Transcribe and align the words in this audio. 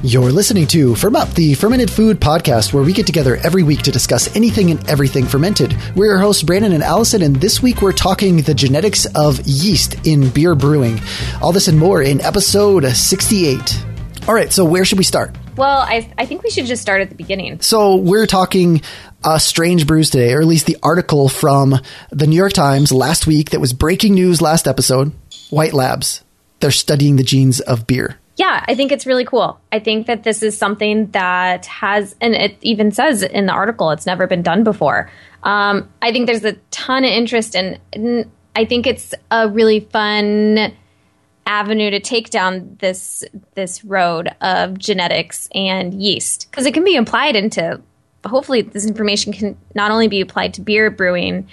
You're 0.00 0.30
listening 0.30 0.68
to 0.68 0.94
Ferm 0.94 1.16
Up, 1.16 1.28
the 1.30 1.54
fermented 1.54 1.90
food 1.90 2.20
podcast 2.20 2.72
where 2.72 2.84
we 2.84 2.92
get 2.92 3.04
together 3.04 3.34
every 3.42 3.64
week 3.64 3.82
to 3.82 3.90
discuss 3.90 4.34
anything 4.36 4.70
and 4.70 4.88
everything 4.88 5.26
fermented. 5.26 5.76
We're 5.96 6.06
your 6.06 6.18
hosts, 6.20 6.44
Brandon 6.44 6.72
and 6.72 6.84
Allison, 6.84 7.20
and 7.20 7.34
this 7.34 7.60
week 7.60 7.82
we're 7.82 7.90
talking 7.90 8.36
the 8.36 8.54
genetics 8.54 9.06
of 9.16 9.40
yeast 9.44 10.06
in 10.06 10.28
beer 10.28 10.54
brewing. 10.54 11.00
All 11.42 11.50
this 11.50 11.66
and 11.66 11.76
more 11.76 12.00
in 12.00 12.20
episode 12.20 12.86
68. 12.86 13.84
All 14.28 14.34
right, 14.34 14.52
so 14.52 14.64
where 14.64 14.84
should 14.84 14.98
we 14.98 15.04
start? 15.04 15.36
Well, 15.56 15.80
I, 15.80 16.08
I 16.16 16.26
think 16.26 16.44
we 16.44 16.50
should 16.50 16.66
just 16.66 16.80
start 16.80 17.00
at 17.00 17.08
the 17.08 17.16
beginning. 17.16 17.60
So 17.60 17.96
we're 17.96 18.26
talking 18.26 18.82
uh, 19.24 19.38
strange 19.38 19.84
brews 19.84 20.10
today, 20.10 20.32
or 20.32 20.40
at 20.40 20.46
least 20.46 20.66
the 20.66 20.76
article 20.80 21.28
from 21.28 21.74
the 22.10 22.28
New 22.28 22.36
York 22.36 22.52
Times 22.52 22.92
last 22.92 23.26
week 23.26 23.50
that 23.50 23.60
was 23.60 23.72
breaking 23.72 24.14
news 24.14 24.40
last 24.40 24.68
episode. 24.68 25.10
White 25.50 25.74
Labs. 25.74 26.22
They're 26.60 26.70
studying 26.70 27.16
the 27.16 27.24
genes 27.24 27.58
of 27.58 27.88
beer 27.88 28.20
yeah, 28.38 28.64
I 28.68 28.76
think 28.76 28.92
it's 28.92 29.04
really 29.04 29.24
cool. 29.24 29.60
I 29.72 29.80
think 29.80 30.06
that 30.06 30.22
this 30.22 30.44
is 30.44 30.56
something 30.56 31.10
that 31.10 31.66
has, 31.66 32.14
and 32.20 32.34
it 32.34 32.56
even 32.62 32.92
says 32.92 33.24
in 33.24 33.46
the 33.46 33.52
article, 33.52 33.90
it's 33.90 34.06
never 34.06 34.28
been 34.28 34.42
done 34.42 34.62
before. 34.62 35.10
Um, 35.42 35.90
I 36.00 36.12
think 36.12 36.26
there's 36.26 36.44
a 36.44 36.52
ton 36.70 37.04
of 37.04 37.10
interest, 37.10 37.56
and 37.56 37.80
in, 37.92 38.30
I 38.54 38.64
think 38.64 38.86
it's 38.86 39.12
a 39.32 39.48
really 39.48 39.80
fun 39.80 40.72
avenue 41.46 41.90
to 41.90 41.98
take 41.98 42.30
down 42.30 42.76
this 42.80 43.24
this 43.54 43.84
road 43.84 44.28
of 44.40 44.78
genetics 44.78 45.48
and 45.52 45.94
yeast 45.94 46.48
because 46.50 46.64
it 46.64 46.74
can 46.74 46.84
be 46.84 46.96
applied 46.96 47.34
into. 47.34 47.80
Hopefully, 48.24 48.62
this 48.62 48.86
information 48.86 49.32
can 49.32 49.56
not 49.74 49.90
only 49.90 50.06
be 50.06 50.20
applied 50.20 50.54
to 50.54 50.60
beer 50.60 50.90
brewing 50.90 51.48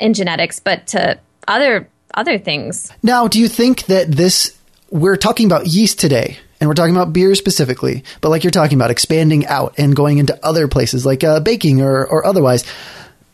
and 0.00 0.14
genetics, 0.14 0.58
but 0.58 0.88
to 0.88 1.20
other 1.46 1.88
other 2.14 2.36
things. 2.36 2.92
Now, 3.04 3.28
do 3.28 3.38
you 3.38 3.48
think 3.48 3.86
that 3.86 4.10
this 4.10 4.56
we're 4.90 5.16
talking 5.16 5.46
about 5.46 5.66
yeast 5.66 5.98
today 5.98 6.38
and 6.60 6.68
we're 6.68 6.74
talking 6.74 6.94
about 6.94 7.12
beer 7.12 7.34
specifically, 7.34 8.04
but 8.20 8.30
like 8.30 8.44
you're 8.44 8.50
talking 8.50 8.78
about 8.78 8.90
expanding 8.90 9.46
out 9.46 9.74
and 9.78 9.94
going 9.94 10.18
into 10.18 10.38
other 10.44 10.68
places 10.68 11.04
like 11.04 11.24
uh, 11.24 11.40
baking 11.40 11.82
or, 11.82 12.06
or 12.06 12.24
otherwise, 12.24 12.64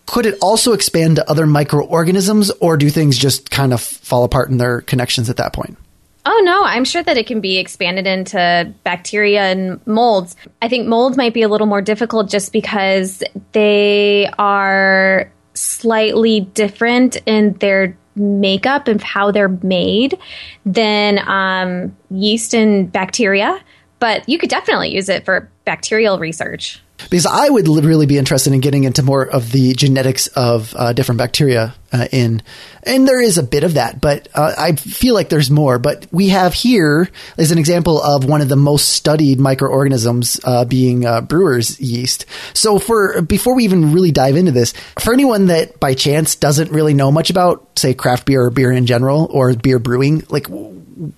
could 0.06 0.26
it 0.26 0.38
also 0.42 0.72
expand 0.72 1.16
to 1.16 1.30
other 1.30 1.46
microorganisms 1.46 2.50
or 2.60 2.76
do 2.76 2.90
things 2.90 3.16
just 3.16 3.50
kind 3.50 3.72
of 3.72 3.80
fall 3.80 4.24
apart 4.24 4.50
in 4.50 4.58
their 4.58 4.80
connections 4.80 5.30
at 5.30 5.36
that 5.36 5.52
point? 5.52 5.78
Oh 6.24 6.42
no, 6.44 6.62
I'm 6.62 6.84
sure 6.84 7.02
that 7.02 7.16
it 7.16 7.26
can 7.26 7.40
be 7.40 7.58
expanded 7.58 8.06
into 8.06 8.72
bacteria 8.84 9.42
and 9.42 9.84
molds. 9.86 10.36
I 10.60 10.68
think 10.68 10.86
molds 10.86 11.16
might 11.16 11.34
be 11.34 11.42
a 11.42 11.48
little 11.48 11.66
more 11.66 11.82
difficult 11.82 12.30
just 12.30 12.52
because 12.52 13.24
they 13.52 14.30
are 14.38 15.32
slightly 15.54 16.40
different 16.40 17.16
in 17.26 17.54
their 17.54 17.96
makeup 18.16 18.88
of 18.88 19.02
how 19.02 19.30
they're 19.30 19.48
made 19.48 20.18
than 20.66 21.18
um, 21.28 21.96
yeast 22.10 22.54
and 22.54 22.90
bacteria, 22.90 23.58
but 23.98 24.28
you 24.28 24.38
could 24.38 24.50
definitely 24.50 24.94
use 24.94 25.08
it 25.08 25.24
for 25.24 25.50
bacterial 25.64 26.18
research. 26.18 26.82
Because 27.10 27.26
I 27.26 27.48
would 27.48 27.68
really 27.68 28.06
be 28.06 28.18
interested 28.18 28.52
in 28.52 28.60
getting 28.60 28.84
into 28.84 29.02
more 29.02 29.26
of 29.26 29.52
the 29.52 29.74
genetics 29.74 30.26
of 30.28 30.74
uh, 30.76 30.92
different 30.92 31.18
bacteria 31.18 31.74
uh, 31.92 32.06
in, 32.10 32.42
and 32.84 33.06
there 33.06 33.20
is 33.20 33.38
a 33.38 33.42
bit 33.42 33.64
of 33.64 33.74
that, 33.74 34.00
but 34.00 34.28
uh, 34.34 34.54
I 34.56 34.72
feel 34.72 35.14
like 35.14 35.28
there's 35.28 35.50
more. 35.50 35.78
But 35.78 36.06
we 36.10 36.30
have 36.30 36.54
here 36.54 37.10
is 37.36 37.52
an 37.52 37.58
example 37.58 38.02
of 38.02 38.24
one 38.24 38.40
of 38.40 38.48
the 38.48 38.56
most 38.56 38.88
studied 38.88 39.38
microorganisms 39.38 40.40
uh, 40.44 40.64
being 40.64 41.04
uh, 41.04 41.20
brewer's 41.20 41.78
yeast. 41.80 42.26
So 42.54 42.78
for 42.78 43.22
before 43.22 43.54
we 43.54 43.64
even 43.64 43.92
really 43.92 44.10
dive 44.10 44.36
into 44.36 44.52
this, 44.52 44.72
for 44.98 45.12
anyone 45.12 45.46
that 45.46 45.78
by 45.80 45.94
chance 45.94 46.34
doesn't 46.34 46.72
really 46.72 46.94
know 46.94 47.12
much 47.12 47.30
about, 47.30 47.78
say, 47.78 47.94
craft 47.94 48.26
beer 48.26 48.42
or 48.42 48.50
beer 48.50 48.72
in 48.72 48.86
general 48.86 49.28
or 49.30 49.54
beer 49.54 49.78
brewing, 49.78 50.24
like 50.28 50.46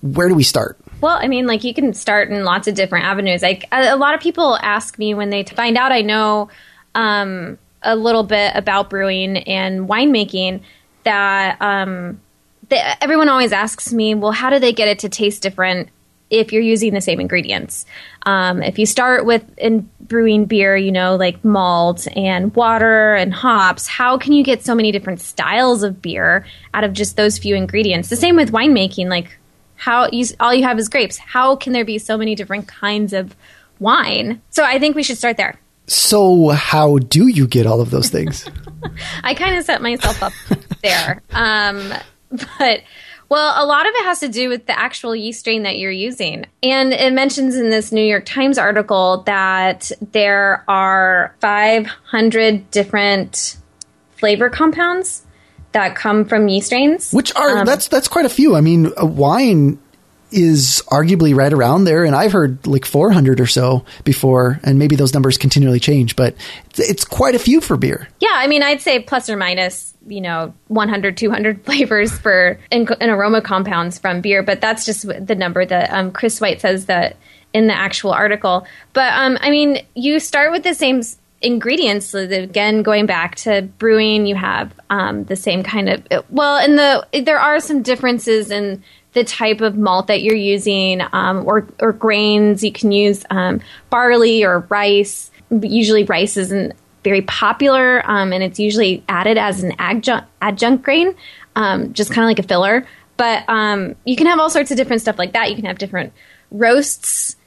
where 0.01 0.27
do 0.27 0.35
we 0.35 0.43
start? 0.43 0.79
Well, 1.05 1.19
I 1.21 1.27
mean, 1.27 1.45
like 1.45 1.63
you 1.63 1.71
can 1.71 1.93
start 1.93 2.31
in 2.31 2.43
lots 2.43 2.67
of 2.67 2.73
different 2.73 3.05
avenues. 3.05 3.43
Like 3.43 3.65
a, 3.71 3.95
lot 3.95 4.15
of 4.15 4.21
people 4.21 4.57
ask 4.63 4.97
me 4.97 5.13
when 5.13 5.29
they 5.29 5.43
find 5.43 5.77
out 5.77 5.91
I 5.91 6.01
know 6.01 6.49
um, 6.95 7.59
a 7.83 7.95
little 7.95 8.23
bit 8.23 8.53
about 8.55 8.89
brewing 8.89 9.37
and 9.37 9.87
winemaking 9.87 10.61
that 11.03 11.61
um, 11.61 12.19
they, 12.69 12.81
everyone 13.01 13.29
always 13.29 13.51
asks 13.51 13.93
me, 13.93 14.15
well, 14.15 14.31
how 14.31 14.49
do 14.49 14.57
they 14.57 14.73
get 14.73 14.87
it 14.87 14.97
to 14.97 15.09
taste 15.09 15.43
different 15.43 15.89
if 16.31 16.51
you're 16.51 16.63
using 16.63 16.95
the 16.95 17.01
same 17.01 17.19
ingredients? 17.19 17.85
Um, 18.25 18.63
if 18.63 18.79
you 18.79 18.87
start 18.87 19.27
with 19.27 19.43
in 19.59 19.87
brewing 20.01 20.45
beer, 20.45 20.75
you 20.75 20.91
know, 20.91 21.17
like 21.17 21.45
malt 21.45 22.07
and 22.17 22.51
water 22.55 23.13
and 23.13 23.31
hops, 23.31 23.85
how 23.85 24.17
can 24.17 24.33
you 24.33 24.43
get 24.43 24.65
so 24.65 24.73
many 24.73 24.91
different 24.91 25.21
styles 25.21 25.83
of 25.83 26.01
beer 26.01 26.47
out 26.73 26.83
of 26.83 26.93
just 26.93 27.15
those 27.15 27.37
few 27.37 27.55
ingredients? 27.55 28.09
The 28.09 28.15
same 28.15 28.35
with 28.35 28.51
winemaking, 28.51 29.07
like 29.07 29.37
how 29.75 30.09
you, 30.11 30.25
all 30.39 30.53
you 30.53 30.63
have 30.63 30.79
is 30.79 30.89
grapes. 30.89 31.17
How 31.17 31.55
can 31.55 31.73
there 31.73 31.85
be 31.85 31.97
so 31.97 32.17
many 32.17 32.35
different 32.35 32.67
kinds 32.67 33.13
of 33.13 33.35
wine? 33.79 34.41
So 34.49 34.63
I 34.63 34.79
think 34.79 34.95
we 34.95 35.03
should 35.03 35.17
start 35.17 35.37
there. 35.37 35.59
So 35.87 36.49
how 36.49 36.97
do 36.97 37.27
you 37.27 37.47
get 37.47 37.67
all 37.67 37.81
of 37.81 37.91
those 37.91 38.09
things? 38.09 38.49
I 39.23 39.33
kind 39.33 39.57
of 39.57 39.65
set 39.65 39.81
myself 39.81 40.23
up 40.23 40.33
there. 40.81 41.21
Um, 41.31 41.93
but 42.31 42.81
well, 43.29 43.63
a 43.63 43.65
lot 43.65 43.87
of 43.87 43.93
it 43.95 44.03
has 44.05 44.19
to 44.19 44.27
do 44.27 44.49
with 44.49 44.67
the 44.67 44.77
actual 44.77 45.15
yeast 45.15 45.39
strain 45.39 45.63
that 45.63 45.77
you're 45.77 45.91
using. 45.91 46.45
And 46.61 46.93
it 46.93 47.13
mentions 47.13 47.55
in 47.55 47.69
this 47.69 47.91
New 47.91 48.03
York 48.03 48.25
Times 48.25 48.57
article 48.57 49.23
that 49.25 49.91
there 50.11 50.63
are 50.67 51.35
500 51.41 52.69
different 52.71 53.57
flavor 54.15 54.49
compounds 54.49 55.24
that 55.75 55.93
come 55.93 56.23
from 56.23 56.47
yeast 56.47 56.67
strains. 56.67 57.11
Which 57.11 57.35
are 57.35 57.59
um, 57.59 57.65
that's 57.65 57.89
that's 57.89 58.07
quite 58.07 58.25
a 58.25 58.29
few. 58.29 58.55
I 58.55 58.61
mean, 58.61 58.91
wine 58.97 59.77
is 60.31 60.81
arguably 60.87 61.35
right 61.35 61.51
around 61.51 61.83
there, 61.83 62.05
and 62.05 62.15
I've 62.15 62.31
heard 62.31 62.65
like 62.65 62.85
400 62.85 63.39
or 63.41 63.45
so 63.45 63.85
before, 64.05 64.59
and 64.63 64.79
maybe 64.79 64.95
those 64.95 65.13
numbers 65.13 65.37
continually 65.37 65.79
change, 65.79 66.15
but 66.15 66.33
it's 66.77 67.03
quite 67.03 67.35
a 67.35 67.39
few 67.39 67.61
for 67.61 67.77
beer. 67.77 68.07
Yeah, 68.21 68.33
I 68.33 68.47
mean, 68.47 68.63
I'd 68.63 68.81
say 68.81 68.99
plus 68.99 69.29
or 69.29 69.35
minus, 69.35 69.93
you 70.07 70.21
know, 70.21 70.53
100, 70.69 71.17
200 71.17 71.61
flavors 71.65 72.17
for 72.17 72.57
in, 72.71 72.87
in 73.01 73.09
aroma 73.09 73.41
compounds 73.41 73.99
from 73.99 74.21
beer, 74.21 74.43
but 74.43 74.61
that's 74.61 74.85
just 74.85 75.05
the 75.05 75.35
number 75.35 75.65
that 75.65 75.91
um, 75.91 76.11
Chris 76.11 76.39
White 76.39 76.61
says 76.61 76.85
that 76.85 77.17
in 77.53 77.67
the 77.67 77.77
actual 77.77 78.11
article. 78.11 78.65
But 78.93 79.13
um, 79.13 79.37
I 79.41 79.49
mean, 79.49 79.85
you 79.93 80.19
start 80.19 80.51
with 80.51 80.63
the 80.63 80.73
same 80.73 81.01
ingredients 81.41 82.13
again 82.13 82.81
going 82.81 83.05
back 83.05 83.35
to 83.35 83.61
brewing 83.77 84.25
you 84.25 84.35
have 84.35 84.73
um, 84.89 85.25
the 85.25 85.35
same 85.35 85.61
kind 85.63 85.89
of 85.89 86.25
well 86.29 86.57
and 86.57 86.77
the 86.79 87.23
there 87.23 87.39
are 87.39 87.59
some 87.59 87.81
differences 87.81 88.49
in 88.49 88.81
the 89.15 89.23
type 89.23 89.61
of 89.61 89.77
malt 89.77 90.07
that 90.07 90.21
you're 90.21 90.35
using 90.35 91.01
um, 91.13 91.47
or 91.47 91.67
or 91.79 91.91
grains. 91.93 92.63
You 92.63 92.71
can 92.71 92.91
use 92.91 93.25
um, 93.31 93.61
barley 93.89 94.43
or 94.43 94.59
rice. 94.69 95.31
Usually 95.49 96.03
rice 96.03 96.37
isn't 96.37 96.73
very 97.03 97.21
popular 97.21 98.07
um, 98.09 98.33
and 98.33 98.43
it's 98.43 98.59
usually 98.59 99.03
added 99.07 99.37
as 99.37 99.63
an 99.63 99.73
adjunct 99.79 100.27
adjunct 100.41 100.83
grain 100.83 101.15
um, 101.55 101.93
just 101.93 102.11
kind 102.11 102.25
of 102.25 102.29
like 102.29 102.39
a 102.39 102.47
filler. 102.47 102.85
But 103.17 103.47
um, 103.47 103.95
you 104.03 104.17
can 104.17 104.27
have 104.27 104.39
all 104.39 104.49
sorts 104.49 104.69
of 104.71 104.77
different 104.77 105.01
stuff 105.01 105.17
like 105.17 105.31
that. 105.33 105.49
You 105.49 105.55
can 105.55 105.65
have 105.65 105.77
different 105.77 106.11
roasts 106.51 107.37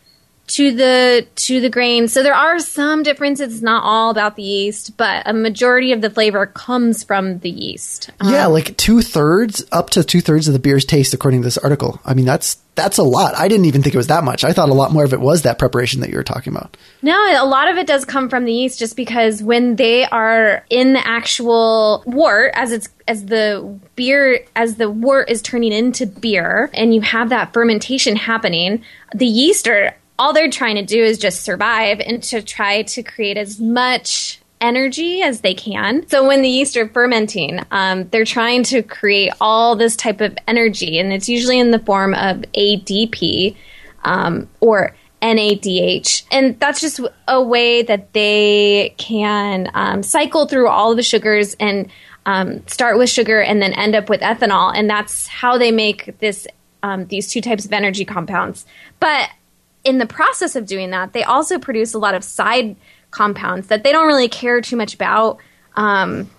to 0.49 0.73
the 0.73 1.27
to 1.37 1.61
the 1.61 1.69
grain. 1.69 2.09
So 2.09 2.23
there 2.23 2.35
are 2.35 2.59
some 2.59 3.03
differences. 3.03 3.55
It's 3.55 3.63
not 3.63 3.85
all 3.85 4.11
about 4.11 4.37
the 4.37 4.43
yeast, 4.43 4.97
but 4.97 5.23
a 5.27 5.33
majority 5.33 5.93
of 5.93 6.01
the 6.01 6.11
flavor 6.11 6.47
comes 6.47 7.05
from 7.05 7.39
the 7.41 7.51
yeast. 7.51 8.11
Yeah, 8.23 8.47
um, 8.47 8.53
like 8.53 8.77
two 8.77 9.03
thirds, 9.03 9.65
up 9.73 9.91
to 9.91 10.03
two 10.03 10.21
thirds 10.21 10.49
of 10.49 10.55
the 10.55 10.59
beer's 10.59 10.85
taste, 10.85 11.15
according 11.15 11.43
to 11.43 11.47
this 11.47 11.59
article. 11.59 12.01
I 12.05 12.15
mean, 12.15 12.25
that's 12.25 12.57
that's 12.75 12.97
a 12.97 13.03
lot. 13.03 13.37
I 13.37 13.49
didn't 13.49 13.67
even 13.67 13.83
think 13.83 13.95
it 13.95 13.99
was 13.99 14.07
that 14.07 14.25
much. 14.25 14.43
I 14.43 14.53
thought 14.53 14.71
a 14.71 14.75
lot 14.75 14.93
more 14.93 15.05
of 15.05 15.13
it 15.13 15.21
was 15.21 15.43
that 15.43 15.59
preparation 15.59 16.01
that 16.01 16.11
you 16.11 16.17
were 16.17 16.25
talking 16.25 16.55
about. 16.55 16.77
No, 17.03 17.15
a 17.15 17.45
lot 17.45 17.69
of 17.69 17.77
it 17.77 17.87
does 17.87 18.05
come 18.05 18.31
from 18.31 18.45
the 18.45 18.53
yeast, 18.53 18.79
just 18.79 18.97
because 18.97 19.43
when 19.43 19.77
they 19.77 20.05
are 20.05 20.65
in 20.71 20.95
the 20.95 21.07
actual 21.07 22.03
wort, 22.07 22.53
as 22.55 22.73
it's 22.73 22.89
as 23.07 23.27
the 23.27 23.79
beer 23.97 24.41
as 24.57 24.77
the 24.77 24.91
wort 24.91 25.29
is 25.29 25.43
turning 25.43 25.73
into 25.73 26.07
beer, 26.07 26.71
and 26.73 26.95
you 26.95 27.03
have 27.03 27.29
that 27.29 27.53
fermentation 27.53 28.17
happening, 28.17 28.83
the 29.15 29.27
yeast 29.27 29.69
are 29.69 29.95
all 30.19 30.33
they're 30.33 30.51
trying 30.51 30.77
to 30.77 30.85
do 30.85 31.03
is 31.03 31.19
just 31.19 31.43
survive 31.43 32.01
and 32.01 32.23
to 32.25 32.43
try 32.43 32.83
to 32.83 33.03
create 33.03 33.37
as 33.37 33.61
much 33.61 34.41
energy 34.61 35.23
as 35.23 35.41
they 35.41 35.55
can. 35.55 36.07
So 36.09 36.27
when 36.27 36.43
the 36.43 36.49
yeast 36.49 36.77
are 36.77 36.89
fermenting, 36.89 37.61
um, 37.71 38.09
they're 38.09 38.25
trying 38.25 38.65
to 38.65 38.83
create 38.83 39.33
all 39.41 39.77
this 39.77 39.97
type 39.97 40.21
of 40.21 40.37
energy, 40.49 40.99
and 40.99 41.13
it's 41.13 41.29
usually 41.29 41.59
in 41.59 41.71
the 41.71 41.79
form 41.79 42.15
of 42.15 42.39
ATP 42.55 43.55
um, 44.05 44.49
or 44.61 44.97
NADH. 45.23 46.25
And 46.31 46.59
that's 46.61 46.81
just 46.81 47.01
a 47.27 47.43
way 47.43 47.83
that 47.83 48.13
they 48.13 48.95
can 48.97 49.71
um, 49.75 50.03
cycle 50.03 50.47
through 50.47 50.69
all 50.69 50.95
the 50.95 51.03
sugars 51.03 51.55
and 51.59 51.89
um, 52.27 52.67
start 52.67 52.99
with 52.99 53.11
sugar 53.11 53.41
and 53.41 53.63
then 53.63 53.73
end 53.73 53.95
up 53.95 54.09
with 54.09 54.21
ethanol. 54.21 54.73
And 54.75 54.89
that's 54.89 55.27
how 55.27 55.59
they 55.59 55.71
make 55.71 56.19
this 56.19 56.47
um, 56.83 57.07
these 57.07 57.29
two 57.29 57.41
types 57.41 57.65
of 57.65 57.73
energy 57.73 58.05
compounds. 58.05 58.65
But 59.01 59.29
in 59.89 59.97
the 59.97 60.07
process 60.07 60.55
of 60.55 60.67
doing 60.67 60.91
that, 60.91 61.15
they 61.15 61.25
also 61.25 61.59
produce 61.59 61.95
a 61.95 61.99
lot 61.99 62.15
of 62.15 62.23
side 62.23 62.77
compounds 63.11 63.69
that 63.69 63.85
they 63.85 63.91
don't 63.91 64.07
really 64.07 64.29
care 64.29 64.61
too 64.61 64.77
much 64.77 64.95
about. 64.95 65.39
Um, 65.77 66.31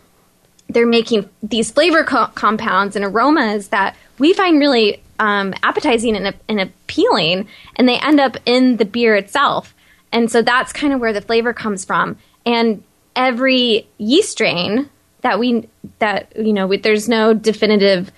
they're 0.70 0.86
making 0.86 1.28
these 1.42 1.72
flavor 1.72 2.04
co- 2.04 2.28
compounds 2.36 2.96
and 2.96 3.04
aromas 3.04 3.70
that 3.70 3.96
we 4.20 4.34
find 4.34 4.60
really 4.60 5.02
um, 5.18 5.56
appetizing 5.64 6.16
and, 6.16 6.36
and 6.48 6.62
appealing, 6.62 7.48
and 7.76 7.90
they 7.90 7.98
end 7.98 8.20
up 8.20 8.38
in 8.46 8.78
the 8.78 8.86
beer 8.86 9.16
itself. 9.16 9.74
And 10.12 10.32
so 10.32 10.44
that's 10.44 10.72
kind 10.72 10.94
of 10.94 11.00
where 11.00 11.14
the 11.14 11.22
flavor 11.22 11.52
comes 11.52 11.84
from. 11.84 12.18
And 12.46 12.84
every 13.16 13.88
yeast 13.98 14.32
strain 14.32 14.90
that 15.22 15.40
we 15.40 15.68
that 15.98 16.32
you 16.38 16.54
know 16.54 16.78
there's 16.78 17.10
no 17.10 17.34
definitive 17.34 18.12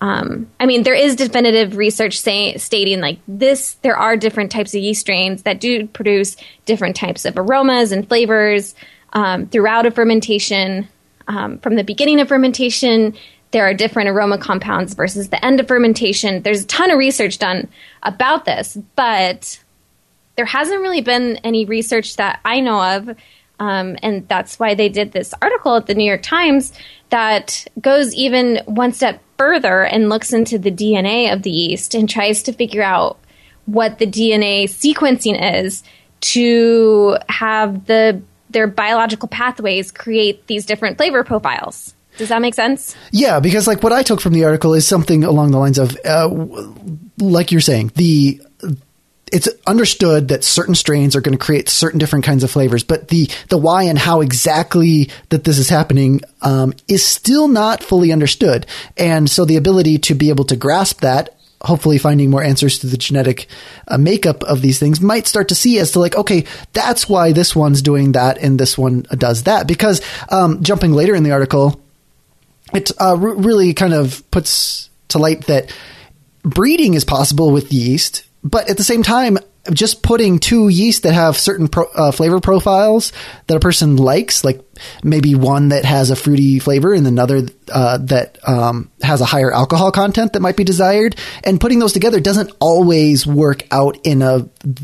um, 0.00 0.48
I 0.60 0.66
mean, 0.66 0.84
there 0.84 0.94
is 0.94 1.16
definitive 1.16 1.76
research 1.76 2.18
say, 2.18 2.56
stating 2.56 3.00
like 3.00 3.18
this. 3.26 3.74
There 3.82 3.96
are 3.96 4.16
different 4.16 4.52
types 4.52 4.74
of 4.74 4.80
yeast 4.80 5.00
strains 5.00 5.42
that 5.42 5.60
do 5.60 5.86
produce 5.88 6.36
different 6.66 6.94
types 6.94 7.24
of 7.24 7.36
aromas 7.36 7.90
and 7.90 8.08
flavors 8.08 8.74
um, 9.12 9.46
throughout 9.48 9.86
a 9.86 9.90
fermentation. 9.90 10.88
Um, 11.26 11.58
from 11.58 11.74
the 11.74 11.84
beginning 11.84 12.20
of 12.20 12.28
fermentation, 12.28 13.14
there 13.50 13.64
are 13.64 13.74
different 13.74 14.08
aroma 14.08 14.38
compounds 14.38 14.94
versus 14.94 15.30
the 15.30 15.44
end 15.44 15.58
of 15.58 15.66
fermentation. 15.66 16.42
There's 16.42 16.62
a 16.62 16.66
ton 16.66 16.90
of 16.90 16.98
research 16.98 17.38
done 17.38 17.68
about 18.02 18.44
this, 18.44 18.78
but 18.94 19.62
there 20.36 20.46
hasn't 20.46 20.80
really 20.80 21.00
been 21.00 21.38
any 21.38 21.64
research 21.64 22.16
that 22.16 22.40
I 22.44 22.60
know 22.60 22.80
of 22.96 23.16
um, 23.60 23.96
and 24.02 24.26
that's 24.28 24.58
why 24.58 24.74
they 24.74 24.88
did 24.88 25.12
this 25.12 25.34
article 25.42 25.76
at 25.76 25.86
the 25.86 25.94
New 25.94 26.04
York 26.04 26.22
Times 26.22 26.72
that 27.10 27.66
goes 27.80 28.14
even 28.14 28.60
one 28.66 28.92
step 28.92 29.22
further 29.36 29.82
and 29.84 30.08
looks 30.08 30.32
into 30.32 30.58
the 30.58 30.70
DNA 30.70 31.32
of 31.32 31.42
the 31.42 31.50
yeast 31.50 31.94
and 31.94 32.08
tries 32.08 32.42
to 32.44 32.52
figure 32.52 32.82
out 32.82 33.18
what 33.66 33.98
the 33.98 34.06
DNA 34.06 34.64
sequencing 34.64 35.62
is 35.62 35.82
to 36.20 37.16
have 37.28 37.86
the 37.86 38.22
their 38.50 38.66
biological 38.66 39.28
pathways 39.28 39.92
create 39.92 40.46
these 40.46 40.64
different 40.64 40.96
flavor 40.96 41.22
profiles. 41.22 41.94
Does 42.16 42.30
that 42.30 42.40
make 42.40 42.54
sense? 42.54 42.96
Yeah, 43.12 43.40
because 43.40 43.66
like 43.66 43.82
what 43.82 43.92
I 43.92 44.02
took 44.02 44.20
from 44.20 44.32
the 44.32 44.44
article 44.44 44.74
is 44.74 44.88
something 44.88 45.22
along 45.22 45.50
the 45.50 45.58
lines 45.58 45.78
of, 45.78 45.96
uh, 46.04 46.28
like 47.18 47.52
you're 47.52 47.60
saying, 47.60 47.92
the 47.94 48.40
it's 49.32 49.48
understood 49.66 50.28
that 50.28 50.44
certain 50.44 50.74
strains 50.74 51.16
are 51.16 51.20
going 51.20 51.36
to 51.36 51.44
create 51.44 51.68
certain 51.68 51.98
different 51.98 52.24
kinds 52.24 52.44
of 52.44 52.50
flavors, 52.50 52.84
but 52.84 53.08
the 53.08 53.30
the 53.48 53.58
why 53.58 53.84
and 53.84 53.98
how 53.98 54.20
exactly 54.20 55.10
that 55.30 55.44
this 55.44 55.58
is 55.58 55.68
happening 55.68 56.20
um, 56.42 56.72
is 56.86 57.04
still 57.04 57.48
not 57.48 57.82
fully 57.82 58.12
understood. 58.12 58.66
And 58.96 59.28
so 59.28 59.44
the 59.44 59.56
ability 59.56 59.98
to 59.98 60.14
be 60.14 60.28
able 60.28 60.44
to 60.44 60.56
grasp 60.56 61.00
that, 61.00 61.38
hopefully 61.62 61.98
finding 61.98 62.30
more 62.30 62.42
answers 62.42 62.78
to 62.80 62.86
the 62.86 62.96
genetic 62.96 63.48
uh, 63.86 63.98
makeup 63.98 64.42
of 64.44 64.62
these 64.62 64.78
things, 64.78 65.00
might 65.00 65.26
start 65.26 65.48
to 65.48 65.54
see 65.54 65.78
as 65.78 65.92
to 65.92 66.00
like, 66.00 66.16
okay, 66.16 66.44
that's 66.72 67.08
why 67.08 67.32
this 67.32 67.54
one's 67.56 67.82
doing 67.82 68.12
that 68.12 68.38
and 68.38 68.58
this 68.58 68.76
one 68.78 69.02
does 69.10 69.44
that. 69.44 69.66
Because 69.66 70.00
um, 70.30 70.62
jumping 70.62 70.92
later 70.92 71.14
in 71.14 71.22
the 71.22 71.32
article, 71.32 71.80
it 72.72 72.90
uh, 73.00 73.16
really 73.16 73.74
kind 73.74 73.94
of 73.94 74.28
puts 74.30 74.90
to 75.08 75.18
light 75.18 75.46
that 75.46 75.74
breeding 76.42 76.94
is 76.94 77.04
possible 77.04 77.50
with 77.50 77.72
yeast 77.72 78.24
but 78.42 78.68
at 78.70 78.76
the 78.76 78.84
same 78.84 79.02
time, 79.02 79.38
just 79.72 80.02
putting 80.02 80.38
two 80.38 80.68
yeast 80.68 81.02
that 81.02 81.12
have 81.12 81.36
certain 81.36 81.68
pro, 81.68 81.84
uh, 81.94 82.10
flavor 82.10 82.40
profiles 82.40 83.12
that 83.46 83.56
a 83.56 83.60
person 83.60 83.96
likes, 83.96 84.44
like 84.44 84.60
maybe 85.02 85.34
one 85.34 85.68
that 85.70 85.84
has 85.84 86.10
a 86.10 86.16
fruity 86.16 86.58
flavor 86.58 86.92
and 86.92 87.06
another 87.06 87.42
uh, 87.72 87.98
that 87.98 88.38
um, 88.46 88.90
has 89.02 89.20
a 89.20 89.24
higher 89.26 89.52
alcohol 89.52 89.92
content 89.92 90.32
that 90.32 90.40
might 90.40 90.56
be 90.56 90.64
desired, 90.64 91.16
and 91.44 91.60
putting 91.60 91.78
those 91.78 91.92
together 91.92 92.20
doesn't 92.20 92.50
always 92.60 93.26
work 93.26 93.66
out 93.70 93.98
in 94.04 94.22
a 94.22 94.40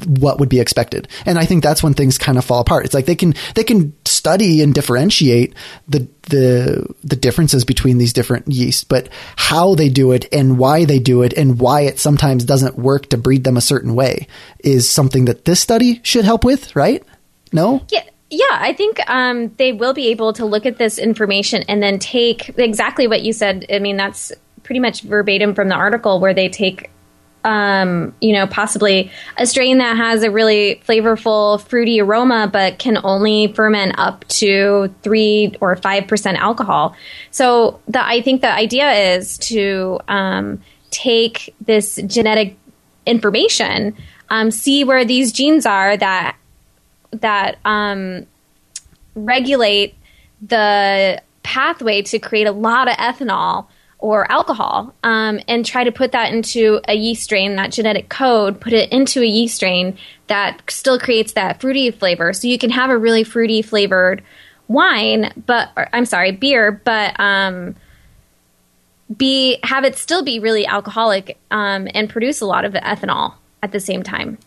what 0.06 0.38
would 0.38 0.48
be 0.48 0.60
expected. 0.60 1.08
And 1.26 1.38
I 1.38 1.44
think 1.44 1.62
that's 1.62 1.82
when 1.82 1.94
things 1.94 2.18
kind 2.18 2.38
of 2.38 2.44
fall 2.44 2.60
apart. 2.60 2.84
It's 2.84 2.94
like 2.94 3.06
they 3.06 3.16
can 3.16 3.34
they 3.54 3.64
can 3.64 3.94
study 4.04 4.62
and 4.62 4.74
differentiate 4.74 5.54
the 5.88 6.08
the 6.30 6.86
the 7.02 7.16
differences 7.16 7.64
between 7.64 7.98
these 7.98 8.12
different 8.12 8.48
yeasts, 8.48 8.84
but 8.84 9.08
how 9.36 9.74
they 9.74 9.88
do 9.88 10.12
it 10.12 10.26
and 10.32 10.58
why 10.58 10.84
they 10.84 10.98
do 10.98 11.22
it 11.22 11.32
and 11.34 11.60
why 11.60 11.82
it 11.82 11.98
sometimes 11.98 12.44
doesn't 12.44 12.78
work 12.78 13.08
to 13.10 13.16
breed 13.16 13.44
them 13.44 13.56
a 13.56 13.62
certain 13.62 13.94
way 13.94 14.26
is 14.60 14.88
something 14.88 15.26
that 15.26 15.44
this 15.44 15.60
study 15.60 16.00
should 16.02 16.24
help 16.24 16.44
with, 16.44 16.74
right? 16.74 17.02
No? 17.52 17.84
Yeah. 17.90 18.04
Yeah, 18.34 18.46
I 18.50 18.72
think 18.72 18.98
um, 19.08 19.54
they 19.58 19.72
will 19.72 19.94
be 19.94 20.08
able 20.08 20.32
to 20.32 20.44
look 20.44 20.66
at 20.66 20.76
this 20.76 20.98
information 20.98 21.62
and 21.68 21.80
then 21.80 22.00
take 22.00 22.48
exactly 22.58 23.06
what 23.06 23.22
you 23.22 23.32
said. 23.32 23.64
I 23.70 23.78
mean, 23.78 23.96
that's 23.96 24.32
pretty 24.64 24.80
much 24.80 25.02
verbatim 25.02 25.54
from 25.54 25.68
the 25.68 25.76
article 25.76 26.18
where 26.18 26.34
they 26.34 26.48
take 26.48 26.90
um, 27.44 28.12
you 28.20 28.32
know, 28.32 28.48
possibly 28.48 29.12
a 29.36 29.46
strain 29.46 29.78
that 29.78 29.96
has 29.96 30.24
a 30.24 30.30
really 30.32 30.82
flavorful, 30.88 31.60
fruity 31.60 32.00
aroma, 32.00 32.48
but 32.52 32.78
can 32.78 32.98
only 33.04 33.52
ferment 33.52 33.94
up 33.98 34.26
to 34.28 34.92
three 35.02 35.54
or 35.60 35.76
five 35.76 36.08
percent 36.08 36.38
alcohol. 36.38 36.96
So 37.30 37.80
the, 37.86 38.04
I 38.04 38.20
think 38.20 38.40
the 38.40 38.52
idea 38.52 38.90
is 39.14 39.38
to 39.38 40.00
um, 40.08 40.60
take 40.90 41.54
this 41.60 42.00
genetic 42.06 42.56
information, 43.06 43.94
um, 44.30 44.50
see 44.50 44.82
where 44.82 45.04
these 45.04 45.30
genes 45.30 45.66
are 45.66 45.96
that 45.98 46.36
that 47.20 47.58
um, 47.64 48.26
regulate 49.14 49.94
the 50.42 51.22
pathway 51.42 52.02
to 52.02 52.18
create 52.18 52.46
a 52.46 52.52
lot 52.52 52.88
of 52.88 52.96
ethanol 52.96 53.66
or 53.98 54.30
alcohol 54.30 54.94
um, 55.02 55.40
and 55.48 55.64
try 55.64 55.84
to 55.84 55.92
put 55.92 56.12
that 56.12 56.32
into 56.32 56.80
a 56.86 56.94
yeast 56.94 57.22
strain, 57.22 57.56
that 57.56 57.72
genetic 57.72 58.08
code, 58.08 58.60
put 58.60 58.72
it 58.72 58.92
into 58.92 59.22
a 59.22 59.26
yeast 59.26 59.56
strain 59.56 59.96
that 60.26 60.62
still 60.68 60.98
creates 60.98 61.32
that 61.32 61.60
fruity 61.60 61.90
flavor. 61.90 62.32
So 62.32 62.46
you 62.46 62.58
can 62.58 62.70
have 62.70 62.90
a 62.90 62.98
really 62.98 63.24
fruity 63.24 63.62
flavored 63.62 64.22
wine, 64.68 65.32
but 65.46 65.70
or, 65.76 65.88
I'm 65.92 66.04
sorry, 66.04 66.32
beer, 66.32 66.70
but 66.70 67.18
um, 67.18 67.76
be 69.14 69.58
have 69.62 69.84
it 69.84 69.96
still 69.96 70.22
be 70.22 70.38
really 70.38 70.66
alcoholic 70.66 71.38
um, 71.50 71.88
and 71.94 72.08
produce 72.10 72.40
a 72.40 72.46
lot 72.46 72.64
of 72.64 72.74
ethanol 72.74 73.34
at 73.62 73.72
the 73.72 73.80
same 73.80 74.02
time. 74.02 74.38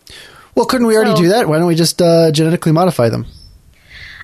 Well, 0.57 0.65
couldn't 0.65 0.87
we 0.87 0.95
already 0.95 1.11
so, 1.11 1.17
do 1.17 1.29
that? 1.29 1.47
Why 1.47 1.59
don't 1.59 1.67
we 1.67 1.75
just 1.75 2.01
uh, 2.01 2.31
genetically 2.31 2.71
modify 2.71 3.09
them? 3.09 3.27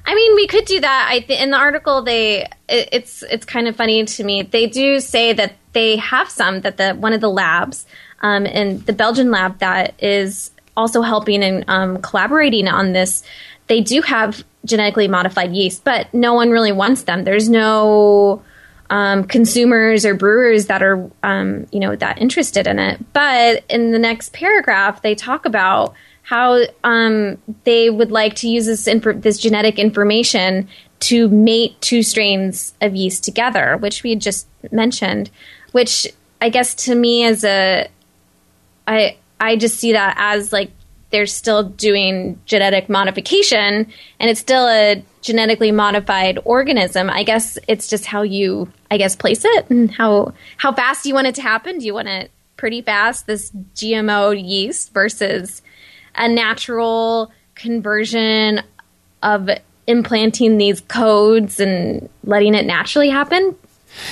I 0.04 0.16
mean, 0.16 0.34
we 0.34 0.48
could 0.48 0.66
do 0.66 0.80
that. 0.80 1.08
I 1.08 1.20
th- 1.20 1.40
in 1.40 1.52
the 1.52 1.58
article 1.58 2.02
they 2.02 2.46
it, 2.68 2.90
it's 2.92 3.22
it's 3.30 3.46
kind 3.46 3.68
of 3.68 3.76
funny 3.76 4.04
to 4.04 4.24
me. 4.24 4.42
They 4.42 4.66
do 4.66 5.00
say 5.00 5.34
that 5.34 5.54
they 5.74 5.98
have 5.98 6.32
some 6.32 6.62
that 6.62 6.78
the 6.78 6.94
one 6.94 7.14
of 7.14 7.22
the 7.22 7.30
labs 7.30 7.86
um, 8.22 8.48
and 8.48 8.84
the 8.88 8.94
Belgian 8.94 9.30
lab 9.30 9.60
that 9.60 9.94
is 10.02 10.50
also 10.76 11.04
helping 11.04 11.44
and 11.44 11.66
um, 11.68 12.02
collaborating 12.02 12.68
on 12.68 12.94
this. 12.94 13.22
They 13.68 13.82
do 13.82 14.02
have 14.02 14.44
genetically 14.66 15.08
modified 15.08 15.54
yeast, 15.54 15.84
but 15.84 16.12
no 16.16 16.34
one 16.34 16.50
really 16.50 16.72
wants 16.72 17.04
them. 17.04 17.26
There's 17.26 17.48
no 17.48 18.42
um, 18.90 19.26
consumers 19.26 20.04
or 20.04 20.16
brewers 20.16 20.66
that 20.66 20.82
are 20.82 21.12
um, 21.22 21.68
you 21.72 21.80
know 21.80 21.96
that 21.96 22.18
interested 22.18 22.66
in 22.66 22.80
it. 22.80 23.14
But 23.14 23.64
in 23.70 23.92
the 23.92 24.00
next 24.00 24.34
paragraph, 24.34 25.04
they 25.04 25.14
talk 25.14 25.46
about 25.46 25.94
how 26.24 26.62
um, 26.84 27.38
they 27.66 27.90
would 27.90 28.12
like 28.12 28.36
to 28.36 28.48
use 28.48 28.66
this 28.66 28.88
inf- 28.88 29.22
this 29.22 29.38
genetic 29.38 29.78
information 29.78 30.68
to 31.02 31.28
mate 31.28 31.80
two 31.82 32.02
strains 32.02 32.74
of 32.82 32.96
yeast 32.96 33.24
together, 33.24 33.78
which 33.78 34.04
we 34.04 34.12
had 34.12 34.22
just 34.22 34.48
mentioned. 34.72 35.30
Which 35.74 36.08
I 36.42 36.50
guess 36.50 36.74
to 36.86 36.96
me 36.96 37.26
as 37.26 37.44
a 37.44 37.88
I 38.88 39.18
I 39.40 39.58
just 39.58 39.78
see 39.80 39.92
that 39.94 40.16
as 40.18 40.54
like 40.54 40.72
they're 41.12 41.26
still 41.26 41.64
doing 41.64 42.40
genetic 42.46 42.90
modification 42.90 43.88
and 44.20 44.30
it's 44.30 44.40
still 44.40 44.68
a 44.68 45.04
genetically 45.22 45.72
modified 45.72 46.40
organism. 46.44 47.10
I 47.10 47.24
guess 47.24 47.58
it's 47.68 47.88
just 47.88 48.06
how 48.06 48.22
you 48.22 48.72
I 48.90 48.98
guess 48.98 49.16
place 49.16 49.44
it 49.44 49.70
and 49.70 49.92
how 49.92 50.34
how 50.58 50.72
fast 50.74 51.06
you 51.06 51.14
want 51.14 51.28
it 51.28 51.36
to 51.36 51.42
happen. 51.42 51.80
Do 51.80 51.86
you 51.86 51.94
want 51.94 52.08
it 52.08 52.32
pretty 52.56 52.82
fast 52.82 53.28
this 53.28 53.52
GMO 53.76 54.42
yeast 54.42 54.94
versus 54.94 55.62
a 56.16 56.28
natural 56.28 57.32
conversion 57.56 58.62
of 59.22 59.50
implanting 59.88 60.58
these 60.58 60.82
codes 60.82 61.60
and 61.60 62.10
letting 62.24 62.56
it 62.56 62.66
naturally 62.66 63.10
happen. 63.10 63.56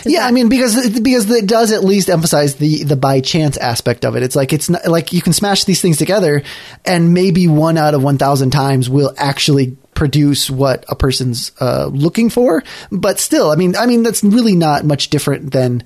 Does 0.03 0.13
yeah, 0.13 0.25
I 0.25 0.31
mean 0.31 0.47
because 0.47 0.99
because 0.99 1.29
it 1.31 1.47
does 1.47 1.71
at 1.71 1.83
least 1.83 2.09
emphasize 2.09 2.55
the 2.55 2.83
the 2.83 2.95
by 2.95 3.19
chance 3.19 3.57
aspect 3.57 4.05
of 4.05 4.15
it. 4.15 4.23
It's 4.23 4.35
like 4.35 4.53
it's 4.53 4.69
not 4.69 4.85
like 4.85 5.11
you 5.11 5.21
can 5.21 5.33
smash 5.33 5.63
these 5.63 5.81
things 5.81 5.97
together, 5.97 6.43
and 6.85 7.13
maybe 7.13 7.47
one 7.47 7.77
out 7.77 7.95
of 7.95 8.03
one 8.03 8.17
thousand 8.17 8.51
times 8.51 8.89
will 8.89 9.13
actually 9.17 9.77
produce 9.95 10.49
what 10.49 10.85
a 10.87 10.95
person's 10.95 11.51
uh, 11.59 11.87
looking 11.87 12.29
for. 12.29 12.63
But 12.91 13.19
still, 13.19 13.49
I 13.49 13.55
mean, 13.55 13.75
I 13.75 13.87
mean 13.87 14.03
that's 14.03 14.23
really 14.23 14.55
not 14.55 14.85
much 14.85 15.09
different 15.09 15.51
than 15.51 15.83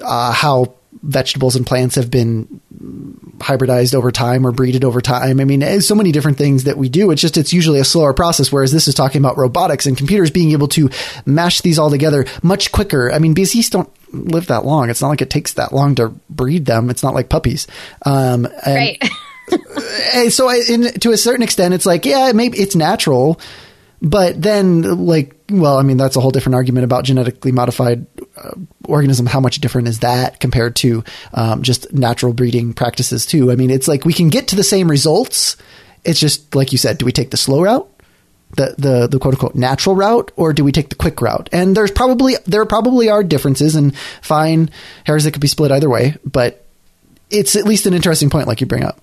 uh, 0.00 0.32
how 0.32 0.74
vegetables 1.02 1.56
and 1.56 1.66
plants 1.66 1.94
have 1.94 2.10
been 2.10 2.60
hybridized 3.38 3.94
over 3.94 4.10
time 4.10 4.46
or 4.46 4.52
breeded 4.52 4.84
over 4.84 5.00
time. 5.00 5.40
I 5.40 5.44
mean, 5.44 5.80
so 5.80 5.94
many 5.94 6.12
different 6.12 6.38
things 6.38 6.64
that 6.64 6.76
we 6.76 6.88
do. 6.88 7.10
It's 7.10 7.20
just, 7.20 7.36
it's 7.36 7.52
usually 7.52 7.78
a 7.78 7.84
slower 7.84 8.12
process. 8.12 8.50
Whereas 8.50 8.72
this 8.72 8.88
is 8.88 8.94
talking 8.94 9.20
about 9.20 9.36
robotics 9.36 9.86
and 9.86 9.96
computers 9.96 10.30
being 10.30 10.52
able 10.52 10.68
to 10.68 10.90
mash 11.26 11.60
these 11.60 11.78
all 11.78 11.90
together 11.90 12.26
much 12.42 12.72
quicker. 12.72 13.12
I 13.12 13.18
mean, 13.18 13.34
BCs 13.34 13.70
don't 13.70 13.90
live 14.12 14.46
that 14.46 14.64
long. 14.64 14.90
It's 14.90 15.02
not 15.02 15.08
like 15.08 15.22
it 15.22 15.30
takes 15.30 15.54
that 15.54 15.72
long 15.72 15.94
to 15.96 16.08
breed 16.30 16.66
them. 16.66 16.90
It's 16.90 17.02
not 17.02 17.14
like 17.14 17.28
puppies. 17.28 17.66
Um, 18.04 18.46
and, 18.64 18.74
right. 18.74 19.02
so 20.30 20.48
I, 20.48 20.62
in, 20.68 20.82
to 21.00 21.12
a 21.12 21.16
certain 21.16 21.42
extent, 21.42 21.74
it's 21.74 21.86
like, 21.86 22.04
yeah, 22.04 22.32
maybe 22.34 22.58
it's 22.58 22.74
natural 22.74 23.40
but 24.00 24.40
then, 24.40 25.06
like, 25.06 25.34
well, 25.50 25.76
I 25.76 25.82
mean, 25.82 25.96
that's 25.96 26.16
a 26.16 26.20
whole 26.20 26.30
different 26.30 26.54
argument 26.54 26.84
about 26.84 27.04
genetically 27.04 27.50
modified 27.50 28.06
uh, 28.36 28.52
organism, 28.84 29.26
how 29.26 29.40
much 29.40 29.60
different 29.60 29.88
is 29.88 30.00
that 30.00 30.38
compared 30.40 30.76
to 30.76 31.02
um, 31.34 31.62
just 31.62 31.92
natural 31.92 32.32
breeding 32.32 32.72
practices 32.74 33.26
too? 33.26 33.50
I 33.50 33.56
mean, 33.56 33.70
it's 33.70 33.88
like 33.88 34.04
we 34.04 34.12
can 34.12 34.28
get 34.28 34.48
to 34.48 34.56
the 34.56 34.64
same 34.64 34.90
results. 34.90 35.56
It's 36.04 36.20
just 36.20 36.54
like 36.54 36.70
you 36.70 36.78
said, 36.78 36.98
do 36.98 37.06
we 37.06 37.12
take 37.12 37.30
the 37.30 37.36
slow 37.36 37.62
route? 37.62 37.88
The, 38.56 38.74
the 38.78 39.08
the 39.08 39.18
quote 39.18 39.34
unquote 39.34 39.54
natural 39.54 39.94
route 39.94 40.32
or 40.34 40.54
do 40.54 40.64
we 40.64 40.72
take 40.72 40.88
the 40.88 40.94
quick 40.94 41.20
route 41.20 41.50
and 41.52 41.76
there's 41.76 41.90
probably 41.90 42.34
there 42.46 42.64
probably 42.64 43.10
are 43.10 43.22
differences 43.22 43.74
and 43.74 43.94
fine 44.22 44.70
hairs 45.04 45.24
that 45.24 45.32
could 45.32 45.42
be 45.42 45.48
split 45.48 45.70
either 45.70 45.90
way 45.90 46.16
but 46.24 46.64
it's 47.28 47.56
at 47.56 47.66
least 47.66 47.84
an 47.84 47.92
interesting 47.92 48.30
point 48.30 48.48
like 48.48 48.62
you 48.62 48.66
bring 48.66 48.84
up 48.84 49.02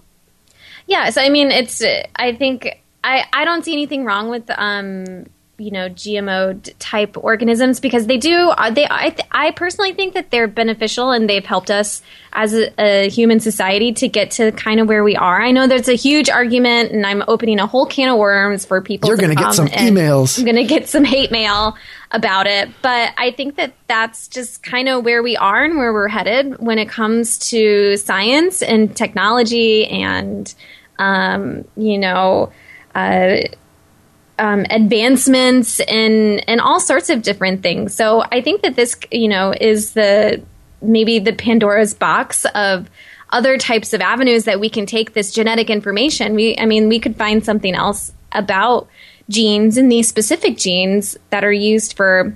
yeah 0.88 1.12
so 1.12 1.22
i 1.22 1.30
mean 1.30 1.52
it's 1.52 1.84
i 2.16 2.34
think 2.34 2.82
i 3.06 3.24
i 3.34 3.46
don't 3.46 3.64
see 3.64 3.74
anything 3.74 4.04
wrong 4.04 4.30
with 4.30 4.50
um 4.58 5.26
you 5.58 5.72
know 5.72 5.90
GMO 5.90 6.74
type 6.80 7.18
organisms 7.18 7.80
because 7.80 8.08
they 8.08 8.18
do 8.18 8.50
uh, 8.50 8.72
they 8.72 8.86
I, 8.86 9.16
I 9.32 9.52
personally 9.52 9.94
think 9.94 10.14
that 10.14 10.30
they're 10.30 10.48
beneficial 10.48 11.12
and 11.12 11.30
they've 11.30 11.46
helped 11.46 11.72
us 11.72 12.02
as 12.34 12.54
a, 12.54 12.74
a, 12.78 13.10
human 13.10 13.40
society 13.40 13.94
to 13.94 14.08
get 14.10 14.32
to 14.32 14.52
kind 14.52 14.80
of 14.82 14.90
where 14.90 15.04
we 15.04 15.16
are. 15.16 15.42
I 15.42 15.52
know 15.52 15.68
there's 15.68 15.88
a 15.88 15.96
huge 15.96 16.30
argument 16.30 16.92
and 16.92 17.06
I'm 17.06 17.24
opening 17.28 17.60
a 17.60 17.68
whole 17.68 17.86
can 17.86 18.10
of 18.10 18.18
worms 18.18 18.66
for 18.66 18.82
people. 18.82 19.08
You're 19.08 19.18
going 19.18 19.36
to 19.36 19.42
get 19.42 19.54
some 19.54 19.68
emails. 19.68 20.38
I'm 20.38 20.44
going 20.44 20.58
to 20.58 20.66
get 20.66 20.90
some 20.90 21.06
hate 21.06 21.32
mail 21.32 21.78
about 22.12 22.48
it, 22.48 22.70
but 22.82 23.14
I 23.18 23.32
think 23.32 23.56
that 23.56 23.74
that's 23.88 24.28
just 24.28 24.62
kind 24.62 24.90
of 24.90 25.06
where 25.06 25.24
we 25.24 25.38
are 25.38 25.64
and 25.64 25.78
where 25.78 25.94
we're 25.94 26.10
headed 26.10 26.60
when 26.60 26.80
it 26.80 26.90
comes 26.90 27.40
to 27.50 27.96
science 27.98 28.62
and 28.62 28.96
technology 28.96 29.88
and 29.88 30.54
um, 31.00 31.66
you 31.78 31.98
know. 31.98 32.52
Uh, 32.96 33.42
um, 34.38 34.66
advancements 34.70 35.80
and 35.82 36.40
in 36.48 36.60
all 36.60 36.80
sorts 36.80 37.10
of 37.10 37.22
different 37.22 37.62
things. 37.62 37.94
So 37.94 38.24
I 38.32 38.42
think 38.42 38.64
that 38.64 38.76
this, 38.76 38.98
you 39.12 39.28
know, 39.28 39.54
is 39.60 39.94
the 39.94 40.42
maybe 40.82 41.20
the 41.20 41.34
Pandora's 41.34 41.94
box 41.94 42.46
of 42.54 42.90
other 43.30 43.58
types 43.58 43.94
of 43.94 44.02
avenues 44.02 44.46
that 44.46 44.60
we 44.60 44.70
can 44.70 44.86
take 44.86 45.14
this 45.14 45.34
genetic 45.34 45.70
information. 45.70 46.36
We, 46.36 46.58
I 46.58 46.66
mean, 46.66 46.90
we 46.90 47.00
could 47.00 47.16
find 47.16 47.44
something 47.44 47.76
else 47.76 48.14
about 48.32 48.88
genes 49.30 49.78
and 49.78 49.92
these 49.92 50.08
specific 50.08 50.58
genes 50.58 51.18
that 51.30 51.44
are 51.44 51.52
used 51.52 51.96
for, 51.96 52.36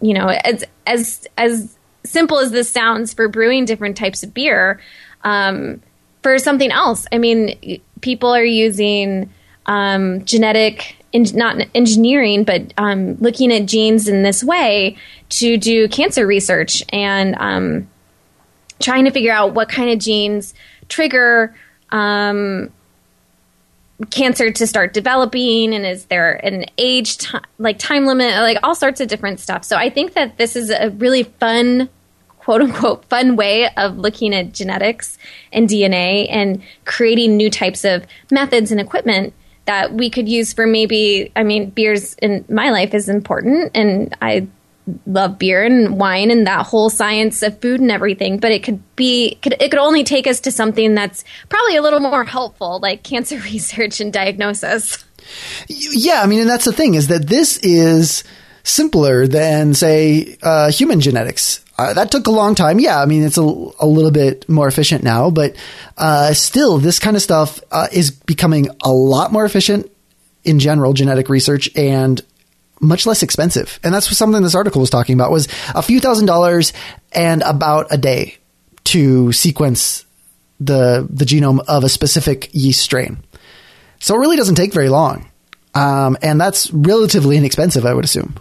you 0.00 0.14
know, 0.14 0.28
as 0.28 0.64
as 0.86 1.26
as 1.36 1.76
simple 2.04 2.38
as 2.38 2.50
this 2.50 2.70
sounds 2.70 3.12
for 3.12 3.28
brewing 3.28 3.64
different 3.64 3.96
types 3.96 4.22
of 4.22 4.32
beer. 4.32 4.80
Um, 5.24 5.82
for 6.22 6.38
something 6.38 6.70
else, 6.70 7.06
I 7.12 7.18
mean, 7.18 7.80
people 8.00 8.34
are 8.34 8.44
using 8.44 9.30
um, 9.68 10.24
genetic 10.24 10.96
in, 11.12 11.24
not 11.34 11.56
engineering, 11.74 12.42
but 12.42 12.74
um, 12.76 13.14
looking 13.16 13.52
at 13.52 13.66
genes 13.66 14.08
in 14.08 14.22
this 14.24 14.42
way 14.42 14.96
to 15.28 15.56
do 15.56 15.88
cancer 15.88 16.26
research 16.26 16.82
and 16.92 17.36
um, 17.38 17.88
trying 18.80 19.04
to 19.04 19.10
figure 19.10 19.32
out 19.32 19.54
what 19.54 19.68
kind 19.68 19.90
of 19.90 19.98
genes 19.98 20.54
trigger 20.88 21.54
um, 21.90 22.72
cancer 24.10 24.50
to 24.50 24.66
start 24.66 24.94
developing 24.94 25.74
and 25.74 25.84
is 25.84 26.04
there 26.06 26.34
an 26.44 26.64
age 26.78 27.18
t- 27.18 27.38
like 27.58 27.78
time 27.78 28.06
limit 28.06 28.32
like 28.36 28.58
all 28.62 28.74
sorts 28.74 29.00
of 29.00 29.08
different 29.08 29.40
stuff. 29.40 29.64
So 29.64 29.76
i 29.76 29.90
think 29.90 30.14
that 30.14 30.38
this 30.38 30.54
is 30.54 30.70
a 30.70 30.90
really 30.90 31.24
fun 31.24 31.88
quote 32.38 32.62
unquote 32.62 33.04
fun 33.06 33.34
way 33.34 33.68
of 33.76 33.98
looking 33.98 34.32
at 34.32 34.52
genetics 34.52 35.18
and 35.52 35.68
dna 35.68 36.28
and 36.30 36.62
creating 36.84 37.36
new 37.36 37.50
types 37.50 37.84
of 37.84 38.06
methods 38.30 38.70
and 38.70 38.80
equipment 38.80 39.34
that 39.68 39.92
we 39.92 40.08
could 40.08 40.30
use 40.30 40.54
for 40.54 40.66
maybe 40.66 41.30
I 41.36 41.42
mean 41.42 41.68
beers 41.68 42.14
in 42.14 42.42
my 42.48 42.70
life 42.70 42.94
is 42.94 43.10
important 43.10 43.72
and 43.74 44.16
I 44.20 44.48
love 45.06 45.38
beer 45.38 45.62
and 45.62 46.00
wine 46.00 46.30
and 46.30 46.46
that 46.46 46.64
whole 46.64 46.88
science 46.88 47.42
of 47.42 47.60
food 47.60 47.78
and 47.78 47.90
everything 47.90 48.38
but 48.38 48.50
it 48.50 48.62
could 48.62 48.80
be 48.96 49.38
could, 49.42 49.52
it 49.60 49.70
could 49.70 49.78
only 49.78 50.04
take 50.04 50.26
us 50.26 50.40
to 50.40 50.50
something 50.50 50.94
that's 50.94 51.22
probably 51.50 51.76
a 51.76 51.82
little 51.82 52.00
more 52.00 52.24
helpful 52.24 52.80
like 52.80 53.02
cancer 53.02 53.38
research 53.52 54.00
and 54.00 54.10
diagnosis. 54.10 55.04
Yeah 55.68 56.22
i 56.22 56.26
mean 56.26 56.40
and 56.40 56.48
that's 56.48 56.64
the 56.64 56.72
thing 56.72 56.94
is 56.94 57.08
that 57.08 57.26
this 57.26 57.58
is 57.58 58.24
simpler 58.62 59.26
than 59.26 59.74
say 59.74 60.38
uh, 60.42 60.70
human 60.70 61.00
genetics 61.00 61.62
uh, 61.78 61.94
that 61.94 62.10
took 62.10 62.26
a 62.26 62.30
long 62.30 62.56
time. 62.56 62.80
Yeah, 62.80 63.00
I 63.00 63.06
mean 63.06 63.22
it's 63.22 63.38
a, 63.38 63.42
a 63.42 63.86
little 63.86 64.10
bit 64.10 64.48
more 64.48 64.66
efficient 64.66 65.04
now, 65.04 65.30
but 65.30 65.54
uh, 65.96 66.34
still, 66.34 66.78
this 66.78 66.98
kind 66.98 67.16
of 67.16 67.22
stuff 67.22 67.60
uh, 67.70 67.86
is 67.92 68.10
becoming 68.10 68.68
a 68.82 68.90
lot 68.90 69.32
more 69.32 69.44
efficient 69.44 69.90
in 70.42 70.58
general. 70.58 70.92
Genetic 70.92 71.28
research 71.28 71.70
and 71.76 72.20
much 72.80 73.06
less 73.06 73.22
expensive, 73.22 73.78
and 73.84 73.94
that's 73.94 74.14
something 74.16 74.42
this 74.42 74.56
article 74.56 74.80
was 74.80 74.90
talking 74.90 75.14
about. 75.14 75.30
Was 75.30 75.46
a 75.74 75.82
few 75.82 76.00
thousand 76.00 76.26
dollars 76.26 76.72
and 77.12 77.42
about 77.42 77.86
a 77.90 77.96
day 77.96 78.38
to 78.84 79.32
sequence 79.32 80.04
the 80.58 81.06
the 81.08 81.24
genome 81.24 81.60
of 81.68 81.84
a 81.84 81.88
specific 81.88 82.50
yeast 82.52 82.80
strain. 82.80 83.18
So 84.00 84.16
it 84.16 84.18
really 84.18 84.36
doesn't 84.36 84.56
take 84.56 84.72
very 84.72 84.88
long, 84.88 85.28
um, 85.74 86.16
and 86.22 86.40
that's 86.40 86.72
relatively 86.72 87.36
inexpensive, 87.36 87.86
I 87.86 87.94
would 87.94 88.04
assume. 88.04 88.34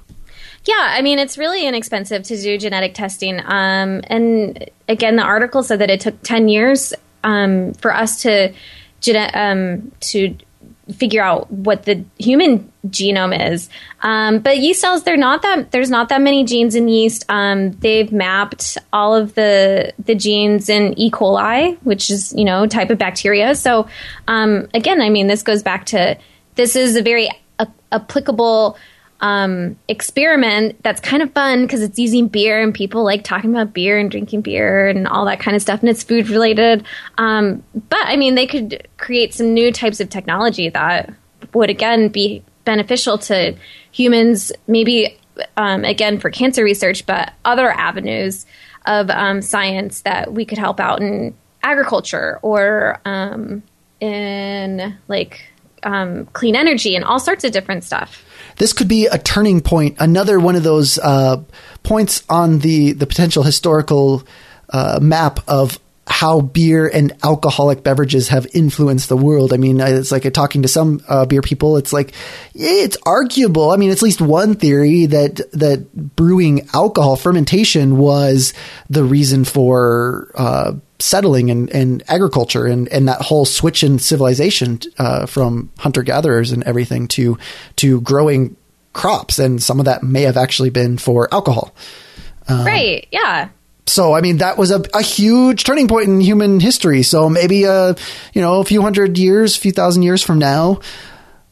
Yeah, 0.68 0.76
I 0.80 1.02
mean, 1.02 1.18
it's 1.18 1.38
really 1.38 1.66
inexpensive 1.66 2.24
to 2.24 2.36
do 2.42 2.58
genetic 2.58 2.94
testing. 2.94 3.40
Um, 3.40 4.02
and 4.08 4.70
again, 4.90 5.16
the 5.16 5.24
article 5.24 5.64
said 5.64 5.80
that 5.80 5.90
it 5.90 6.02
took 6.02 6.22
10 6.24 6.50
years 6.50 6.94
um, 7.24 7.74
for 7.76 7.94
us 7.94 8.22
to 8.24 8.54
gene- 9.00 9.32
um, 9.34 9.92
to 10.02 10.36
figure 10.94 11.22
out 11.22 11.50
what 11.52 11.84
the 11.84 12.04
human 12.18 12.72
genome 12.88 13.52
is. 13.54 13.70
Um, 14.02 14.40
but 14.40 14.58
yeast 14.58 14.82
cells, 14.82 15.04
they're 15.04 15.18
not 15.18 15.42
that. 15.42 15.72
There's 15.72 15.90
not 15.90 16.10
that 16.10 16.22
many 16.22 16.44
genes 16.44 16.76
in 16.76 16.88
yeast. 16.88 17.26
Um, 17.30 17.72
they've 17.72 18.12
mapped 18.12 18.78
all 18.94 19.16
of 19.16 19.36
the 19.36 19.94
the 20.04 20.16
genes 20.16 20.70
in 20.70 20.98
E. 20.98 21.12
coli, 21.12 21.78
which 21.84 22.10
is 22.10 22.34
you 22.34 22.46
know 22.46 22.68
type 22.68 22.90
of 22.90 22.98
bacteria. 22.98 23.56
So 23.56 23.88
um, 24.28 24.68
again, 24.74 25.02
I 25.02 25.10
mean, 25.10 25.28
this 25.28 25.44
goes 25.44 25.64
back 25.64 25.86
to 25.88 26.18
this 26.56 26.76
is 26.76 26.96
a 26.96 27.02
very 27.02 27.30
a- 27.60 27.68
applicable 27.92 28.78
um, 29.20 29.78
experiment 29.88 30.82
that's 30.84 31.02
kind 31.02 31.24
of 31.24 31.32
fun 31.34 31.64
because 31.64 31.82
it's 31.82 31.98
using 31.98 32.28
beer 32.28 32.62
and 32.62 32.74
people 32.74 33.04
like 33.04 33.24
talking 33.24 33.50
about 33.50 33.74
beer 33.74 33.98
and 33.98 34.12
drinking 34.12 34.42
beer 34.42 34.88
and 34.88 35.08
all 35.08 35.26
that 35.26 35.40
kind 35.40 35.56
of 35.56 35.62
stuff 35.62 35.80
and 35.80 35.90
it's 35.90 36.04
food 36.04 36.30
related. 36.30 36.86
Um, 37.18 37.64
but 37.90 38.04
I 38.04 38.16
mean, 38.16 38.36
they 38.36 38.46
could 38.46 38.88
create 38.98 39.34
some 39.34 39.54
new 39.54 39.72
types 39.72 40.00
of 40.00 40.10
technology 40.10 40.70
that 40.70 41.14
would 41.54 41.70
again 41.70 42.10
be 42.10 42.44
beneficial 42.66 43.18
to 43.18 43.56
humans, 43.92 44.52
maybe 44.68 45.18
um, 45.56 45.84
again 45.84 46.20
for 46.20 46.30
cancer 46.30 46.64
research, 46.64 47.06
but 47.06 47.34
other 47.46 47.72
avenues 47.72 48.46
of 48.86 49.10
um, 49.10 49.42
science 49.42 50.02
that 50.02 50.34
we 50.34 50.46
could 50.46 50.58
help 50.58 50.80
out 50.80 51.02
in 51.02 51.36
agriculture 51.64 52.40
or 52.42 53.00
um, 53.06 53.64
in 54.00 54.98
like 55.08 55.50
um, 55.84 56.26
clean 56.28 56.56
energy 56.56 56.96
and 56.96 57.04
all 57.04 57.20
sorts 57.20 57.44
of 57.44 57.52
different 57.52 57.84
stuff 57.84 58.24
this 58.58 58.74
could 58.74 58.88
be 58.88 59.06
a 59.08 59.18
turning 59.18 59.62
point, 59.62 59.98
another 60.00 60.40
one 60.40 60.56
of 60.56 60.64
those 60.64 60.98
uh, 61.00 61.44
points 61.84 62.24
on 62.30 62.60
the 62.60 62.94
the 62.94 63.08
potential 63.08 63.44
historical 63.44 64.24
uh, 64.70 65.00
map 65.02 65.40
of 65.48 65.80
how 66.10 66.40
beer 66.40 66.88
and 66.88 67.14
alcoholic 67.22 67.84
beverages 67.84 68.30
have 68.30 68.48
influenced 68.54 69.10
the 69.10 69.18
world. 69.18 69.52
I 69.52 69.58
mean, 69.58 69.82
it's 69.82 70.12
like 70.12 70.32
talking 70.34 70.62
to 70.62 70.68
some 70.68 71.02
uh, 71.08 71.26
beer 71.26 71.42
people. 71.42 71.76
It's 71.78 71.92
like 71.92 72.14
it's 72.56 72.98
arguable. 73.06 73.72
I 73.72 73.78
mean, 73.78 73.92
it's 73.92 74.02
at 74.02 74.06
least 74.06 74.22
one 74.22 74.56
theory 74.56 75.06
that 75.08 75.42
that 75.52 76.16
brewing 76.16 76.70
alcohol 76.74 77.18
fermentation 77.18 77.98
was 77.98 78.54
the 78.90 79.04
reason 79.04 79.44
for 79.44 80.32
uh, 80.36 80.74
settling 81.00 81.52
and, 81.52 81.70
and 81.72 82.04
agriculture 82.08 82.66
and, 82.66 82.88
and 82.88 83.10
that 83.10 83.22
whole 83.22 83.46
switch 83.46 83.84
in 83.84 84.00
civilization 84.00 84.80
uh, 84.98 85.26
from 85.26 85.70
hunter 85.78 86.04
gatherers 86.04 86.52
and 86.52 86.64
everything 86.64 87.10
to 87.10 87.38
to 87.76 88.00
growing 88.02 88.56
crops. 88.94 89.40
And 89.40 89.62
some 89.62 89.80
of 89.80 89.86
that 89.86 90.04
may 90.04 90.22
have 90.22 90.38
actually 90.38 90.70
been 90.70 90.98
for 90.98 91.32
alcohol. 91.34 91.76
Um, 92.48 92.66
right. 92.66 93.08
Yeah 93.12 93.50
so 93.88 94.14
I 94.14 94.22
mean 94.22 94.38
that 94.38 94.58
was 94.58 94.72
a, 94.72 94.84
a 94.94 95.02
huge 95.02 95.64
turning 95.64 95.88
point 95.88 96.08
in 96.08 96.22
human 96.22 96.60
history. 96.60 97.04
So 97.04 97.30
maybe 97.30 97.64
a 97.64 97.72
uh, 97.72 97.94
you 98.34 98.42
know 98.42 98.60
a 98.60 98.66
few 98.66 98.82
hundred 98.82 99.18
years, 99.18 99.56
a 99.56 99.60
few 99.60 99.72
thousand 99.72 100.04
years 100.04 100.22
from 100.22 100.40
now, 100.40 100.82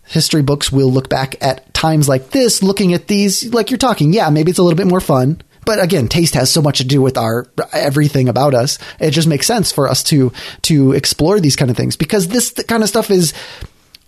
history 0.06 0.42
books 0.42 0.72
will 0.72 0.92
look 0.92 1.10
back 1.10 1.36
at 1.42 1.74
times 1.74 2.08
like 2.08 2.32
this, 2.32 2.64
looking 2.64 2.94
at 2.94 3.08
these 3.08 3.54
like 3.54 3.72
you're 3.72 3.78
talking. 3.78 4.14
Yeah, 4.14 4.30
maybe 4.30 4.50
it's 4.50 4.60
a 4.60 4.64
little 4.64 4.78
bit 4.78 4.88
more 4.88 5.02
fun. 5.02 5.42
But 5.66 5.82
again, 5.84 6.08
taste 6.08 6.36
has 6.36 6.52
so 6.52 6.62
much 6.62 6.78
to 6.78 6.84
do 6.84 7.02
with 7.02 7.18
our 7.18 7.48
everything 7.74 8.30
about 8.30 8.54
us. 8.54 8.78
It 9.00 9.12
just 9.12 9.28
makes 9.28 9.48
sense 9.48 9.72
for 9.72 9.88
us 9.88 10.04
to 10.04 10.32
to 10.64 10.92
explore 10.94 11.40
these 11.40 11.56
kind 11.56 11.72
of 11.72 11.78
things 11.78 11.96
because 11.96 12.28
this 12.28 12.52
kind 12.52 12.84
of 12.84 12.90
stuff 12.90 13.10
is 13.10 13.34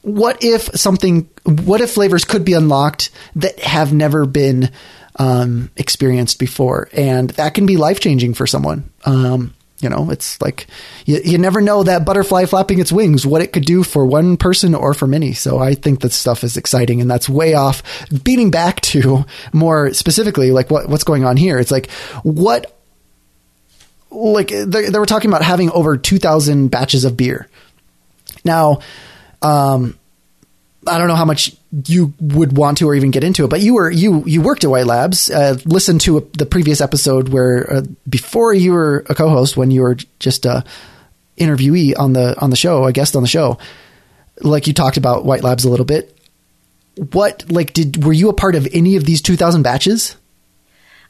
what 0.01 0.43
if 0.43 0.63
something 0.79 1.27
what 1.43 1.81
if 1.81 1.91
flavors 1.91 2.23
could 2.23 2.45
be 2.45 2.53
unlocked 2.53 3.09
that 3.35 3.59
have 3.59 3.91
never 3.91 4.25
been 4.25 4.69
um, 5.17 5.71
experienced 5.77 6.39
before, 6.39 6.89
and 6.93 7.31
that 7.31 7.53
can 7.53 7.65
be 7.65 7.77
life 7.77 7.99
changing 7.99 8.33
for 8.33 8.47
someone. 8.47 8.89
Um, 9.05 9.53
you 9.79 9.89
know, 9.89 10.09
it's 10.09 10.41
like 10.41 10.67
you, 11.05 11.19
you 11.23 11.37
never 11.37 11.61
know 11.61 11.83
that 11.83 12.03
butterfly 12.03 12.45
flapping 12.45 12.79
its 12.79 12.91
wings, 12.91 13.27
what 13.27 13.41
it 13.41 13.53
could 13.53 13.65
do 13.65 13.83
for 13.83 14.05
one 14.05 14.35
person 14.35 14.73
or 14.73 14.93
for 14.93 15.05
many. 15.05 15.33
So 15.33 15.59
I 15.59 15.75
think 15.75 16.01
that 16.01 16.11
stuff 16.11 16.43
is 16.43 16.57
exciting 16.57 16.99
and 16.99 17.09
that's 17.09 17.29
way 17.29 17.53
off. 17.53 17.83
Beating 18.23 18.49
back 18.49 18.81
to 18.81 19.25
more 19.53 19.93
specifically, 19.93 20.51
like 20.51 20.71
what, 20.71 20.89
what's 20.89 21.03
going 21.03 21.25
on 21.25 21.37
here. 21.37 21.59
It's 21.59 21.69
like, 21.69 21.91
what, 22.23 22.75
like 24.09 24.47
they, 24.47 24.89
they 24.89 24.99
were 24.99 25.05
talking 25.05 25.29
about 25.29 25.43
having 25.43 25.69
over 25.69 25.95
2000 25.95 26.69
batches 26.69 27.05
of 27.05 27.15
beer. 27.15 27.47
Now, 28.43 28.79
um, 29.43 29.97
I 30.87 30.97
don't 30.97 31.07
know 31.07 31.15
how 31.15 31.25
much 31.25 31.55
you 31.71 32.13
would 32.19 32.55
want 32.55 32.77
to 32.77 32.87
or 32.87 32.95
even 32.95 33.11
get 33.11 33.23
into 33.23 33.43
it, 33.43 33.49
but 33.49 33.61
you 33.61 33.73
were 33.73 33.91
you 33.91 34.23
you 34.25 34.41
worked 34.41 34.63
at 34.63 34.69
White 34.69 34.85
Labs. 34.85 35.29
Uh, 35.29 35.57
listen 35.65 35.99
to 35.99 36.17
a, 36.17 36.21
the 36.37 36.45
previous 36.45 36.79
episode 36.81 37.29
where 37.29 37.71
uh, 37.71 37.81
before 38.09 38.53
you 38.53 38.71
were 38.71 39.05
a 39.09 39.15
co-host, 39.15 39.57
when 39.57 39.69
you 39.71 39.81
were 39.81 39.95
just 40.19 40.45
a 40.45 40.63
interviewee 41.37 41.93
on 41.97 42.13
the 42.13 42.39
on 42.39 42.49
the 42.49 42.55
show, 42.55 42.85
a 42.85 42.93
guest 42.93 43.15
on 43.15 43.21
the 43.21 43.27
show, 43.27 43.57
like 44.41 44.67
you 44.67 44.73
talked 44.73 44.97
about 44.97 45.25
White 45.25 45.43
Labs 45.43 45.65
a 45.65 45.69
little 45.69 45.85
bit. 45.85 46.17
What 47.11 47.51
like 47.51 47.73
did 47.73 48.03
were 48.03 48.13
you 48.13 48.29
a 48.29 48.33
part 48.33 48.55
of 48.55 48.67
any 48.73 48.95
of 48.95 49.03
these 49.03 49.21
two 49.21 49.35
thousand 49.35 49.63
batches? 49.63 50.15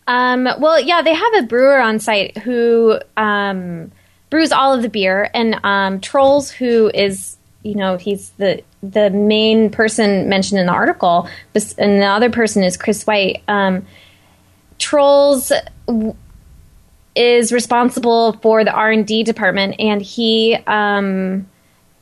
Um, 0.07 0.47
well, 0.59 0.79
yeah, 0.79 1.01
they 1.01 1.13
have 1.13 1.33
a 1.37 1.43
brewer 1.43 1.79
on 1.79 1.99
site 1.99 2.37
who 2.37 2.97
um, 3.15 3.91
brews 4.29 4.51
all 4.51 4.73
of 4.73 4.81
the 4.81 4.89
beer, 4.89 5.29
and 5.33 5.59
um, 5.63 5.99
Troels, 5.99 6.49
who 6.49 6.89
is 6.93 7.36
you 7.67 7.75
know 7.75 7.97
he's 7.97 8.29
the 8.37 8.63
the 8.81 9.09
main 9.09 9.69
person 9.69 10.29
mentioned 10.29 10.59
in 10.59 10.67
the 10.67 10.71
article, 10.71 11.29
and 11.77 12.01
the 12.01 12.05
other 12.05 12.29
person 12.29 12.63
is 12.63 12.77
Chris 12.77 13.05
White. 13.05 13.43
Um, 13.47 13.85
Troels 14.79 15.51
is 17.15 17.51
responsible 17.51 18.33
for 18.41 18.63
the 18.63 18.71
R 18.71 18.91
and 18.91 19.05
D 19.05 19.23
department, 19.23 19.75
and 19.79 20.01
he 20.01 20.55
um, 20.67 21.47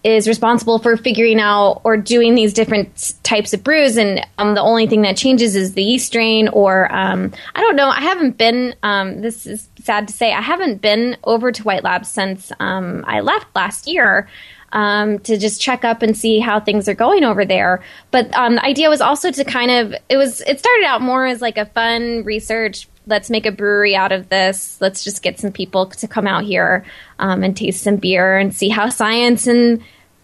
is 0.03 0.27
responsible 0.27 0.77
for 0.77 0.97
figuring 0.97 1.39
out 1.39 1.81
or 1.83 1.97
doing 1.97 2.35
these 2.35 2.53
different 2.53 3.15
types 3.23 3.53
of 3.53 3.63
brews. 3.63 3.97
And 3.97 4.23
um, 4.37 4.53
the 4.53 4.61
only 4.61 4.85
thing 4.85 5.01
that 5.01 5.17
changes 5.17 5.55
is 5.55 5.73
the 5.73 5.83
yeast 5.83 6.05
strain, 6.05 6.47
or 6.49 6.93
um, 6.93 7.33
I 7.55 7.61
don't 7.61 7.75
know. 7.75 7.89
I 7.89 8.01
haven't 8.01 8.37
been. 8.37 8.75
Um, 8.83 9.21
this 9.21 9.47
is 9.47 9.67
sad 9.81 10.07
to 10.09 10.13
say. 10.13 10.31
I 10.31 10.41
haven't 10.41 10.81
been 10.81 11.17
over 11.23 11.51
to 11.51 11.63
White 11.63 11.83
Labs 11.83 12.09
since 12.09 12.51
um, 12.59 13.03
I 13.07 13.21
left 13.21 13.47
last 13.55 13.87
year 13.87 14.27
um, 14.75 15.19
to 15.19 15.37
just 15.37 15.61
check 15.61 15.85
up 15.85 16.01
and 16.01 16.15
see 16.15 16.39
how 16.39 16.59
things 16.59 16.89
are 16.89 16.93
going 16.93 17.23
over 17.23 17.45
there. 17.45 17.81
But 18.11 18.31
um, 18.35 18.55
the 18.55 18.65
idea 18.65 18.89
was 18.89 18.99
also 18.99 19.31
to 19.31 19.43
kind 19.45 19.71
of 19.71 19.95
it 20.09 20.17
was 20.17 20.41
it 20.41 20.59
started 20.59 20.85
out 20.85 21.01
more 21.01 21.25
as 21.25 21.41
like 21.41 21.57
a 21.57 21.65
fun 21.65 22.23
research. 22.25 22.87
Let's 23.07 23.29
make 23.29 23.45
a 23.45 23.51
brewery 23.51 23.95
out 23.95 24.11
of 24.11 24.27
this. 24.29 24.79
Let's 24.81 25.03
just 25.03 25.23
get 25.23 25.39
some 25.39 25.53
people 25.53 25.87
to 25.87 26.07
come 26.07 26.27
out 26.27 26.43
here 26.43 26.85
um, 27.19 27.41
and 27.41 27.55
taste 27.55 27.83
some 27.83 27.95
beer 27.95 28.37
and 28.37 28.53
see 28.53 28.67
how 28.67 28.89
science 28.89 29.47
and 29.47 29.81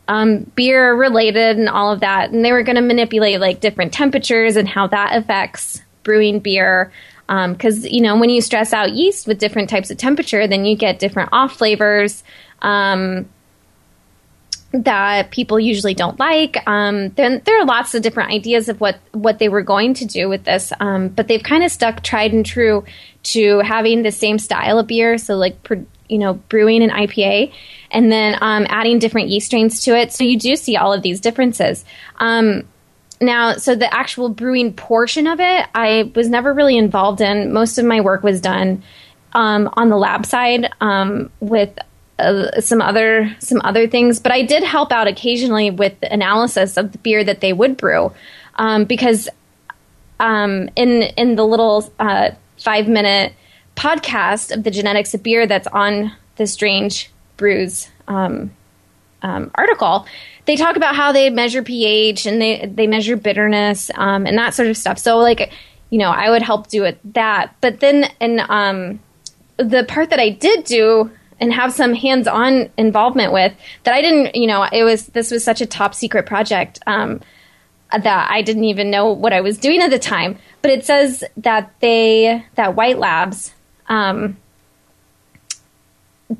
um, 0.10 0.51
beer 0.55 0.96
related 0.96 1.58
and 1.58 1.70
all 1.70 1.93
of 1.93 2.01
that. 2.01 2.31
And 2.31 2.43
they 2.43 2.51
were 2.51 2.63
going 2.63 2.75
to 2.75 2.81
manipulate 2.81 3.39
like 3.39 3.62
different 3.62 3.93
temperatures 3.93 4.58
and 4.58 4.67
how 4.67 4.88
that 4.88 5.15
affects 5.15 5.81
brewing 6.03 6.39
beer 6.39 6.91
because 7.27 7.86
um, 7.86 7.89
you 7.89 8.01
know 8.01 8.20
when 8.20 8.29
you 8.29 8.41
stress 8.41 8.74
out 8.74 8.91
yeast 8.91 9.27
with 9.27 9.39
different 9.39 9.70
types 9.70 9.89
of 9.91 9.98
temperature, 9.98 10.46
then 10.46 10.65
you 10.65 10.75
get 10.75 11.00
different 11.00 11.29
off 11.31 11.53
flavors. 11.53 12.25
Um, 12.62 13.29
that 14.73 15.31
people 15.31 15.59
usually 15.59 15.93
don't 15.93 16.19
like. 16.19 16.57
Um, 16.67 17.09
then 17.09 17.41
there 17.45 17.59
are 17.59 17.65
lots 17.65 17.93
of 17.93 18.01
different 18.01 18.31
ideas 18.31 18.69
of 18.69 18.79
what 18.79 18.99
what 19.11 19.39
they 19.39 19.49
were 19.49 19.61
going 19.61 19.93
to 19.95 20.05
do 20.05 20.29
with 20.29 20.43
this, 20.43 20.71
um, 20.79 21.09
but 21.09 21.27
they've 21.27 21.43
kind 21.43 21.63
of 21.63 21.71
stuck 21.71 22.03
tried 22.03 22.33
and 22.33 22.45
true 22.45 22.85
to 23.23 23.59
having 23.59 24.03
the 24.03 24.11
same 24.11 24.39
style 24.39 24.79
of 24.79 24.87
beer. 24.87 25.17
So 25.17 25.35
like 25.35 25.55
you 26.07 26.17
know 26.17 26.35
brewing 26.35 26.83
an 26.83 26.89
IPA, 26.89 27.53
and 27.91 28.11
then 28.11 28.37
um, 28.41 28.65
adding 28.69 28.99
different 28.99 29.29
yeast 29.29 29.47
strains 29.47 29.81
to 29.81 29.97
it. 29.97 30.13
So 30.13 30.23
you 30.23 30.39
do 30.39 30.55
see 30.55 30.77
all 30.77 30.93
of 30.93 31.01
these 31.01 31.19
differences. 31.19 31.83
Um, 32.17 32.63
now, 33.19 33.53
so 33.53 33.75
the 33.75 33.93
actual 33.93 34.29
brewing 34.29 34.73
portion 34.73 35.27
of 35.27 35.39
it, 35.39 35.67
I 35.75 36.11
was 36.15 36.27
never 36.27 36.53
really 36.53 36.75
involved 36.75 37.21
in. 37.21 37.53
Most 37.53 37.77
of 37.77 37.85
my 37.85 38.01
work 38.01 38.23
was 38.23 38.41
done 38.41 38.81
um, 39.33 39.69
on 39.73 39.89
the 39.89 39.97
lab 39.97 40.25
side 40.25 40.69
um, 40.81 41.29
with 41.39 41.77
uh, 42.21 42.61
some 42.61 42.81
other 42.81 43.35
some 43.39 43.61
other 43.63 43.87
things, 43.87 44.19
but 44.19 44.31
I 44.31 44.43
did 44.43 44.63
help 44.63 44.91
out 44.91 45.07
occasionally 45.07 45.71
with 45.71 45.93
analysis 46.03 46.77
of 46.77 46.91
the 46.91 46.97
beer 46.97 47.23
that 47.23 47.41
they 47.41 47.53
would 47.53 47.77
brew, 47.77 48.13
um, 48.55 48.85
because 48.85 49.29
um, 50.19 50.69
in 50.75 51.03
in 51.17 51.36
the 51.36 51.45
little 51.45 51.91
uh, 51.99 52.31
five 52.57 52.88
minute 52.88 53.34
podcast 53.75 54.55
of 54.55 54.63
the 54.63 54.71
genetics 54.71 55.13
of 55.13 55.23
beer 55.23 55.47
that's 55.47 55.67
on 55.67 56.12
the 56.36 56.47
Strange 56.47 57.10
Brews 57.38 57.89
um, 58.07 58.51
um, 59.21 59.51
article, 59.55 60.05
they 60.45 60.55
talk 60.55 60.75
about 60.75 60.95
how 60.95 61.12
they 61.12 61.29
measure 61.29 61.63
pH 61.63 62.25
and 62.25 62.41
they 62.41 62.65
they 62.65 62.88
measure 62.88 63.15
bitterness 63.15 63.89
um, 63.95 64.25
and 64.25 64.38
that 64.38 64.53
sort 64.53 64.69
of 64.69 64.77
stuff. 64.77 64.97
So 64.97 65.17
like 65.17 65.51
you 65.89 65.97
know, 65.97 66.10
I 66.10 66.29
would 66.29 66.41
help 66.41 66.67
do 66.67 66.86
it 66.86 66.99
that, 67.13 67.53
but 67.60 67.81
then 67.81 68.10
and 68.19 68.39
um, 68.41 68.99
the 69.57 69.84
part 69.84 70.10
that 70.10 70.19
I 70.19 70.29
did 70.29 70.63
do 70.63 71.12
and 71.41 71.51
have 71.51 71.73
some 71.73 71.93
hands-on 71.93 72.69
involvement 72.77 73.34
with 73.34 73.51
that 73.84 73.93
I 73.93 74.01
didn't, 74.01 74.36
you 74.36 74.45
know, 74.45 74.63
it 74.71 74.84
was 74.84 75.08
this 75.08 75.32
was 75.32 75.43
such 75.43 75.60
a 75.60 75.65
top 75.65 75.95
secret 75.95 76.27
project 76.27 76.80
um, 76.86 77.19
that 77.91 78.30
I 78.32 78.43
didn't 78.43 78.65
even 78.65 78.91
know 78.91 79.12
what 79.12 79.34
I 79.34 79.41
was 79.41 79.58
doing 79.58 79.82
at 79.82 79.89
the 79.89 79.99
time. 79.99 80.38
But 80.62 80.71
it 80.71 80.86
says 80.86 81.23
that 81.38 81.73
they 81.82 82.45
that 82.56 82.75
White 82.75 82.99
Labs 82.99 83.54
um, 83.89 84.38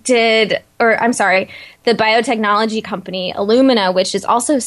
did, 0.04 0.62
or 0.80 1.02
I'm 1.02 1.14
sorry, 1.14 1.50
the 1.84 1.94
biotechnology 1.94 2.84
company 2.84 3.34
Illumina, 3.36 3.94
which 3.94 4.14
is 4.14 4.24
also 4.24 4.60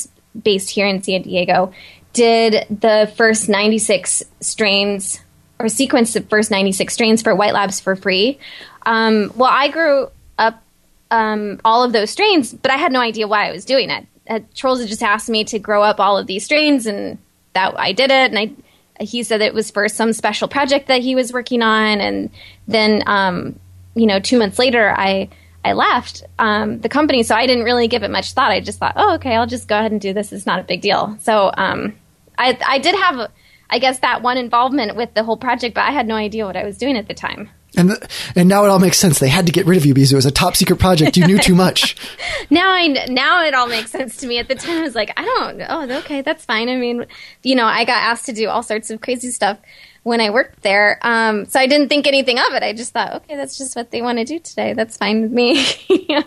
based 0.43 0.69
here 0.69 0.87
in 0.87 1.01
San 1.01 1.23
Diego, 1.23 1.73
did 2.13 2.67
the 2.69 3.13
first 3.17 3.49
96 3.49 4.25
strains 4.41 5.21
or 5.61 5.67
sequenced 5.67 6.15
the 6.15 6.21
first 6.23 6.51
96 6.51 6.93
strains 6.93 7.23
for 7.23 7.35
White 7.35 7.55
Labs 7.55 7.79
for 7.79 7.95
free. 7.95 8.41
Um, 8.85 9.33
well, 9.37 9.51
I 9.51 9.69
grew 9.69 10.09
up 10.39 10.63
um, 11.11 11.61
all 11.65 11.83
of 11.83 11.93
those 11.93 12.11
strains, 12.11 12.53
but 12.53 12.71
I 12.71 12.77
had 12.77 12.93
no 12.93 13.01
idea 13.01 13.29
why 13.29 13.49
I 13.49 13.53
was 13.53 13.65
doing 13.65 13.91
it. 13.91 14.07
Uh, 14.29 14.41
Troels 14.55 14.81
had 14.81 14.89
just 14.89 15.03
asked 15.03 15.29
me 15.29 15.45
to 15.45 15.59
grow 15.59 15.83
up 15.83 16.01
all 16.01 16.19
of 16.19 16.27
these 16.27 16.45
strains, 16.45 16.87
and 16.87 17.19
that 17.53 17.79
I 17.79 17.93
did 17.93 18.11
it. 18.11 18.33
And 18.33 18.39
I, 18.39 19.05
he 19.05 19.23
said 19.23 19.41
it 19.41 19.55
was 19.55 19.71
for 19.71 19.89
some 19.89 20.13
special 20.13 20.49
project 20.49 20.89
that 20.89 21.03
he 21.03 21.15
was 21.15 21.33
working 21.33 21.63
on. 21.63 22.01
And 22.01 22.31
then, 22.67 23.03
um, 23.07 23.59
you 23.95 24.07
know, 24.07 24.19
two 24.19 24.39
months 24.39 24.59
later, 24.59 24.95
I 24.97 25.29
I 25.65 25.73
left 25.73 26.25
um, 26.39 26.81
the 26.81 26.89
company, 26.89 27.23
so 27.23 27.35
I 27.35 27.47
didn't 27.47 27.65
really 27.65 27.89
give 27.89 28.03
it 28.03 28.11
much 28.11 28.33
thought. 28.33 28.51
I 28.51 28.61
just 28.61 28.79
thought, 28.79 28.95
oh, 28.97 29.15
okay, 29.15 29.35
I'll 29.35 29.47
just 29.47 29.69
go 29.69 29.79
ahead 29.79 29.93
and 29.93 30.01
do 30.01 30.13
this. 30.13 30.33
It's 30.33 30.47
not 30.47 30.59
a 30.59 30.65
big 30.65 30.83
deal. 30.83 31.17
So 31.21 31.51
um, 31.57 31.95
I 32.37 32.59
I 32.67 32.79
did 32.79 32.95
have, 32.95 33.31
I 33.71 33.79
guess, 33.79 33.99
that 34.01 34.23
one 34.23 34.37
involvement 34.37 34.97
with 34.97 35.15
the 35.15 35.25
whole 35.25 35.37
project, 35.37 35.75
but 35.75 35.85
I 35.85 35.91
had 35.91 36.07
no 36.07 36.17
idea 36.17 36.45
what 36.45 36.57
I 36.57 36.65
was 36.65 36.77
doing 36.77 36.97
at 36.97 37.09
the 37.09 37.15
time. 37.15 37.51
And 37.77 37.91
the, 37.91 38.09
and 38.37 38.49
now 38.49 38.65
it 38.65 38.69
all 38.69 38.79
makes 38.79 38.99
sense. 38.99 39.19
They 39.19 39.29
had 39.29 39.47
to 39.47 39.53
get 39.53 39.67
rid 39.67 39.77
of 39.77 39.87
you 39.87 39.95
because 39.95 40.13
it 40.13 40.17
was 40.17 40.27
a 40.27 40.31
top 40.31 40.57
secret 40.57 40.79
project. 40.79 41.17
You 41.17 41.27
knew 41.27 41.39
too 41.39 41.55
much. 41.55 41.97
now 42.51 42.73
I 42.73 43.07
now 43.09 43.45
it 43.45 43.55
all 43.55 43.67
makes 43.67 43.91
sense 43.91 44.17
to 44.19 44.27
me. 44.27 44.39
At 44.39 44.49
the 44.49 44.55
time, 44.55 44.79
I 44.79 44.83
was 44.83 44.95
like, 44.95 45.13
I 45.17 45.25
don't. 45.25 45.63
Oh, 45.69 45.99
okay, 45.99 46.23
that's 46.23 46.45
fine. 46.45 46.69
I 46.69 46.77
mean, 46.77 47.07
you 47.43 47.55
know, 47.55 47.67
I 47.67 47.85
got 47.85 48.03
asked 48.03 48.27
to 48.27 48.33
do 48.33 48.49
all 48.49 48.63
sorts 48.63 48.91
of 48.91 49.01
crazy 49.01 49.31
stuff 49.31 49.59
when 50.03 50.21
I 50.21 50.31
worked 50.31 50.63
there, 50.63 50.99
um, 51.01 51.47
so 51.47 51.59
I 51.59 51.67
didn't 51.67 51.89
think 51.89 52.07
anything 52.07 52.39
of 52.39 52.53
it. 52.53 52.63
I 52.63 52.75
just 52.75 52.93
thought, 52.93 53.15
okay, 53.15 53.37
that's 53.37 53.57
just 53.57 53.75
what 53.75 53.91
they 53.91 54.03
want 54.03 54.19
to 54.19 54.25
do 54.25 54.39
today. 54.39 54.75
That's 54.75 54.97
fine 54.97 55.23
with 55.23 55.33
me. 55.33 55.67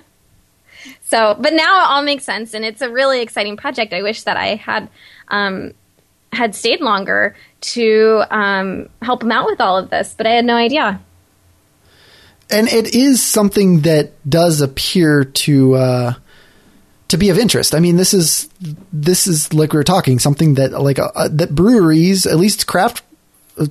So, 1.02 1.36
but 1.40 1.54
now 1.54 1.84
it 1.84 1.88
all 1.88 2.02
makes 2.02 2.24
sense, 2.24 2.54
and 2.54 2.64
it's 2.66 2.82
a 2.82 2.90
really 2.90 3.22
exciting 3.22 3.58
project. 3.58 3.94
I 3.94 4.02
wish 4.02 4.24
that 4.24 4.38
I 4.38 4.56
had. 4.56 4.90
Um, 5.30 5.74
had 6.34 6.54
stayed 6.54 6.82
longer 6.82 7.36
to 7.62 8.24
um, 8.30 8.90
help 9.02 9.24
him 9.24 9.32
out 9.32 9.46
with 9.46 9.62
all 9.62 9.78
of 9.78 9.90
this, 9.90 10.14
but 10.16 10.28
I 10.28 10.32
had 10.32 10.46
no 10.46 10.56
idea 10.56 11.02
and 12.50 12.68
it 12.68 12.96
is 12.96 13.24
something 13.24 13.82
that 13.82 14.12
does 14.30 14.62
appear 14.62 15.26
to 15.26 15.76
uh, 15.76 16.14
to 17.10 17.18
be 17.18 17.30
of 17.30 17.38
interest. 17.38 17.76
I 17.76 17.80
mean, 17.80 17.98
this 17.98 18.14
is 18.14 18.50
this 18.92 19.28
is 19.28 19.54
like 19.54 19.74
we 19.74 19.78
were 19.78 19.84
talking 19.84 20.20
something 20.20 20.56
that 20.56 20.72
like 20.72 21.00
uh, 21.00 21.12
uh 21.16 21.30
that 21.32 21.54
breweries, 21.54 22.26
at 22.26 22.38
least 22.38 22.68
craft 22.68 23.04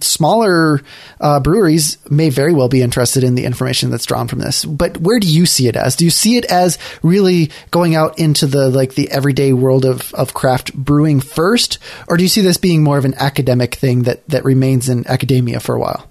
smaller 0.00 0.82
uh, 1.20 1.38
breweries, 1.38 1.98
may 2.10 2.28
very 2.28 2.52
well 2.52 2.68
be 2.68 2.82
interested 2.82 3.22
in 3.22 3.34
the 3.34 3.44
information 3.44 3.90
that's 3.90 4.04
drawn 4.04 4.26
from 4.26 4.40
this. 4.40 4.64
But 4.64 4.98
where 4.98 5.20
do 5.20 5.28
you 5.28 5.46
see 5.46 5.68
it 5.68 5.76
as? 5.76 5.94
Do 5.96 6.04
you 6.04 6.10
see 6.10 6.36
it 6.36 6.44
as 6.46 6.78
really 7.02 7.50
going 7.70 7.94
out 7.94 8.18
into 8.18 8.46
the 8.46 8.68
like 8.68 8.94
the 8.94 9.10
everyday 9.10 9.52
world 9.52 9.84
of 9.84 10.12
of 10.14 10.34
craft 10.34 10.74
brewing 10.74 11.20
first, 11.20 11.78
or 12.08 12.16
do 12.16 12.22
you 12.22 12.28
see 12.28 12.42
this 12.42 12.58
being 12.58 12.82
more 12.82 12.98
of 12.98 13.04
an 13.04 13.14
academic 13.14 13.76
thing 13.76 14.02
that 14.02 14.26
that 14.28 14.44
remains 14.44 14.88
in 14.88 15.06
academia 15.06 15.60
for 15.60 15.74
a 15.74 15.80
while? 15.80 16.10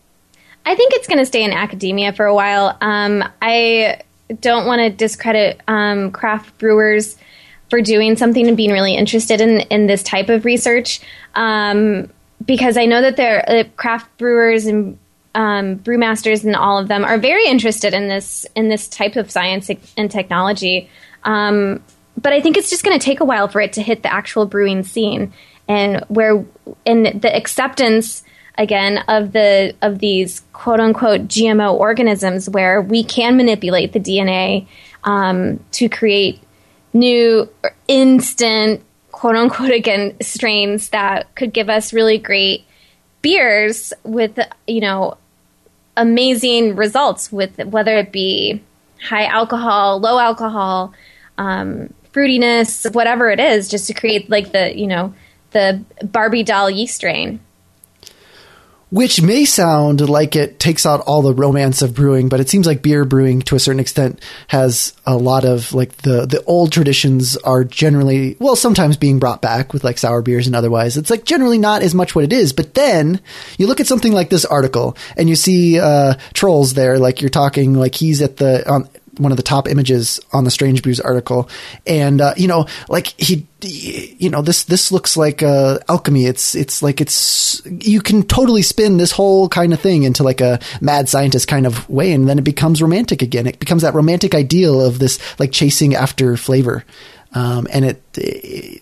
I 0.66 0.76
think 0.76 0.94
it's 0.94 1.08
going 1.08 1.20
to 1.20 1.26
stay 1.26 1.44
in 1.44 1.52
academia 1.52 2.12
for 2.12 2.26
a 2.26 2.34
while. 2.34 2.76
Um, 2.82 3.24
I 3.42 4.02
don't 4.42 4.66
want 4.66 4.80
to 4.80 4.90
discredit 4.90 5.62
um, 5.68 6.12
craft 6.12 6.58
brewers 6.58 7.18
for 7.70 7.82
doing 7.82 8.16
something 8.16 8.48
and 8.48 8.58
being 8.58 8.72
really 8.72 8.96
interested 8.96 9.42
in 9.42 9.62
in 9.62 9.88
this 9.88 10.04
type 10.04 10.30
of 10.30 10.46
research 10.46 11.02
um, 11.36 12.10
because 12.44 12.78
I 12.78 12.86
know 12.86 13.02
that 13.02 13.18
there 13.18 13.48
uh, 13.50 13.64
craft 13.76 14.18
brewers 14.18 14.66
and 14.66 14.98
um, 15.36 15.78
brewmasters 15.80 16.44
and 16.44 16.56
all 16.56 16.80
of 16.80 16.88
them 16.88 17.04
are 17.04 17.18
very 17.18 17.46
interested 17.46 17.94
in 17.94 18.08
this 18.08 18.46
in 18.56 18.70
this 18.70 18.88
type 18.88 19.16
of 19.16 19.30
science 19.30 19.70
and 19.98 20.10
technology. 20.10 20.90
Um, 21.24 21.84
but 22.20 22.34
I 22.34 22.42
think 22.42 22.58
it's 22.58 22.70
just 22.70 22.84
going 22.84 22.98
to 22.98 23.04
take 23.04 23.20
a 23.20 23.26
while 23.26 23.48
for 23.48 23.62
it 23.62 23.74
to 23.74 23.82
hit 23.82 24.04
the 24.04 24.12
actual 24.14 24.46
brewing 24.46 24.84
scene, 24.84 25.34
and 25.68 26.04
where 26.08 26.46
in 26.86 27.20
the 27.20 27.36
acceptance 27.36 28.24
again 28.58 29.00
of 29.08 29.32
the 29.32 29.76
of 29.82 30.00
these 30.00 30.42
quote 30.54 30.80
unquote 30.80 31.28
GMO 31.28 31.74
organisms, 31.74 32.50
where 32.50 32.82
we 32.82 33.04
can 33.04 33.38
manipulate 33.38 33.94
the 33.94 34.00
DNA 34.00 34.68
um, 35.04 35.60
to 35.72 35.90
create 35.90 36.42
new 36.94 37.50
instant 37.88 38.82
quote 39.12 39.36
unquote 39.36 39.72
again 39.72 40.16
strains 40.22 40.90
that 40.90 41.34
could 41.36 41.54
give 41.54 41.70
us 41.70 41.94
really 41.94 42.18
great 42.18 42.66
beers 43.22 43.94
with 44.04 44.40
you 44.68 44.82
know 44.82 45.18
amazing 45.98 46.76
results 46.76 47.32
with 47.32 47.58
whether 47.66 47.98
it 47.98 48.12
be 48.12 48.62
high 49.02 49.26
alcohol, 49.26 50.00
low 50.00 50.18
alcohol, 50.20 50.94
um, 51.38 51.94
fruitiness, 52.14 52.92
whatever 52.94 53.30
it 53.30 53.40
is, 53.40 53.70
just 53.70 53.88
to 53.88 53.94
create 53.94 54.30
like 54.30 54.52
the 54.52 54.78
you 54.78 54.88
know 54.88 55.14
the 55.52 55.84
Barbie 56.04 56.44
doll 56.44 56.70
yeast 56.70 56.96
strain 56.96 57.40
which 58.90 59.22
may 59.22 59.46
sound 59.46 60.08
like 60.08 60.36
it 60.36 60.60
takes 60.60 60.86
out 60.86 61.02
all 61.02 61.22
the 61.22 61.34
romance 61.34 61.82
of 61.82 61.96
brewing, 61.96 62.30
but 62.30 62.40
it 62.40 62.50
seems 62.50 62.68
like 62.68 62.82
beer 62.82 63.04
brewing 63.04 63.42
to 63.42 63.56
a 63.56 63.60
certain 63.60 63.80
extent 63.80 64.22
has 64.48 64.94
a 65.06 65.18
lot 65.18 65.44
of 65.44 65.74
like 65.74 65.96
the 65.98 66.26
the 66.26 66.44
old 66.46 66.72
traditions 66.72 67.36
are 67.38 67.64
generally 67.64 68.38
well 68.40 68.56
sometimes 68.56 68.98
being 68.98 69.20
brought 69.20 69.42
back 69.42 69.74
with 69.74 69.84
like 69.84 69.98
sour 69.98 70.22
beers 70.22 70.48
and 70.48 70.56
otherwise. 70.56 70.98
It's 70.98 71.10
like 71.10 71.26
generally 71.26 71.58
not 71.58 71.82
as 71.82 71.96
much 71.96 72.16
what 72.16 72.24
it 72.24 72.34
is, 72.34 72.54
but 72.54 72.74
then 72.74 73.20
you 73.58 73.68
look 73.68 73.80
at 73.80 73.88
something 73.88 74.14
like 74.14 74.30
this 74.30 74.46
article 74.46 74.96
and 75.18 75.30
you 75.30 75.36
see 75.36 75.80
uh, 75.80 76.16
Troels 76.34 76.74
there, 76.74 77.00
like 77.00 77.22
you're 77.22 77.30
talking 77.30 77.74
like 77.74 77.96
he's 77.96 78.22
at 78.22 78.38
the 78.38 78.90
one 79.18 79.32
of 79.32 79.38
the 79.38 79.44
top 79.44 79.68
images 79.68 80.20
on 80.34 80.44
the 80.44 80.52
Strange 80.52 80.84
Brews 80.84 81.00
article, 81.00 81.50
and 81.86 82.22
uh, 82.22 82.34
you 82.38 82.48
know, 82.48 82.68
like 82.90 83.08
he, 83.20 83.48
you 83.62 84.30
know, 84.30 84.42
this 84.42 84.64
this 84.66 84.92
looks 84.92 85.18
like 85.18 85.44
uh, 85.44 85.80
alchemy. 85.90 86.26
It's 86.26 86.56
it's 86.56 86.82
like 86.82 87.02
it's 87.02 87.62
you 87.66 88.02
can 88.02 88.24
totally 88.24 88.62
spin 88.62 88.98
this 88.98 89.12
whole 89.12 89.50
kind 89.50 89.74
of 89.74 89.80
thing 89.80 90.04
into 90.04 90.24
like 90.24 90.42
a 90.42 90.60
mad 90.82 91.10
scientist 91.10 91.48
kind 91.48 91.66
of 91.66 91.90
way, 91.90 92.12
and 92.12 92.28
then 92.28 92.38
it 92.40 92.44
becomes 92.44 92.82
romantic 92.82 93.22
again. 93.22 93.48
It 93.48 93.60
becomes 93.60 93.82
that 93.82 93.94
romantic 93.94 94.36
ideal 94.36 94.82
of 94.82 95.00
this 95.00 95.20
like 95.40 95.52
chasing 95.52 95.96
after 95.96 96.38
flavor, 96.38 96.84
um, 97.34 97.68
and 97.72 97.86
it, 97.86 98.02
it 98.18 98.82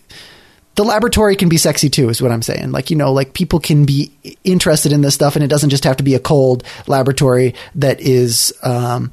the 0.74 0.84
laboratory 0.84 1.36
can 1.36 1.48
be 1.48 1.56
sexy 1.56 1.88
too, 1.88 2.08
is 2.08 2.20
what 2.20 2.32
I'm 2.32 2.42
saying. 2.42 2.72
Like, 2.72 2.90
you 2.90 2.96
know, 2.96 3.12
like 3.12 3.32
people 3.32 3.60
can 3.60 3.84
be 3.84 4.12
interested 4.42 4.92
in 4.92 5.02
this 5.02 5.14
stuff 5.14 5.36
and 5.36 5.44
it 5.44 5.48
doesn't 5.48 5.70
just 5.70 5.84
have 5.84 5.96
to 5.98 6.02
be 6.02 6.14
a 6.14 6.20
cold 6.20 6.64
laboratory 6.86 7.54
that 7.76 8.00
is, 8.00 8.52
um, 8.62 9.12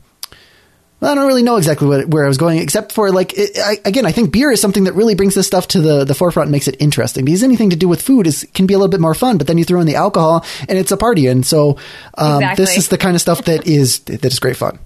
I 1.02 1.16
don't 1.16 1.26
really 1.26 1.42
know 1.42 1.58
exactly 1.58 1.88
what, 1.88 2.08
where 2.10 2.26
I 2.26 2.28
was 2.28 2.38
going, 2.38 2.60
except 2.60 2.92
for 2.92 3.12
like 3.12 3.34
it, 3.36 3.58
I, 3.58 3.80
again, 3.86 4.06
I 4.06 4.12
think 4.12 4.32
beer 4.32 4.52
is 4.52 4.62
something 4.62 4.84
that 4.84 4.94
really 4.94 5.16
brings 5.16 5.34
this 5.34 5.48
stuff 5.48 5.68
to 5.70 5.82
the, 5.82 6.06
the 6.06 6.14
forefront 6.14 6.48
and 6.48 6.52
makes 6.52 6.68
it 6.68 6.76
interesting. 6.80 7.26
Because 7.26 7.42
anything 7.42 7.72
to 7.72 7.76
do 7.76 7.88
with 7.88 8.02
food 8.02 8.28
is 8.28 8.48
can 8.54 8.68
be 8.68 8.76
a 8.76 8.78
little 8.78 8.92
bit 8.92 9.00
more 9.00 9.16
fun, 9.16 9.38
but 9.38 9.48
then 9.48 9.58
you 9.58 9.64
throw 9.64 9.80
in 9.80 9.88
the 9.88 9.96
alcohol 9.96 10.46
and 10.70 10.78
it's 10.78 10.92
a 10.92 10.98
party, 10.98 11.26
and 11.26 11.46
so 11.46 11.78
um, 12.18 12.36
exactly. 12.36 12.66
this 12.66 12.78
is 12.78 12.90
the 12.90 12.98
kind 12.98 13.16
of 13.16 13.22
stuff 13.22 13.46
that 13.46 13.66
is 13.68 14.00
that 14.02 14.24
is 14.26 14.40
great 14.40 14.58
fun. 14.58 14.78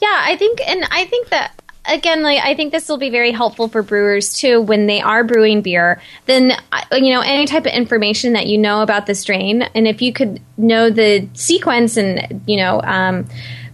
Yeah, 0.00 0.22
I 0.24 0.36
think, 0.36 0.66
and 0.66 0.86
I 0.90 1.04
think 1.04 1.28
that 1.28 1.60
again, 1.84 2.22
like 2.22 2.42
I 2.42 2.54
think 2.54 2.72
this 2.72 2.88
will 2.88 2.98
be 2.98 3.10
very 3.10 3.32
helpful 3.32 3.68
for 3.68 3.82
brewers 3.82 4.34
too 4.34 4.62
when 4.62 4.86
they 4.86 5.02
are 5.02 5.24
brewing 5.24 5.60
beer. 5.60 6.00
Then 6.24 6.52
you 6.92 7.12
know 7.12 7.20
any 7.20 7.44
type 7.46 7.66
of 7.66 7.72
information 7.72 8.32
that 8.32 8.46
you 8.46 8.56
know 8.56 8.80
about 8.80 9.04
the 9.04 9.14
strain, 9.14 9.62
and 9.62 9.86
if 9.86 10.00
you 10.00 10.14
could 10.14 10.40
know 10.56 10.88
the 10.88 11.28
sequence 11.34 11.98
and 11.98 12.42
you 12.46 12.56
know. 12.56 12.80
Um, 12.82 13.26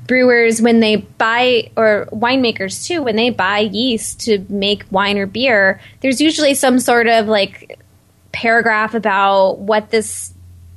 brewers 0.07 0.61
when 0.63 0.81
they 0.81 0.97
buy 0.97 1.71
or 1.77 2.09
winemakers 2.13 2.87
too 2.87 3.03
when 3.03 3.17
they 3.17 3.31
buy 3.31 3.59
yeast 3.59 4.21
to 4.21 4.45
make 4.49 4.85
wine 4.91 5.19
or 5.19 5.27
beer 5.27 5.81
there's 6.01 6.21
usually 6.21 6.55
some 6.55 6.79
sort 6.79 7.07
of 7.07 7.27
like 7.27 7.79
paragraph 8.33 8.95
about 8.95 9.59
what 9.59 9.91
this 9.91 10.35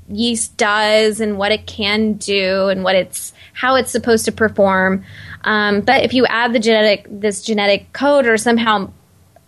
yeast 0.10 0.58
does 0.58 1.20
and 1.20 1.38
what 1.38 1.52
it 1.52 1.68
can 1.68 2.13
do 2.13 2.68
and 2.68 2.84
what 2.84 2.96
it's 2.96 3.34
how 3.54 3.76
it's 3.76 3.92
supposed 3.92 4.26
to 4.26 4.32
perform. 4.32 5.04
Um, 5.44 5.82
but 5.82 6.04
if 6.04 6.13
you 6.13 6.26
add 6.26 6.54
the 6.54 6.60
genetic 6.60 7.06
this 7.10 7.42
genetic 7.42 7.92
code 7.94 8.26
or 8.26 8.38
somehow 8.38 8.92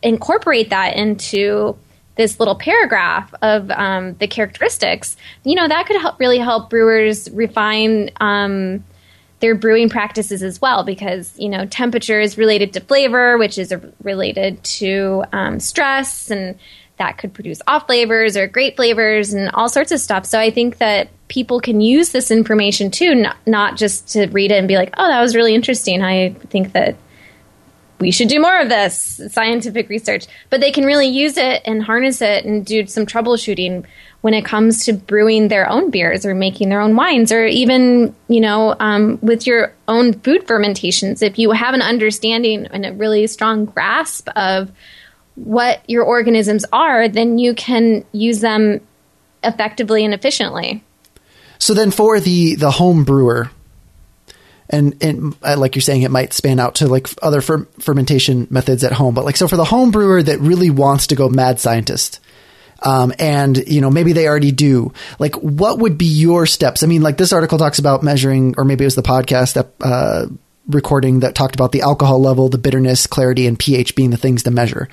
incorporate 0.03 0.69
that 0.69 0.95
into 0.95 1.77
this 2.15 2.39
little 2.39 2.55
paragraph 2.55 3.33
of 3.41 3.71
um, 3.71 4.15
the 4.15 4.27
characteristics 4.27 5.15
you 5.43 5.55
know 5.55 5.67
that 5.67 5.85
could 5.85 5.99
help 5.99 6.19
really 6.19 6.39
help 6.39 6.69
brewers 6.69 7.29
refine 7.31 8.09
um, 8.19 8.83
their 9.41 9.55
brewing 9.55 9.89
practices 9.89 10.41
as 10.41 10.61
well 10.61 10.83
because 10.83 11.37
you 11.37 11.49
know 11.49 11.65
temperature 11.65 12.19
is 12.19 12.37
related 12.37 12.73
to 12.73 12.79
flavor 12.79 13.37
which 13.37 13.57
is 13.57 13.73
related 14.03 14.63
to 14.63 15.23
um, 15.33 15.59
stress 15.59 16.31
and 16.31 16.57
that 16.97 17.17
could 17.17 17.33
produce 17.33 17.61
off 17.65 17.87
flavors 17.87 18.37
or 18.37 18.47
great 18.47 18.75
flavors 18.75 19.33
and 19.33 19.49
all 19.55 19.67
sorts 19.67 19.91
of 19.91 19.99
stuff. 19.99 20.25
So 20.25 20.39
i 20.39 20.49
think 20.49 20.77
that 20.77 21.09
people 21.27 21.59
can 21.59 21.81
use 21.81 22.09
this 22.09 22.29
information 22.31 22.91
too 22.91 23.15
not, 23.15 23.37
not 23.47 23.77
just 23.77 24.09
to 24.09 24.27
read 24.27 24.51
it 24.51 24.55
and 24.55 24.67
be 24.67 24.75
like 24.75 24.93
oh 24.97 25.07
that 25.07 25.21
was 25.21 25.35
really 25.35 25.55
interesting. 25.55 26.01
I 26.01 26.29
think 26.49 26.73
that 26.73 26.95
we 28.01 28.11
should 28.11 28.27
do 28.27 28.41
more 28.41 28.59
of 28.59 28.67
this 28.67 29.21
scientific 29.31 29.87
research. 29.87 30.25
But 30.49 30.59
they 30.59 30.71
can 30.71 30.85
really 30.85 31.07
use 31.07 31.37
it 31.37 31.61
and 31.65 31.81
harness 31.81 32.21
it 32.21 32.43
and 32.43 32.65
do 32.65 32.87
some 32.87 33.05
troubleshooting 33.05 33.85
when 34.21 34.33
it 34.33 34.43
comes 34.43 34.85
to 34.85 34.93
brewing 34.93 35.47
their 35.47 35.69
own 35.69 35.91
beers 35.91 36.25
or 36.25 36.33
making 36.33 36.69
their 36.69 36.81
own 36.81 36.95
wines 36.95 37.31
or 37.31 37.45
even 37.45 38.15
you 38.27 38.41
know 38.41 38.75
um, 38.79 39.19
with 39.21 39.47
your 39.47 39.73
own 39.87 40.13
food 40.13 40.47
fermentations. 40.47 41.21
If 41.21 41.37
you 41.39 41.51
have 41.51 41.75
an 41.75 41.81
understanding 41.81 42.65
and 42.67 42.85
a 42.85 42.93
really 42.93 43.27
strong 43.27 43.65
grasp 43.65 44.27
of 44.35 44.71
what 45.35 45.81
your 45.89 46.03
organisms 46.03 46.65
are 46.73 47.07
then 47.07 47.37
you 47.37 47.53
can 47.53 48.03
use 48.11 48.41
them 48.41 48.81
effectively 49.43 50.03
and 50.03 50.13
efficiently. 50.13 50.83
So 51.57 51.73
then 51.73 51.91
for 51.91 52.19
the 52.19 52.55
the 52.55 52.71
home 52.71 53.03
brewer 53.03 53.51
and, 54.71 55.03
and 55.03 55.35
uh, 55.43 55.55
like 55.57 55.75
you're 55.75 55.81
saying, 55.81 56.01
it 56.01 56.11
might 56.11 56.33
span 56.33 56.59
out 56.59 56.75
to 56.75 56.87
like 56.87 57.07
other 57.21 57.41
fer- 57.41 57.67
fermentation 57.79 58.47
methods 58.49 58.83
at 58.83 58.93
home. 58.93 59.13
But 59.13 59.25
like, 59.25 59.37
so 59.37 59.47
for 59.47 59.57
the 59.57 59.65
home 59.65 59.91
brewer 59.91 60.23
that 60.23 60.39
really 60.39 60.69
wants 60.69 61.07
to 61.07 61.15
go 61.15 61.29
mad 61.29 61.59
scientist, 61.59 62.19
um, 62.83 63.13
and 63.19 63.57
you 63.67 63.81
know 63.81 63.91
maybe 63.91 64.13
they 64.13 64.27
already 64.27 64.51
do. 64.51 64.93
Like, 65.19 65.35
what 65.35 65.79
would 65.79 65.97
be 65.97 66.05
your 66.05 66.45
steps? 66.45 66.83
I 66.83 66.87
mean, 66.87 67.01
like 67.01 67.17
this 67.17 67.33
article 67.33 67.57
talks 67.57 67.79
about 67.79 68.03
measuring, 68.03 68.55
or 68.57 68.65
maybe 68.65 68.83
it 68.83 68.87
was 68.87 68.95
the 68.95 69.03
podcast 69.03 69.63
uh, 69.81 70.25
recording 70.67 71.19
that 71.19 71.35
talked 71.35 71.55
about 71.55 71.71
the 71.71 71.81
alcohol 71.81 72.19
level, 72.19 72.49
the 72.49 72.57
bitterness, 72.57 73.07
clarity, 73.07 73.47
and 73.47 73.59
pH 73.59 73.95
being 73.95 74.09
the 74.09 74.17
things 74.17 74.43
to 74.43 74.51
measure. 74.51 74.89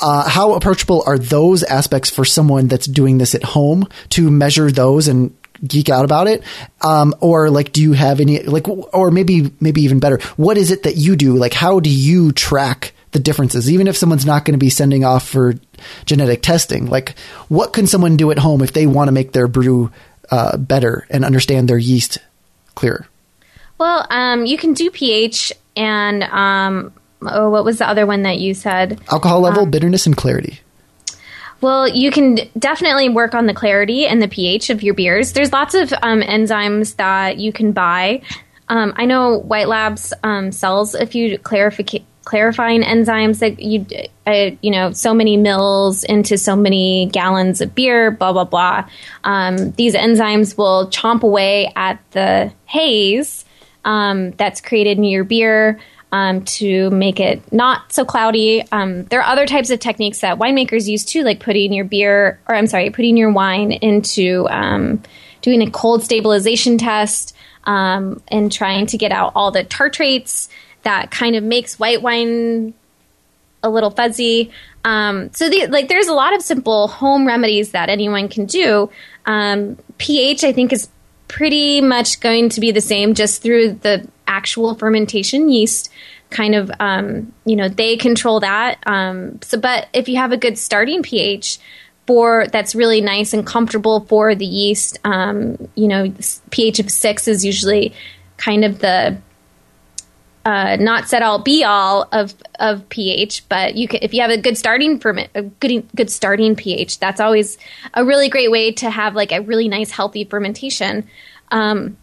Uh, 0.00 0.28
how 0.28 0.54
approachable 0.54 1.04
are 1.06 1.18
those 1.18 1.62
aspects 1.62 2.10
for 2.10 2.24
someone 2.24 2.66
that's 2.66 2.86
doing 2.86 3.18
this 3.18 3.34
at 3.34 3.44
home 3.44 3.86
to 4.08 4.28
measure 4.28 4.70
those 4.70 5.06
and 5.06 5.36
geek 5.66 5.88
out 5.88 6.04
about 6.04 6.26
it 6.26 6.42
um, 6.82 7.14
or 7.20 7.50
like 7.50 7.72
do 7.72 7.80
you 7.80 7.92
have 7.92 8.20
any 8.20 8.42
like 8.42 8.68
or 8.68 9.10
maybe 9.10 9.52
maybe 9.60 9.82
even 9.82 9.98
better 9.98 10.18
what 10.36 10.58
is 10.58 10.70
it 10.70 10.82
that 10.82 10.96
you 10.96 11.16
do 11.16 11.36
like 11.36 11.54
how 11.54 11.80
do 11.80 11.90
you 11.90 12.32
track 12.32 12.92
the 13.14 13.20
differences, 13.20 13.70
even 13.70 13.86
if 13.86 13.96
someone's 13.96 14.26
not 14.26 14.44
going 14.44 14.52
to 14.52 14.58
be 14.58 14.68
sending 14.68 15.04
off 15.04 15.26
for 15.26 15.54
genetic 16.04 16.42
testing. 16.42 16.86
Like, 16.86 17.16
what 17.48 17.72
can 17.72 17.86
someone 17.86 18.16
do 18.16 18.32
at 18.32 18.38
home 18.38 18.60
if 18.60 18.72
they 18.72 18.86
want 18.86 19.08
to 19.08 19.12
make 19.12 19.32
their 19.32 19.46
brew 19.46 19.90
uh, 20.30 20.56
better 20.56 21.06
and 21.08 21.24
understand 21.24 21.68
their 21.68 21.78
yeast 21.78 22.18
clearer? 22.74 23.06
Well, 23.78 24.04
um, 24.10 24.46
you 24.46 24.58
can 24.58 24.74
do 24.74 24.90
pH 24.90 25.52
and 25.76 26.24
um, 26.24 26.92
oh, 27.22 27.50
what 27.50 27.64
was 27.64 27.78
the 27.78 27.88
other 27.88 28.04
one 28.04 28.22
that 28.22 28.38
you 28.38 28.52
said? 28.52 29.00
Alcohol 29.08 29.40
level, 29.40 29.62
um, 29.62 29.70
bitterness, 29.70 30.06
and 30.06 30.16
clarity. 30.16 30.60
Well, 31.64 31.88
you 31.88 32.10
can 32.10 32.40
definitely 32.58 33.08
work 33.08 33.34
on 33.34 33.46
the 33.46 33.54
clarity 33.54 34.06
and 34.06 34.20
the 34.20 34.28
pH 34.28 34.68
of 34.68 34.82
your 34.82 34.92
beers. 34.92 35.32
There's 35.32 35.50
lots 35.50 35.72
of 35.72 35.94
um, 36.02 36.20
enzymes 36.20 36.96
that 36.96 37.38
you 37.38 37.54
can 37.54 37.72
buy. 37.72 38.20
Um, 38.68 38.92
I 38.96 39.06
know 39.06 39.38
White 39.38 39.66
Labs 39.66 40.12
um, 40.22 40.52
sells 40.52 40.94
a 40.94 41.06
few 41.06 41.38
clarification 41.38 42.06
clarifying 42.24 42.82
enzymes 42.82 43.38
that 43.40 43.60
you 43.60 43.86
uh, 44.26 44.56
you 44.62 44.70
know 44.70 44.92
so 44.92 45.12
many 45.12 45.36
mils 45.36 46.04
into 46.04 46.38
so 46.38 46.56
many 46.56 47.06
gallons 47.12 47.60
of 47.60 47.74
beer 47.74 48.10
blah 48.10 48.32
blah 48.32 48.44
blah 48.44 48.88
um, 49.24 49.72
these 49.72 49.94
enzymes 49.94 50.56
will 50.56 50.88
chomp 50.88 51.22
away 51.22 51.70
at 51.76 52.02
the 52.12 52.50
haze 52.64 53.44
um, 53.84 54.30
that's 54.32 54.62
created 54.62 54.96
in 54.96 55.04
your 55.04 55.22
beer 55.22 55.78
um, 56.14 56.44
to 56.44 56.90
make 56.90 57.18
it 57.18 57.42
not 57.52 57.92
so 57.92 58.04
cloudy 58.04 58.62
um, 58.70 59.02
there 59.06 59.20
are 59.20 59.32
other 59.32 59.46
types 59.46 59.70
of 59.70 59.80
techniques 59.80 60.20
that 60.20 60.38
winemakers 60.38 60.86
use 60.86 61.04
too 61.04 61.22
like 61.24 61.40
putting 61.40 61.72
your 61.72 61.84
beer 61.84 62.38
or 62.48 62.54
i'm 62.54 62.68
sorry 62.68 62.88
putting 62.90 63.16
your 63.16 63.32
wine 63.32 63.72
into 63.72 64.46
um, 64.48 65.02
doing 65.42 65.60
a 65.60 65.70
cold 65.70 66.04
stabilization 66.04 66.78
test 66.78 67.34
um, 67.64 68.22
and 68.28 68.52
trying 68.52 68.86
to 68.86 68.96
get 68.96 69.10
out 69.10 69.32
all 69.34 69.50
the 69.50 69.64
tartrates 69.64 70.48
that 70.84 71.10
kind 71.10 71.34
of 71.34 71.42
makes 71.42 71.78
white 71.78 72.00
wine 72.00 72.74
a 73.64 73.70
little 73.70 73.90
fuzzy. 73.90 74.50
Um, 74.84 75.32
so 75.32 75.48
the, 75.48 75.66
like 75.68 75.88
there's 75.88 76.08
a 76.08 76.12
lot 76.12 76.34
of 76.34 76.42
simple 76.42 76.86
home 76.86 77.26
remedies 77.26 77.72
that 77.72 77.88
anyone 77.88 78.28
can 78.28 78.44
do. 78.44 78.90
Um, 79.24 79.78
pH 79.96 80.44
I 80.44 80.52
think 80.52 80.72
is 80.72 80.88
pretty 81.28 81.80
much 81.80 82.20
going 82.20 82.50
to 82.50 82.60
be 82.60 82.70
the 82.70 82.82
same 82.82 83.14
just 83.14 83.42
through 83.42 83.72
the 83.72 84.06
actual 84.26 84.74
fermentation 84.74 85.48
yeast 85.48 85.90
kind 86.30 86.54
of 86.54 86.70
um, 86.80 87.32
you 87.44 87.56
know 87.56 87.68
they 87.68 87.96
control 87.96 88.40
that 88.40 88.78
um, 88.86 89.40
so 89.42 89.58
but 89.58 89.88
if 89.92 90.08
you 90.08 90.16
have 90.16 90.32
a 90.32 90.36
good 90.36 90.58
starting 90.58 91.02
ph 91.02 91.58
for 92.06 92.46
that's 92.48 92.74
really 92.74 93.00
nice 93.00 93.32
and 93.32 93.46
comfortable 93.46 94.00
for 94.00 94.34
the 94.34 94.46
yeast 94.46 94.98
um, 95.04 95.56
you 95.74 95.88
know 95.88 96.12
ph 96.50 96.78
of 96.78 96.90
six 96.90 97.28
is 97.28 97.44
usually 97.44 97.92
kind 98.36 98.64
of 98.64 98.80
the 98.80 99.16
uh, 100.44 100.76
not 100.78 101.08
set 101.08 101.22
all 101.22 101.38
be 101.38 101.64
all 101.64 102.06
of 102.12 102.34
of 102.60 102.86
pH, 102.90 103.48
but 103.48 103.76
you 103.76 103.88
can 103.88 104.00
if 104.02 104.12
you 104.12 104.20
have 104.20 104.30
a 104.30 104.36
good 104.36 104.58
starting 104.58 104.98
ferment, 104.98 105.30
a 105.34 105.42
good 105.42 105.86
good 105.96 106.10
starting 106.10 106.54
pH. 106.54 106.98
That's 106.98 107.20
always 107.20 107.56
a 107.94 108.04
really 108.04 108.28
great 108.28 108.50
way 108.50 108.72
to 108.72 108.90
have 108.90 109.14
like 109.14 109.32
a 109.32 109.40
really 109.40 109.68
nice 109.68 109.90
healthy 109.90 110.24
fermentation, 110.24 111.08
um, 111.50 111.96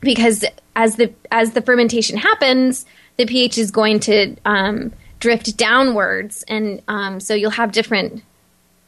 because 0.00 0.44
as 0.76 0.96
the 0.96 1.12
as 1.30 1.52
the 1.52 1.62
fermentation 1.62 2.16
happens, 2.16 2.86
the 3.16 3.26
pH 3.26 3.58
is 3.58 3.70
going 3.70 4.00
to 4.00 4.36
um, 4.44 4.92
drift 5.20 5.56
downwards, 5.56 6.44
and 6.48 6.82
um, 6.88 7.20
so 7.20 7.34
you'll 7.34 7.50
have 7.50 7.72
different 7.72 8.22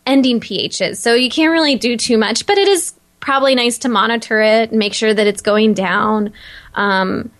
ending 0.04 0.40
pHs. 0.40 0.96
So 0.96 1.14
you 1.14 1.30
can't 1.30 1.52
really 1.52 1.76
do 1.76 1.96
too 1.96 2.18
much, 2.18 2.46
but 2.46 2.58
it 2.58 2.68
is 2.68 2.94
probably 3.20 3.54
nice 3.54 3.78
to 3.78 3.88
monitor 3.88 4.40
it 4.40 4.70
and 4.70 4.78
make 4.78 4.94
sure 4.94 5.12
that 5.12 5.26
it's 5.26 5.42
going 5.42 5.74
down. 5.74 6.32
Um, 6.74 7.30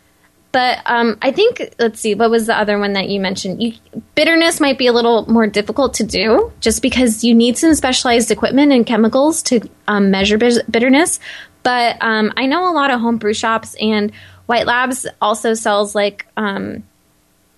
but 0.50 0.80
um, 0.86 1.18
I 1.20 1.32
think 1.32 1.74
let's 1.78 2.00
see, 2.00 2.14
what 2.14 2.30
was 2.30 2.46
the 2.46 2.56
other 2.56 2.78
one 2.78 2.94
that 2.94 3.10
you 3.10 3.20
mentioned? 3.20 3.62
You, 3.62 3.74
bitterness 4.14 4.58
might 4.58 4.78
be 4.78 4.86
a 4.86 4.92
little 4.92 5.30
more 5.30 5.46
difficult 5.46 5.92
to 5.94 6.04
do, 6.04 6.50
just 6.60 6.80
because 6.80 7.22
you 7.22 7.34
need 7.34 7.58
some 7.58 7.74
specialized 7.74 8.30
equipment 8.30 8.72
and 8.72 8.86
chemicals 8.86 9.42
to 9.44 9.68
um, 9.86 10.10
measure 10.10 10.38
bitterness. 10.38 11.20
But 11.62 11.98
um, 12.00 12.32
I 12.36 12.46
know 12.46 12.70
a 12.70 12.72
lot 12.72 12.90
of 12.90 13.00
home 13.00 13.18
brew 13.18 13.34
shops 13.34 13.76
and 13.80 14.12
White 14.46 14.66
Labs 14.66 15.06
also 15.20 15.54
sells 15.54 15.94
like 15.94 16.26
um, 16.36 16.84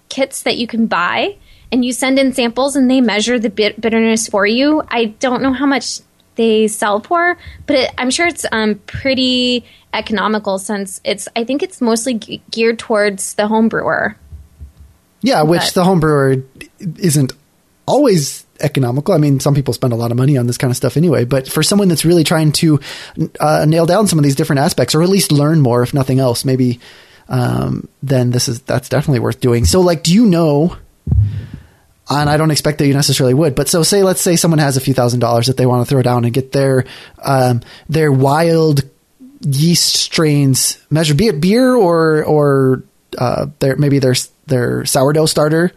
kits 0.08 0.42
that 0.42 0.56
you 0.56 0.66
can 0.66 0.86
buy, 0.86 1.36
and 1.70 1.84
you 1.84 1.92
send 1.92 2.18
in 2.18 2.32
samples 2.32 2.76
and 2.76 2.90
they 2.90 3.00
measure 3.00 3.38
the 3.38 3.50
bit- 3.50 3.80
bitterness 3.80 4.26
for 4.26 4.46
you. 4.46 4.82
I 4.88 5.06
don't 5.06 5.42
know 5.42 5.52
how 5.52 5.66
much 5.66 6.00
they 6.36 6.68
sell 6.68 7.00
for, 7.00 7.36
but 7.66 7.76
it, 7.76 7.90
I'm 7.98 8.10
sure 8.10 8.26
it's 8.26 8.46
um, 8.50 8.76
pretty 8.86 9.64
economical 9.92 10.58
since 10.58 11.00
it's 11.04 11.28
I 11.34 11.44
think 11.44 11.62
it's 11.62 11.80
mostly 11.80 12.14
ge- 12.14 12.40
geared 12.50 12.78
towards 12.78 13.34
the 13.34 13.48
home 13.48 13.68
brewer. 13.68 14.16
Yeah, 15.20 15.42
which 15.42 15.60
but. 15.60 15.74
the 15.74 15.84
home 15.84 16.00
brewer 16.00 16.36
isn't 16.78 17.32
always 17.86 18.46
economical. 18.60 19.14
I 19.14 19.18
mean, 19.18 19.40
some 19.40 19.54
people 19.54 19.74
spend 19.74 19.92
a 19.92 19.96
lot 19.96 20.10
of 20.10 20.16
money 20.16 20.36
on 20.36 20.46
this 20.46 20.58
kind 20.58 20.70
of 20.70 20.76
stuff 20.76 20.96
anyway, 20.96 21.24
but 21.24 21.48
for 21.48 21.62
someone 21.62 21.88
that's 21.88 22.04
really 22.04 22.24
trying 22.24 22.52
to 22.52 22.80
uh, 23.40 23.64
nail 23.68 23.86
down 23.86 24.06
some 24.06 24.18
of 24.18 24.24
these 24.24 24.36
different 24.36 24.60
aspects 24.60 24.94
or 24.94 25.02
at 25.02 25.08
least 25.08 25.32
learn 25.32 25.60
more, 25.60 25.82
if 25.82 25.94
nothing 25.94 26.20
else, 26.20 26.44
maybe, 26.44 26.80
um, 27.28 27.88
then 28.02 28.30
this 28.30 28.48
is, 28.48 28.60
that's 28.62 28.88
definitely 28.88 29.20
worth 29.20 29.40
doing. 29.40 29.64
So 29.64 29.80
like, 29.80 30.02
do 30.02 30.12
you 30.12 30.26
know, 30.26 30.76
and 32.10 32.30
I 32.30 32.36
don't 32.36 32.50
expect 32.50 32.78
that 32.78 32.86
you 32.86 32.94
necessarily 32.94 33.34
would, 33.34 33.54
but 33.54 33.68
so 33.68 33.82
say, 33.82 34.02
let's 34.02 34.20
say 34.20 34.36
someone 34.36 34.58
has 34.58 34.76
a 34.76 34.80
few 34.80 34.94
thousand 34.94 35.20
dollars 35.20 35.46
that 35.46 35.56
they 35.56 35.66
want 35.66 35.86
to 35.86 35.90
throw 35.90 36.02
down 36.02 36.24
and 36.24 36.32
get 36.32 36.52
their, 36.52 36.84
um, 37.22 37.60
their 37.88 38.10
wild 38.10 38.82
yeast 39.40 39.94
strains 39.94 40.78
measured, 40.90 41.16
be 41.16 41.28
it 41.28 41.40
beer 41.40 41.74
or 41.74 42.24
or 42.24 42.82
uh, 43.16 43.46
their 43.58 43.76
maybe 43.76 43.98
their 43.98 44.14
their 44.46 44.84
sourdough 44.84 45.26
starter. 45.26 45.72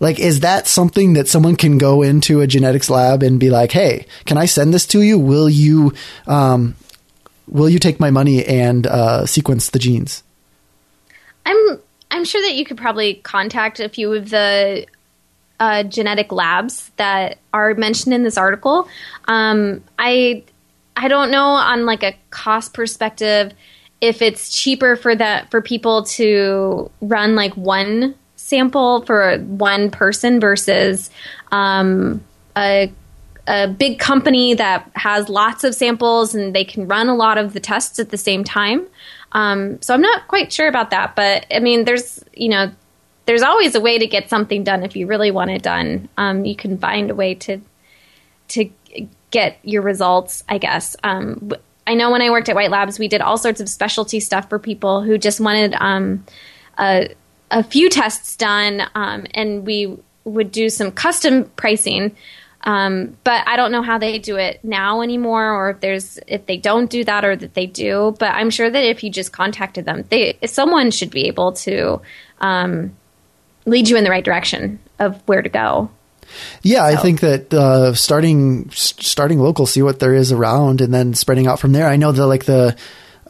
Like, 0.00 0.18
is 0.18 0.40
that 0.40 0.66
something 0.66 1.12
that 1.12 1.28
someone 1.28 1.56
can 1.56 1.76
go 1.76 2.02
into 2.02 2.40
a 2.40 2.46
genetics 2.46 2.88
lab 2.88 3.22
and 3.22 3.38
be 3.38 3.50
like, 3.50 3.70
"Hey, 3.70 4.06
can 4.24 4.38
I 4.38 4.46
send 4.46 4.72
this 4.72 4.86
to 4.86 5.02
you? 5.02 5.18
Will 5.18 5.48
you 5.48 5.92
um, 6.26 6.74
will 7.46 7.68
you 7.68 7.78
take 7.78 8.00
my 8.00 8.10
money 8.10 8.44
and 8.44 8.86
uh, 8.86 9.26
sequence 9.26 9.70
the 9.70 9.78
genes?" 9.78 10.22
I'm 11.44 11.78
I'm 12.10 12.24
sure 12.24 12.40
that 12.42 12.54
you 12.54 12.64
could 12.64 12.78
probably 12.78 13.14
contact 13.14 13.78
a 13.78 13.88
few 13.90 14.14
of 14.14 14.30
the 14.30 14.86
uh, 15.60 15.82
genetic 15.82 16.32
labs 16.32 16.90
that 16.96 17.38
are 17.52 17.74
mentioned 17.74 18.14
in 18.14 18.22
this 18.22 18.38
article. 18.38 18.88
Um, 19.28 19.84
I 19.98 20.44
I 20.96 21.08
don't 21.08 21.30
know 21.30 21.44
on 21.44 21.84
like 21.84 22.02
a 22.02 22.16
cost 22.30 22.72
perspective 22.72 23.52
if 24.00 24.22
it's 24.22 24.50
cheaper 24.50 24.96
for 24.96 25.14
that 25.14 25.50
for 25.50 25.60
people 25.60 26.04
to 26.04 26.90
run 27.02 27.34
like 27.34 27.54
one 27.56 28.14
sample 28.50 29.02
for 29.06 29.38
one 29.38 29.90
person 29.90 30.40
versus 30.40 31.10
um, 31.50 32.22
a 32.56 32.92
a 33.46 33.66
big 33.66 33.98
company 33.98 34.54
that 34.54 34.88
has 34.94 35.28
lots 35.28 35.64
of 35.64 35.74
samples 35.74 36.34
and 36.34 36.54
they 36.54 36.64
can 36.64 36.86
run 36.86 37.08
a 37.08 37.14
lot 37.14 37.38
of 37.38 37.52
the 37.52 37.58
tests 37.58 37.98
at 37.98 38.10
the 38.10 38.18
same 38.18 38.44
time. 38.44 38.86
Um, 39.32 39.80
so 39.80 39.94
I'm 39.94 40.02
not 40.02 40.28
quite 40.28 40.52
sure 40.52 40.68
about 40.68 40.90
that, 40.90 41.16
but 41.16 41.46
I 41.50 41.58
mean, 41.60 41.84
there's 41.84 42.22
you 42.34 42.48
know, 42.48 42.70
there's 43.26 43.42
always 43.42 43.74
a 43.74 43.80
way 43.80 43.98
to 43.98 44.06
get 44.06 44.28
something 44.28 44.62
done 44.62 44.82
if 44.82 44.94
you 44.94 45.06
really 45.06 45.30
want 45.30 45.50
it 45.50 45.62
done. 45.62 46.08
Um, 46.18 46.44
you 46.44 46.54
can 46.54 46.76
find 46.78 47.10
a 47.10 47.14
way 47.14 47.34
to 47.36 47.60
to 48.48 48.70
get 49.30 49.58
your 49.62 49.82
results, 49.82 50.44
I 50.48 50.58
guess. 50.58 50.96
Um, 51.02 51.52
I 51.86 51.94
know 51.94 52.10
when 52.10 52.22
I 52.22 52.30
worked 52.30 52.48
at 52.48 52.54
White 52.54 52.70
Labs, 52.70 52.98
we 52.98 53.08
did 53.08 53.20
all 53.20 53.38
sorts 53.38 53.60
of 53.60 53.68
specialty 53.68 54.20
stuff 54.20 54.48
for 54.48 54.58
people 54.58 55.02
who 55.02 55.18
just 55.18 55.40
wanted 55.40 55.74
um, 55.74 56.24
a, 56.78 57.14
a, 57.50 57.62
few 57.62 57.88
tests 57.88 58.36
done, 58.36 58.82
um, 58.94 59.26
and 59.34 59.66
we 59.66 59.96
would 60.24 60.52
do 60.52 60.70
some 60.70 60.92
custom 60.92 61.44
pricing. 61.56 62.16
Um, 62.62 63.16
but 63.24 63.42
I 63.46 63.56
don't 63.56 63.72
know 63.72 63.82
how 63.82 63.98
they 63.98 64.18
do 64.18 64.36
it 64.36 64.62
now 64.62 65.00
anymore, 65.00 65.52
or 65.52 65.70
if 65.70 65.80
there's 65.80 66.18
if 66.26 66.46
they 66.46 66.58
don't 66.58 66.90
do 66.90 67.04
that, 67.04 67.24
or 67.24 67.34
that 67.34 67.54
they 67.54 67.66
do. 67.66 68.14
But 68.18 68.34
I'm 68.34 68.50
sure 68.50 68.68
that 68.68 68.84
if 68.84 69.02
you 69.02 69.10
just 69.10 69.32
contacted 69.32 69.86
them, 69.86 70.04
they 70.10 70.38
someone 70.44 70.90
should 70.90 71.10
be 71.10 71.26
able 71.26 71.52
to 71.52 72.02
um, 72.40 72.94
lead 73.64 73.88
you 73.88 73.96
in 73.96 74.04
the 74.04 74.10
right 74.10 74.24
direction 74.24 74.78
of 74.98 75.20
where 75.26 75.42
to 75.42 75.48
go. 75.48 75.90
Yeah, 76.62 76.88
so. 76.88 76.96
I 76.96 76.96
think 76.96 77.20
that 77.20 77.52
uh, 77.54 77.94
starting 77.94 78.70
starting 78.70 79.38
local, 79.38 79.66
see 79.66 79.82
what 79.82 80.00
there 80.00 80.14
is 80.14 80.30
around, 80.32 80.80
and 80.80 80.92
then 80.92 81.14
spreading 81.14 81.46
out 81.46 81.60
from 81.60 81.72
there. 81.72 81.88
I 81.88 81.96
know 81.96 82.12
the 82.12 82.26
like 82.26 82.44
the 82.44 82.76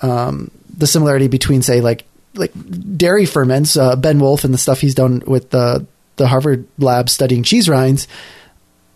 um, 0.03 0.51
the 0.77 0.87
similarity 0.87 1.29
between 1.29 1.63
say 1.63 1.81
like 1.81 2.05
like 2.35 2.53
dairy 2.97 3.27
ferments. 3.27 3.77
Uh, 3.77 3.97
Ben 3.97 4.19
Wolfe 4.19 4.45
and 4.45 4.55
the 4.55 4.59
stuff 4.59 4.81
he's 4.81 4.95
done 4.95 5.23
with 5.27 5.51
the 5.51 5.87
the 6.16 6.29
Harvard 6.29 6.66
lab 6.79 7.09
studying 7.09 7.43
cheese 7.43 7.69
rinds. 7.69 8.07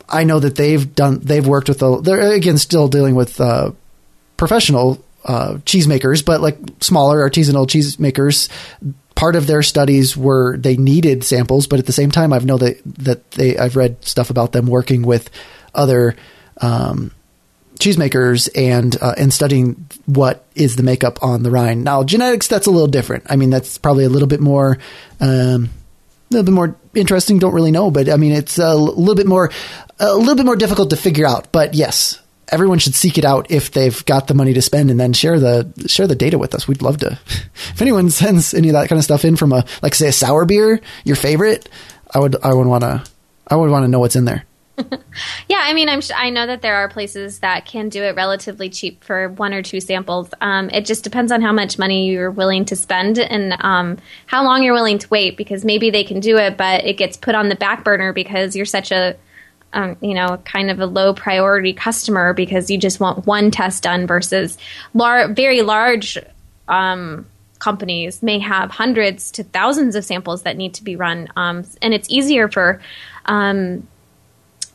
I 0.09 0.25
know 0.25 0.40
that 0.40 0.57
they've 0.57 0.94
done 0.94 1.20
they've 1.20 1.47
worked 1.47 1.68
with 1.68 1.79
the 1.79 2.01
they're 2.01 2.33
again 2.33 2.59
still 2.59 2.88
dealing 2.88 3.14
with 3.14 3.40
uh, 3.40 3.73
professional 4.37 5.03
uh, 5.25 5.55
cheesemakers, 5.64 6.25
but 6.25 6.40
like 6.40 6.59
smaller 6.81 7.29
artisanal 7.29 7.66
cheesemakers 7.66 8.51
part 9.14 9.37
of 9.37 9.47
their 9.47 9.62
studies 9.62 10.16
were 10.16 10.57
they 10.57 10.77
needed 10.77 11.25
samples, 11.25 11.66
but 11.66 11.79
at 11.79 11.87
the 11.87 11.92
same 11.92 12.11
time, 12.11 12.33
I've 12.33 12.44
know 12.44 12.59
that 12.59 12.81
that 12.85 13.31
they 13.33 13.57
I've 13.57 13.77
read 13.77 14.05
stuff 14.05 14.31
about 14.31 14.53
them 14.53 14.66
working 14.66 15.03
with 15.03 15.31
other 15.75 16.16
um, 16.61 17.12
cheesemakers 17.85 18.49
and 18.55 18.97
uh, 19.01 19.14
and 19.16 19.33
studying 19.33 19.87
what 20.07 20.44
is 20.55 20.77
the 20.77 20.83
makeup 20.83 21.23
on 21.23 21.42
the 21.42 21.51
rind. 21.51 21.85
Now, 21.85 22.03
genetics 22.03 22.49
that's 22.49 22.66
a 22.66 22.70
little 22.70 22.88
different. 22.88 23.25
I 23.29 23.37
mean, 23.37 23.51
that's 23.51 23.79
probably 23.79 24.05
a 24.05 24.09
little 24.09 24.29
bit 24.29 24.40
more. 24.40 24.79
Um, 25.20 25.70
a 26.31 26.35
little 26.35 26.44
bit 26.44 26.55
more 26.55 26.77
interesting. 26.94 27.38
Don't 27.38 27.55
really 27.55 27.70
know, 27.70 27.90
but 27.90 28.09
I 28.09 28.16
mean, 28.16 28.33
it's 28.33 28.59
a 28.59 28.75
little 28.75 29.14
bit 29.14 29.27
more, 29.27 29.51
a 30.01 30.14
little 30.14 30.35
bit 30.35 30.47
more 30.47 30.57
difficult 30.57 30.90
to 30.90 30.97
figure 30.97 31.27
out. 31.27 31.53
But 31.53 31.75
yes, 31.75 32.20
everyone 32.49 32.79
should 32.79 32.94
seek 32.94 33.18
it 33.18 33.25
out 33.25 33.51
if 33.51 33.70
they've 33.70 34.05
got 34.07 34.27
the 34.27 34.35
money 34.35 34.55
to 34.55 34.62
spend 34.62 34.90
and 34.90 34.99
then 34.99 35.12
share 35.12 35.38
the 35.38 35.70
share 35.87 36.07
the 36.07 36.16
data 36.16 36.38
with 36.38 36.55
us. 36.55 36.66
We'd 36.66 36.83
love 36.83 36.99
to. 36.99 37.18
If 37.75 37.83
anyone 37.83 38.09
sends 38.11 38.55
any 38.55 38.68
of 38.68 38.75
that 38.75 38.88
kind 38.88 38.99
of 38.99 39.05
stuff 39.05 39.25
in 39.25 39.35
from 39.37 39.53
a 39.53 39.64
like 39.83 39.94
say 39.94 40.09
a 40.09 40.12
sour 40.12 40.44
beer, 40.44 40.81
your 41.05 41.16
favorite, 41.16 41.68
I 42.11 42.20
would 42.20 42.37
I 42.42 42.55
would 42.55 42.66
want 42.66 42.83
to 42.83 43.05
I 43.49 43.57
would 43.57 43.70
want 43.70 43.85
to 43.85 43.88
know 43.88 43.99
what's 43.99 44.16
in 44.16 44.25
there. 44.25 44.44
yeah, 45.49 45.61
I 45.63 45.73
mean, 45.73 45.89
I'm 45.89 46.01
I 46.17 46.31
know 46.31 46.47
that 46.47 46.63
there 46.63 46.77
are 46.77 46.89
places 46.89 47.39
that 47.41 47.65
can 47.65 47.89
do 47.89 48.03
it 48.03 48.17
relatively 48.17 48.69
cheap 48.69 49.05
for 49.05 49.29
one 49.29 49.55
or 49.55 49.63
two 49.63 49.81
samples. 49.81 50.31
Um, 50.41 50.69
it 50.71 50.85
just 50.85 51.05
depends 51.05 51.31
on 51.31 51.43
how 51.43 51.53
much 51.53 51.79
money 51.79 52.11
you're 52.11 52.31
willing 52.31 52.65
to 52.67 52.77
spend 52.77 53.19
and 53.19 53.57
um, 53.61 53.99
how 54.27 54.45
long 54.45 54.63
you're 54.63 54.75
willing 54.75 54.99
to 54.99 55.09
wait. 55.09 55.37
Because 55.37 55.65
maybe 55.65 55.91
they 55.91 56.05
can 56.05 56.21
do 56.21 56.37
it, 56.39 56.57
but 56.57 56.85
it 56.85 56.97
gets 56.97 57.17
put 57.17 57.35
on 57.35 57.49
the 57.49 57.55
back 57.55 57.85
burner 57.85 58.13
because 58.13 58.57
you're 58.57 58.67
such 58.67 58.91
a 58.91 59.17
um, 59.75 59.97
you 60.01 60.15
know, 60.15 60.41
kind 60.45 60.71
of 60.71 60.81
a 60.81 60.87
low 60.87 61.13
priority 61.13 61.73
customer 61.73 62.33
because 62.33 62.71
you 62.71 62.79
just 62.79 63.01
want 63.01 63.27
one 63.27 63.51
test 63.51 63.83
done 63.83 64.07
versus 64.07 64.57
lar- 64.95 65.29
very 65.29 65.63
large 65.63 66.17
um, 66.69 67.27
companies 67.59 68.23
may 68.23 68.39
have 68.39 68.71
hundreds 68.71 69.33
to 69.33 69.43
thousands 69.43 69.97
of 69.97 70.05
samples 70.05 70.43
that 70.43 70.57
need 70.57 70.75
to 70.75 70.85
be 70.85 70.97
run. 70.97 71.29
Um, 71.37 71.65
and 71.83 71.93
it's 71.93 72.09
easier 72.09 72.49
for 72.49 72.81
um, 73.27 73.87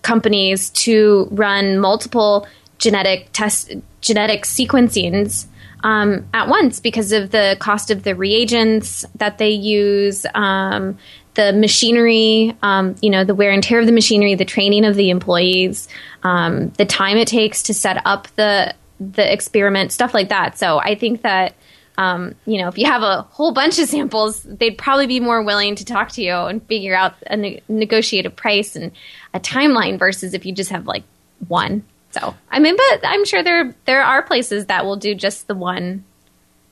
companies 0.01 0.69
to 0.71 1.27
run 1.31 1.79
multiple 1.79 2.47
genetic 2.77 3.29
test 3.33 3.73
genetic 4.01 4.43
sequencings 4.43 5.45
um, 5.83 6.27
at 6.33 6.47
once 6.47 6.79
because 6.79 7.11
of 7.11 7.31
the 7.31 7.57
cost 7.59 7.91
of 7.91 8.03
the 8.03 8.15
reagents 8.15 9.05
that 9.15 9.37
they 9.37 9.49
use, 9.49 10.25
um, 10.35 10.97
the 11.35 11.53
machinery, 11.53 12.55
um, 12.61 12.95
you 13.01 13.09
know, 13.09 13.23
the 13.23 13.35
wear 13.35 13.51
and 13.51 13.63
tear 13.63 13.79
of 13.79 13.85
the 13.85 13.91
machinery, 13.91 14.35
the 14.35 14.45
training 14.45 14.85
of 14.85 14.95
the 14.95 15.09
employees, 15.09 15.87
um, 16.23 16.69
the 16.71 16.85
time 16.85 17.17
it 17.17 17.27
takes 17.27 17.63
to 17.63 17.73
set 17.73 18.01
up 18.05 18.27
the 18.35 18.73
the 18.99 19.31
experiment, 19.31 19.93
stuff 19.93 20.13
like 20.13 20.27
that. 20.27 20.57
So 20.57 20.79
I 20.79 20.95
think 20.95 21.21
that 21.21 21.53
um, 21.99 22.33
you 22.45 22.61
know, 22.61 22.69
if 22.69 22.77
you 22.77 22.85
have 22.85 23.03
a 23.03 23.23
whole 23.23 23.51
bunch 23.51 23.77
of 23.77 23.89
samples, 23.89 24.41
they'd 24.43 24.77
probably 24.77 25.05
be 25.05 25.19
more 25.19 25.43
willing 25.43 25.75
to 25.75 25.83
talk 25.83 26.13
to 26.13 26.21
you 26.21 26.33
and 26.33 26.65
figure 26.65 26.95
out 26.95 27.15
a 27.27 27.35
ne- 27.35 27.61
negotiate 27.67 28.25
a 28.25 28.29
price 28.29 28.77
and 28.77 28.93
a 29.33 29.39
timeline 29.41 29.99
versus 29.99 30.33
if 30.33 30.45
you 30.45 30.53
just 30.53 30.69
have 30.69 30.87
like 30.87 31.03
one. 31.49 31.83
So 32.11 32.35
I 32.49 32.59
mean, 32.59 32.77
but 32.77 33.01
I'm 33.03 33.25
sure 33.25 33.43
there 33.43 33.75
there 33.83 34.01
are 34.01 34.23
places 34.23 34.67
that 34.67 34.85
will 34.85 34.95
do 34.95 35.13
just 35.13 35.47
the 35.47 35.55
one. 35.55 36.05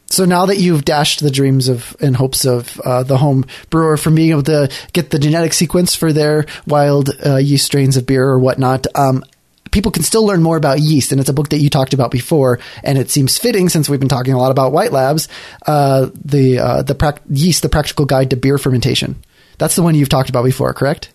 So 0.09 0.23
now 0.23 0.45
that 0.45 0.59
you've 0.59 0.85
dashed 0.85 1.19
the 1.19 1.29
dreams 1.29 1.67
of 1.67 1.93
and 1.99 2.15
hopes 2.15 2.45
of 2.45 2.79
uh, 2.79 3.03
the 3.03 3.17
home 3.17 3.45
brewer 3.69 3.97
from 3.97 4.15
being 4.15 4.29
able 4.29 4.43
to 4.43 4.71
get 4.93 5.09
the 5.09 5.19
genetic 5.19 5.51
sequence 5.51 5.93
for 5.93 6.13
their 6.13 6.45
wild 6.65 7.09
uh, 7.25 7.35
yeast 7.35 7.65
strains 7.65 7.97
of 7.97 8.05
beer 8.05 8.23
or 8.23 8.39
whatnot, 8.39 8.87
um, 8.95 9.25
people 9.71 9.91
can 9.91 10.03
still 10.03 10.25
learn 10.25 10.41
more 10.43 10.57
about 10.57 10.79
yeast, 10.79 11.11
and 11.11 11.19
it's 11.19 11.29
a 11.29 11.33
book 11.33 11.49
that 11.49 11.59
you 11.59 11.69
talked 11.69 11.93
about 11.93 12.11
before, 12.11 12.59
and 12.83 12.97
it 12.97 13.09
seems 13.09 13.37
fitting 13.37 13.69
since 13.69 13.89
we've 13.89 13.99
been 13.99 14.09
talking 14.09 14.33
a 14.33 14.37
lot 14.37 14.51
about 14.51 14.71
white 14.71 14.91
labs. 14.91 15.27
Uh, 15.65 16.09
the 16.23 16.59
uh, 16.59 16.81
the 16.83 16.95
pra- 16.95 17.19
yeast, 17.29 17.61
the 17.63 17.69
practical 17.69 18.05
guide 18.05 18.29
to 18.29 18.35
beer 18.35 18.57
fermentation. 18.57 19.15
That's 19.57 19.75
the 19.75 19.83
one 19.83 19.95
you've 19.95 20.09
talked 20.09 20.29
about 20.29 20.45
before, 20.45 20.73
correct? 20.73 21.09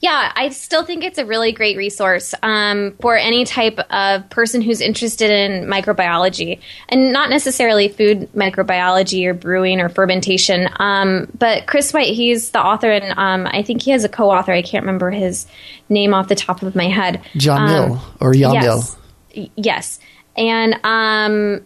Yeah, 0.00 0.30
I 0.36 0.50
still 0.50 0.84
think 0.84 1.04
it's 1.04 1.16
a 1.18 1.24
really 1.24 1.52
great 1.52 1.76
resource 1.78 2.34
um, 2.42 2.94
for 3.00 3.16
any 3.16 3.46
type 3.46 3.78
of 3.90 4.28
person 4.28 4.60
who's 4.60 4.82
interested 4.82 5.30
in 5.30 5.66
microbiology 5.66 6.60
and 6.90 7.12
not 7.14 7.30
necessarily 7.30 7.88
food 7.88 8.30
microbiology 8.34 9.24
or 9.26 9.32
brewing 9.32 9.80
or 9.80 9.88
fermentation. 9.88 10.68
Um, 10.78 11.32
but 11.38 11.66
Chris 11.66 11.94
White, 11.94 12.14
he's 12.14 12.50
the 12.50 12.60
author, 12.60 12.90
and 12.90 13.18
um, 13.18 13.46
I 13.50 13.62
think 13.62 13.80
he 13.82 13.90
has 13.92 14.04
a 14.04 14.08
co 14.08 14.30
author. 14.30 14.52
I 14.52 14.60
can't 14.62 14.82
remember 14.84 15.10
his 15.10 15.46
name 15.88 16.12
off 16.12 16.28
the 16.28 16.34
top 16.36 16.62
of 16.62 16.76
my 16.76 16.88
head. 16.88 17.22
John 17.36 17.62
Um, 17.62 17.68
Mill 17.68 18.02
or 18.20 18.34
Jan 18.34 18.52
Mill. 18.52 18.82
yes. 19.32 19.50
Yes. 19.56 19.98
And 20.36 20.78
um, 20.84 21.64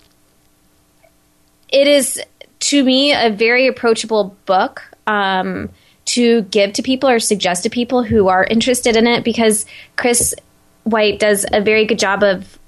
it 1.69 1.87
is, 1.89 2.21
to 2.61 2.85
me, 2.85 3.13
a 3.13 3.31
very 3.31 3.67
approachable 3.67 4.37
book 4.47 4.83
um, 5.07 5.69
to 6.11 6.43
give 6.43 6.73
to 6.73 6.83
people 6.83 7.09
or 7.09 7.21
suggest 7.21 7.63
to 7.63 7.71
people 7.71 8.03
who 8.03 8.29
are 8.29 8.45
interested 8.45 8.97
in 8.97 9.07
it 9.07 9.23
because 9.25 9.65
Chris 9.97 10.35
White 10.85 11.19
does 11.21 11.47
a 11.53 11.61
very 11.61 11.87
good 11.87 11.99
job 11.99 12.23
of 12.23 12.59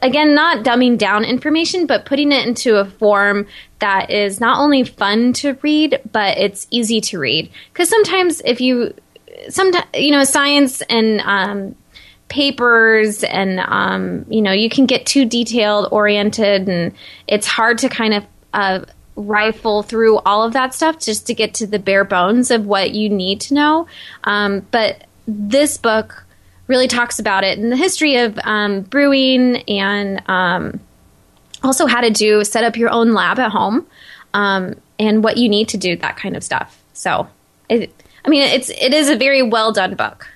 again 0.00 0.34
not 0.34 0.64
dumbing 0.64 0.96
down 0.96 1.24
information 1.24 1.86
but 1.86 2.06
putting 2.06 2.30
it 2.30 2.46
into 2.46 2.76
a 2.76 2.84
form 2.84 3.46
that 3.80 4.10
is 4.10 4.40
not 4.40 4.58
only 4.58 4.84
fun 4.84 5.32
to 5.32 5.54
read 5.62 6.00
but 6.12 6.36
it's 6.38 6.66
easy 6.70 7.00
to 7.00 7.18
read. 7.18 7.50
Because 7.72 7.88
sometimes 7.88 8.42
if 8.44 8.60
you 8.60 8.94
sometimes 9.48 9.86
you 9.94 10.10
know 10.10 10.24
science 10.24 10.82
and 10.82 11.20
um, 11.22 11.74
papers 12.28 13.24
and 13.24 13.58
um, 13.60 14.26
you 14.28 14.42
know 14.42 14.52
you 14.52 14.68
can 14.68 14.86
get 14.86 15.06
too 15.06 15.24
detailed 15.24 15.88
oriented 15.90 16.68
and 16.68 16.92
it's 17.26 17.46
hard 17.46 17.78
to 17.78 17.88
kind 17.88 18.14
of 18.14 18.24
uh, 18.52 18.80
rifle 19.16 19.82
through 19.82 20.18
all 20.20 20.42
of 20.42 20.52
that 20.54 20.74
stuff 20.74 20.98
just 20.98 21.26
to 21.26 21.34
get 21.34 21.54
to 21.54 21.66
the 21.66 21.78
bare 21.78 22.04
bones 22.04 22.50
of 22.50 22.66
what 22.66 22.92
you 22.92 23.08
need 23.08 23.40
to 23.42 23.54
know. 23.54 23.86
Um, 24.24 24.66
but 24.70 25.04
this 25.26 25.76
book 25.76 26.24
really 26.66 26.88
talks 26.88 27.18
about 27.18 27.44
it 27.44 27.58
and 27.58 27.70
the 27.70 27.76
history 27.76 28.16
of 28.16 28.38
um, 28.44 28.82
brewing 28.82 29.58
and 29.68 30.22
um, 30.28 30.80
also 31.62 31.86
how 31.86 32.00
to 32.00 32.10
do 32.10 32.44
set 32.44 32.64
up 32.64 32.76
your 32.76 32.90
own 32.90 33.12
lab 33.12 33.38
at 33.38 33.50
home 33.50 33.86
um, 34.34 34.74
and 34.98 35.22
what 35.22 35.36
you 35.36 35.48
need 35.48 35.68
to 35.68 35.76
do 35.76 35.96
that 35.96 36.16
kind 36.16 36.36
of 36.36 36.42
stuff. 36.42 36.82
So 36.94 37.28
it, 37.68 37.92
i 38.24 38.28
mean 38.28 38.42
it's 38.42 38.70
it 38.70 38.94
is 38.94 39.08
a 39.08 39.16
very 39.16 39.42
well 39.42 39.72
done 39.72 39.94
book. 39.94 40.28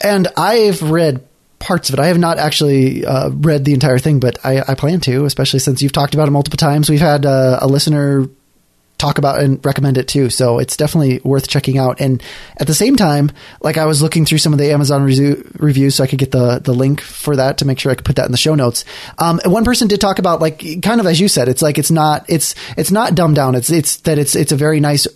And 0.00 0.28
I've 0.36 0.80
read 0.80 1.27
parts 1.58 1.88
of 1.88 1.94
it. 1.94 2.00
I 2.00 2.06
have 2.06 2.18
not 2.18 2.38
actually 2.38 3.04
uh, 3.04 3.30
read 3.30 3.64
the 3.64 3.74
entire 3.74 3.98
thing, 3.98 4.20
but 4.20 4.44
I, 4.44 4.62
I 4.66 4.74
plan 4.74 5.00
to, 5.00 5.24
especially 5.24 5.60
since 5.60 5.82
you've 5.82 5.92
talked 5.92 6.14
about 6.14 6.28
it 6.28 6.32
multiple 6.32 6.56
times. 6.56 6.88
We've 6.88 7.00
had 7.00 7.26
uh, 7.26 7.58
a 7.60 7.66
listener 7.66 8.28
talk 8.98 9.18
about 9.18 9.40
and 9.40 9.64
recommend 9.64 9.96
it 9.96 10.08
too, 10.08 10.28
so 10.28 10.58
it's 10.58 10.76
definitely 10.76 11.20
worth 11.22 11.48
checking 11.48 11.78
out. 11.78 12.00
And 12.00 12.22
at 12.58 12.66
the 12.66 12.74
same 12.74 12.96
time, 12.96 13.30
like 13.60 13.76
I 13.76 13.86
was 13.86 14.02
looking 14.02 14.24
through 14.24 14.38
some 14.38 14.52
of 14.52 14.58
the 14.58 14.72
Amazon 14.72 15.06
resu- 15.06 15.48
reviews, 15.58 15.94
so 15.94 16.04
I 16.04 16.06
could 16.08 16.18
get 16.18 16.32
the 16.32 16.58
the 16.58 16.74
link 16.74 17.00
for 17.00 17.36
that 17.36 17.58
to 17.58 17.64
make 17.64 17.78
sure 17.78 17.92
I 17.92 17.94
could 17.94 18.04
put 18.04 18.16
that 18.16 18.26
in 18.26 18.32
the 18.32 18.38
show 18.38 18.54
notes. 18.54 18.84
Um, 19.18 19.40
one 19.44 19.64
person 19.64 19.88
did 19.88 20.00
talk 20.00 20.18
about 20.18 20.40
like 20.40 20.82
kind 20.82 21.00
of 21.00 21.06
as 21.06 21.20
you 21.20 21.28
said, 21.28 21.48
it's 21.48 21.62
like 21.62 21.78
it's 21.78 21.90
not 21.90 22.24
it's 22.28 22.54
it's 22.76 22.90
not 22.90 23.14
dumbed 23.14 23.36
down. 23.36 23.54
It's 23.54 23.70
it's 23.70 23.98
that 23.98 24.18
it's 24.18 24.34
it's 24.34 24.52
a 24.52 24.56
very 24.56 24.80
nice 24.80 25.06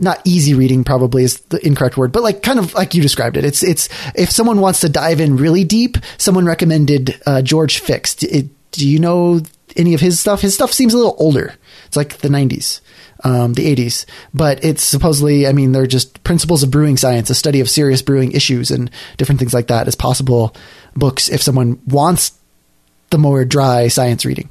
not 0.00 0.20
easy 0.24 0.54
reading 0.54 0.82
probably 0.82 1.22
is 1.22 1.40
the 1.40 1.64
incorrect 1.64 1.96
word, 1.96 2.10
but 2.10 2.22
like 2.22 2.42
kind 2.42 2.58
of 2.58 2.74
like 2.74 2.94
you 2.94 3.02
described 3.02 3.36
it. 3.36 3.44
It's 3.44 3.62
it's 3.62 3.88
if 4.14 4.30
someone 4.30 4.60
wants 4.60 4.80
to 4.80 4.88
dive 4.88 5.20
in 5.20 5.36
really 5.36 5.62
deep, 5.62 5.98
someone 6.16 6.46
recommended 6.46 7.20
uh, 7.26 7.42
George 7.42 7.78
Fix. 7.78 8.14
Do, 8.14 8.48
do 8.72 8.88
you 8.88 8.98
know 8.98 9.42
any 9.76 9.94
of 9.94 10.00
his 10.00 10.18
stuff? 10.18 10.40
His 10.40 10.54
stuff 10.54 10.72
seems 10.72 10.94
a 10.94 10.96
little 10.96 11.16
older. 11.18 11.54
It's 11.86 11.96
like 11.96 12.18
the 12.18 12.28
'90s, 12.28 12.80
um, 13.24 13.52
the 13.52 13.74
'80s, 13.76 14.06
but 14.32 14.64
it's 14.64 14.82
supposedly. 14.82 15.46
I 15.46 15.52
mean, 15.52 15.72
they're 15.72 15.86
just 15.86 16.24
principles 16.24 16.62
of 16.62 16.70
brewing 16.70 16.96
science, 16.96 17.28
a 17.28 17.34
study 17.34 17.60
of 17.60 17.68
serious 17.68 18.00
brewing 18.00 18.32
issues 18.32 18.70
and 18.70 18.90
different 19.18 19.38
things 19.38 19.54
like 19.54 19.66
that 19.66 19.86
as 19.86 19.94
possible 19.94 20.56
books 20.94 21.28
if 21.28 21.42
someone 21.42 21.80
wants 21.86 22.32
the 23.10 23.18
more 23.18 23.44
dry 23.44 23.88
science 23.88 24.24
reading. 24.24 24.50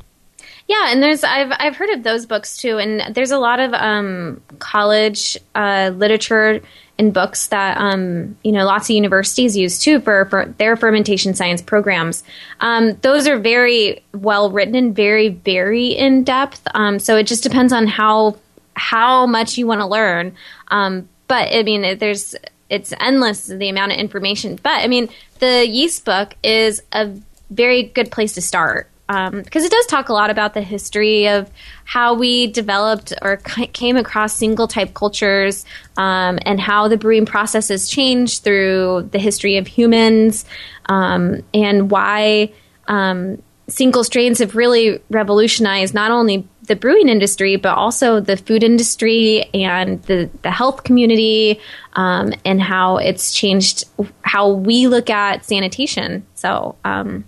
Yeah, 0.70 0.92
and 0.92 1.02
there's 1.02 1.24
I've 1.24 1.52
I've 1.52 1.76
heard 1.76 1.90
of 1.90 2.04
those 2.04 2.28
books 2.28 2.56
too, 2.56 2.78
and 2.78 3.16
there's 3.16 3.32
a 3.32 3.40
lot 3.40 3.60
of 3.60 3.74
um, 3.74 4.40
college 4.60 5.36
uh, 5.56 5.92
literature 5.96 6.62
and 7.00 7.12
books 7.12 7.48
that 7.48 7.78
um, 7.78 8.38
you 8.44 8.52
know 8.52 8.66
lots 8.66 8.88
of 8.88 8.96
universities 8.96 9.58
use 9.58 9.80
too 9.80 10.00
for, 10.00 10.26
for 10.26 10.54
their 10.60 10.78
fermentation 10.78 11.34
science 11.34 11.64
programs. 11.64 12.24
Um, 12.60 12.94
those 13.02 13.28
are 13.28 13.40
very 13.40 14.04
well 14.14 14.52
written 14.52 14.76
and 14.76 14.96
very 14.96 15.30
very 15.30 15.88
in 15.88 16.24
depth. 16.24 16.62
Um, 16.76 17.00
so 17.00 17.18
it 17.18 17.24
just 17.24 17.42
depends 17.42 17.74
on 17.74 17.88
how 17.88 18.38
how 18.76 19.26
much 19.26 19.58
you 19.58 19.66
want 19.66 19.82
to 19.82 19.88
learn. 19.88 20.36
Um, 20.68 21.10
but 21.28 21.52
I 21.52 21.64
mean, 21.64 21.98
there's 21.98 22.36
it's 22.70 22.94
endless 23.00 23.48
the 23.48 23.70
amount 23.70 23.94
of 23.94 23.98
information. 23.98 24.60
But 24.62 24.84
I 24.84 24.88
mean, 24.88 25.10
the 25.40 25.68
yeast 25.68 26.06
book 26.06 26.36
is 26.44 26.84
a 26.92 27.12
very 27.50 27.82
good 27.82 28.12
place 28.12 28.34
to 28.34 28.42
start 28.44 28.88
um, 29.10 29.42
because 29.42 29.66
it 29.66 29.72
does 29.72 29.86
talk 29.88 30.10
a 30.10 30.14
lot 30.14 30.30
about 30.30 30.54
the 30.54 30.62
history 30.62 31.28
of 31.28 31.50
how 31.84 32.14
we 32.14 32.48
developed 32.48 33.12
or 33.24 33.38
came 33.38 33.98
across 33.98 34.34
single 34.34 34.68
type 34.68 34.94
cultures 34.94 35.66
um, 35.98 36.38
and 36.44 36.60
how 36.60 36.88
the 36.88 36.96
brewing 36.96 37.26
process 37.26 37.70
has 37.70 37.90
changed 37.90 38.44
through 38.44 39.10
the 39.12 39.20
history 39.20 39.58
of 39.58 39.66
humans 39.66 40.46
um, 40.86 41.44
and 41.56 41.90
why 41.90 42.54
um, 42.88 43.42
single 43.68 44.04
strains 44.04 44.40
have 44.40 44.56
really 44.56 45.02
revolutionized 45.10 45.94
not 45.94 46.12
only 46.12 46.48
the 46.64 46.76
brewing 46.76 47.10
industry 47.10 47.56
but 47.56 47.76
also 47.76 48.20
the 48.20 48.38
food 48.38 48.64
industry 48.64 49.44
and 49.56 50.04
the, 50.04 50.30
the 50.44 50.52
health 50.52 50.84
community 50.84 51.60
um, 51.94 52.32
and 52.46 52.62
how 52.62 52.98
it's 52.98 53.34
changed 53.34 53.86
how 54.22 54.52
we 54.52 54.86
look 54.86 55.10
at 55.10 55.44
sanitation. 55.46 56.26
So 56.36 56.76
um, 56.86 57.26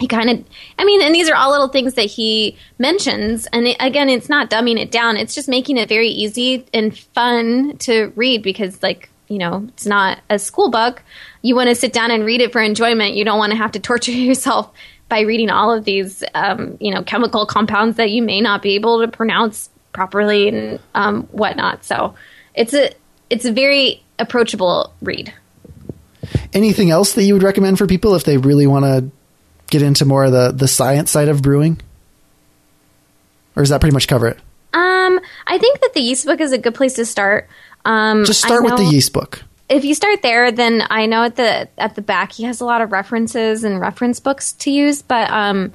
he 0.00 0.08
kind 0.08 0.28
of 0.28 0.44
i 0.78 0.84
mean 0.84 1.00
and 1.02 1.14
these 1.14 1.30
are 1.30 1.36
all 1.36 1.50
little 1.50 1.68
things 1.68 1.94
that 1.94 2.06
he 2.06 2.56
mentions 2.78 3.46
and 3.52 3.66
it, 3.66 3.76
again 3.80 4.08
it's 4.08 4.28
not 4.28 4.50
dumbing 4.50 4.78
it 4.78 4.90
down. 4.90 5.16
It's 5.16 5.34
just 5.34 5.48
making 5.48 5.76
it 5.76 5.88
very 5.88 6.08
easy 6.08 6.66
and 6.72 6.96
fun 6.96 7.76
to 7.78 8.12
read 8.16 8.42
because 8.42 8.82
like 8.82 9.10
you 9.28 9.38
know 9.38 9.66
it's 9.68 9.86
not 9.86 10.20
a 10.30 10.38
school 10.38 10.70
book. 10.70 11.02
You 11.42 11.54
want 11.56 11.68
to 11.68 11.74
sit 11.74 11.92
down 11.92 12.10
and 12.10 12.24
read 12.24 12.40
it 12.40 12.52
for 12.52 12.60
enjoyment. 12.60 13.14
You 13.14 13.24
don't 13.24 13.38
want 13.38 13.52
to 13.52 13.58
have 13.58 13.72
to 13.72 13.80
torture 13.90 14.12
yourself 14.12 14.72
by 15.08 15.20
reading 15.20 15.50
all 15.50 15.72
of 15.72 15.84
these 15.84 16.24
um, 16.34 16.76
you 16.80 16.94
know 16.94 17.02
chemical 17.02 17.46
compounds 17.46 17.96
that 17.96 18.10
you 18.10 18.22
may 18.22 18.40
not 18.40 18.62
be 18.62 18.74
able 18.74 19.00
to 19.00 19.08
pronounce 19.08 19.68
properly 19.92 20.48
and 20.48 20.80
um, 20.94 21.24
whatnot. 21.24 21.84
So 21.84 22.14
it's 22.54 22.74
a 22.74 22.90
it's 23.30 23.44
a 23.44 23.52
very 23.52 24.02
approachable 24.18 24.92
read. 25.02 25.32
Anything 26.52 26.90
else 26.90 27.12
that 27.14 27.24
you 27.24 27.34
would 27.34 27.42
recommend 27.42 27.78
for 27.78 27.86
people 27.86 28.14
if 28.14 28.24
they 28.24 28.38
really 28.38 28.66
want 28.66 28.84
to 28.84 29.10
get 29.70 29.82
into 29.82 30.04
more 30.04 30.24
of 30.24 30.32
the, 30.32 30.52
the 30.52 30.68
science 30.68 31.10
side 31.10 31.28
of 31.28 31.42
brewing? 31.42 31.80
Or 33.56 33.62
does 33.62 33.70
that 33.70 33.80
pretty 33.80 33.94
much 33.94 34.08
cover 34.08 34.28
it? 34.28 34.38
Um, 34.72 35.20
I 35.46 35.58
think 35.58 35.80
that 35.80 35.94
the 35.94 36.00
yeast 36.00 36.26
book 36.26 36.40
is 36.40 36.52
a 36.52 36.58
good 36.58 36.74
place 36.74 36.94
to 36.94 37.06
start. 37.06 37.48
Um, 37.84 38.24
Just 38.24 38.42
start 38.42 38.64
with 38.64 38.76
the 38.76 38.84
yeast 38.84 39.12
book. 39.12 39.42
If 39.68 39.84
you 39.84 39.94
start 39.94 40.22
there, 40.22 40.50
then 40.52 40.82
I 40.90 41.06
know 41.06 41.24
at 41.24 41.36
the 41.36 41.68
at 41.78 41.94
the 41.94 42.02
back 42.02 42.32
he 42.32 42.42
has 42.44 42.60
a 42.60 42.64
lot 42.64 42.82
of 42.82 42.92
references 42.92 43.64
and 43.64 43.80
reference 43.80 44.20
books 44.20 44.52
to 44.54 44.70
use. 44.70 45.00
But 45.00 45.30
um, 45.30 45.72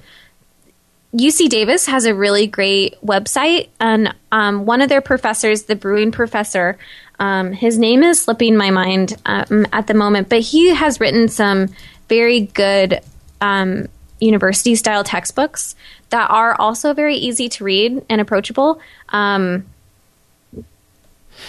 UC 1.13 1.49
Davis 1.49 1.87
has 1.87 2.05
a 2.05 2.13
really 2.13 2.45
great 2.45 2.95
website, 3.03 3.69
and 3.79 4.13
um, 4.31 4.65
one 4.65 4.81
of 4.81 4.89
their 4.89 5.01
professors, 5.01 5.63
the 5.63 5.75
brewing 5.75 6.11
professor, 6.11 6.77
um, 7.19 7.51
his 7.51 7.77
name 7.79 8.03
is 8.03 8.21
slipping 8.21 8.55
my 8.55 8.69
mind 8.69 9.15
um, 9.25 9.65
at 9.73 9.87
the 9.87 9.93
moment, 9.93 10.29
but 10.29 10.39
he 10.41 10.69
has 10.69 10.99
written 10.99 11.27
some 11.27 11.69
very 12.07 12.41
good 12.41 13.01
um, 13.41 13.87
university 14.19 14.75
style 14.75 15.03
textbooks 15.03 15.75
that 16.09 16.29
are 16.29 16.55
also 16.59 16.93
very 16.93 17.15
easy 17.15 17.49
to 17.49 17.63
read 17.63 18.05
and 18.09 18.19
approachable. 18.21 18.81
Um, 19.09 19.65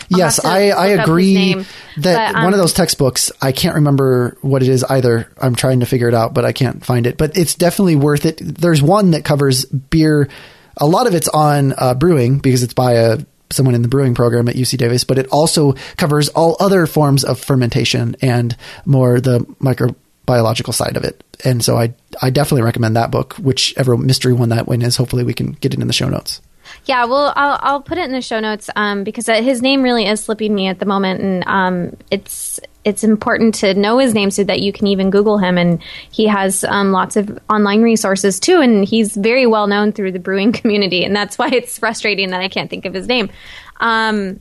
yes, 0.08 0.44
I, 0.44 0.68
I 0.68 0.68
look 0.68 0.76
up 0.76 0.88
his 0.88 0.98
agree 1.00 1.54
that 1.98 2.32
But, 2.32 2.34
um, 2.36 2.44
one 2.44 2.52
of 2.52 2.58
those 2.58 2.72
textbooks, 2.72 3.32
I 3.40 3.52
can't 3.52 3.76
remember 3.76 4.36
what 4.40 4.62
it 4.62 4.68
is 4.68 4.84
either. 4.84 5.30
I'm 5.40 5.54
trying 5.54 5.80
to 5.80 5.86
figure 5.86 6.08
it 6.08 6.14
out, 6.14 6.34
but 6.34 6.44
I 6.44 6.52
can't 6.52 6.84
find 6.84 7.06
it. 7.06 7.16
But 7.16 7.36
it's 7.36 7.54
definitely 7.54 7.96
worth 7.96 8.26
it. 8.26 8.40
There's 8.40 8.82
one 8.82 9.12
that 9.12 9.24
covers 9.24 9.64
beer. 9.64 10.28
A 10.76 10.86
lot 10.86 11.06
of 11.06 11.14
it's 11.14 11.28
on 11.28 11.74
uh, 11.76 11.94
brewing 11.94 12.38
because 12.38 12.62
it's 12.62 12.74
by 12.74 12.92
a 12.94 13.18
someone 13.52 13.74
in 13.74 13.82
the 13.82 13.88
brewing 13.88 14.14
program 14.14 14.48
at 14.48 14.54
UC 14.54 14.78
Davis, 14.78 15.02
but 15.02 15.18
it 15.18 15.26
also 15.28 15.72
covers 15.96 16.28
all 16.28 16.56
other 16.60 16.86
forms 16.86 17.24
of 17.24 17.40
fermentation 17.40 18.14
and 18.22 18.56
more 18.84 19.20
the 19.20 19.44
microbiological 20.30 20.74
side 20.74 20.96
of 20.96 21.04
it. 21.04 21.22
And 21.44 21.64
so 21.64 21.76
I 21.76 21.94
I 22.22 22.30
definitely 22.30 22.62
recommend 22.62 22.96
that 22.96 23.10
book. 23.10 23.34
Whichever 23.34 23.96
mystery 23.96 24.32
one 24.32 24.50
that 24.50 24.66
one 24.66 24.82
is, 24.82 24.96
hopefully 24.96 25.24
we 25.24 25.34
can 25.34 25.52
get 25.52 25.74
it 25.74 25.80
in 25.80 25.86
the 25.86 25.92
show 25.92 26.08
notes. 26.08 26.40
Yeah, 26.84 27.04
well, 27.06 27.32
I'll, 27.34 27.58
I'll 27.62 27.80
put 27.80 27.98
it 27.98 28.04
in 28.04 28.12
the 28.12 28.22
show 28.22 28.38
notes 28.38 28.70
um, 28.76 29.02
because 29.02 29.26
his 29.26 29.60
name 29.60 29.82
really 29.82 30.06
is 30.06 30.22
slipping 30.22 30.54
me 30.54 30.68
at 30.68 30.78
the 30.78 30.86
moment, 30.86 31.20
and 31.20 31.44
um, 31.46 31.96
it's 32.10 32.60
it's 32.84 33.04
important 33.04 33.56
to 33.56 33.74
know 33.74 33.98
his 33.98 34.14
name 34.14 34.30
so 34.30 34.42
that 34.44 34.60
you 34.60 34.72
can 34.72 34.86
even 34.86 35.10
Google 35.10 35.36
him. 35.36 35.58
And 35.58 35.82
he 36.10 36.26
has 36.26 36.64
um, 36.64 36.92
lots 36.92 37.16
of 37.16 37.38
online 37.50 37.82
resources 37.82 38.38
too, 38.38 38.60
and 38.60 38.84
he's 38.84 39.16
very 39.16 39.46
well 39.46 39.66
known 39.66 39.92
through 39.92 40.12
the 40.12 40.18
brewing 40.18 40.52
community, 40.60 41.04
and 41.04 41.14
that's 41.14 41.38
why 41.38 41.48
it's 41.48 41.78
frustrating 41.78 42.30
that 42.30 42.40
I 42.40 42.48
can't 42.48 42.70
think 42.70 42.84
of 42.84 42.94
his 42.94 43.08
name. 43.08 43.30
Um, 43.78 44.40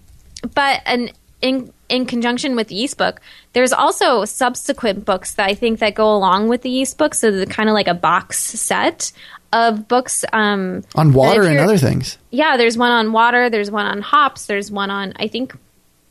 but 0.53 0.81
an, 0.85 1.09
in 1.41 1.71
in 1.87 2.05
conjunction 2.05 2.55
with 2.55 2.67
the 2.67 2.75
yeast 2.75 2.97
book, 2.97 3.19
there's 3.53 3.73
also 3.73 4.25
subsequent 4.25 5.05
books 5.05 5.33
that 5.35 5.49
I 5.49 5.55
think 5.55 5.79
that 5.79 5.95
go 5.95 6.13
along 6.13 6.49
with 6.49 6.61
the 6.61 6.69
yeast 6.69 6.97
book, 6.97 7.13
so 7.13 7.31
the 7.31 7.45
kind 7.45 7.69
of 7.69 7.73
like 7.73 7.87
a 7.87 7.93
box 7.93 8.39
set 8.39 9.11
of 9.51 9.87
books 9.87 10.23
um, 10.31 10.83
On 10.93 11.11
water 11.13 11.43
and 11.43 11.57
other 11.57 11.77
things. 11.77 12.19
yeah, 12.29 12.57
there's 12.57 12.77
one 12.77 12.91
on 12.91 13.11
water, 13.11 13.49
there's 13.49 13.71
one 13.71 13.87
on 13.87 14.01
hops, 14.01 14.45
there's 14.45 14.69
one 14.69 14.91
on 14.91 15.13
I 15.15 15.27
think 15.27 15.55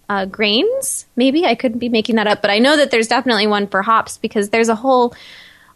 uh, 0.09 0.25
grains. 0.25 1.07
Maybe 1.15 1.45
I 1.45 1.55
could 1.55 1.79
be 1.79 1.89
making 1.89 2.17
that 2.17 2.27
up, 2.27 2.43
but 2.43 2.51
I 2.51 2.59
know 2.59 2.77
that 2.77 2.91
there's 2.91 3.09
definitely 3.09 3.47
one 3.47 3.67
for 3.67 3.83
hops 3.83 4.19
because 4.19 4.49
there's 4.49 4.69
a 4.69 4.75
whole 4.75 5.15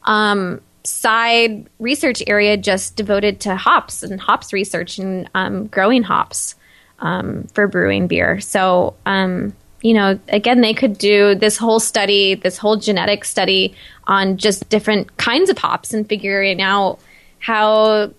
um, 0.04 0.60
side 0.84 1.68
research 1.78 2.22
area 2.26 2.56
just 2.56 2.96
devoted 2.96 3.40
to 3.40 3.54
hops 3.54 4.02
and 4.02 4.20
hops 4.20 4.52
research 4.52 4.98
and 4.98 5.30
um, 5.34 5.66
growing 5.66 6.02
hops 6.02 6.56
um, 7.02 7.46
for 7.52 7.68
brewing 7.68 8.06
beer. 8.06 8.40
So 8.40 8.94
um, 9.04 9.52
you 9.82 9.94
know, 9.94 10.18
again, 10.28 10.60
they 10.60 10.74
could 10.74 10.96
do 10.96 11.34
this 11.34 11.56
whole 11.58 11.80
study, 11.80 12.36
this 12.36 12.56
whole 12.56 12.76
genetic 12.76 13.24
study 13.24 13.74
on 14.06 14.36
just 14.36 14.68
different 14.68 15.16
kinds 15.16 15.50
of 15.50 15.58
hops 15.58 15.92
and 15.92 16.08
figuring 16.08 16.62
out 16.62 17.00
how 17.40 18.12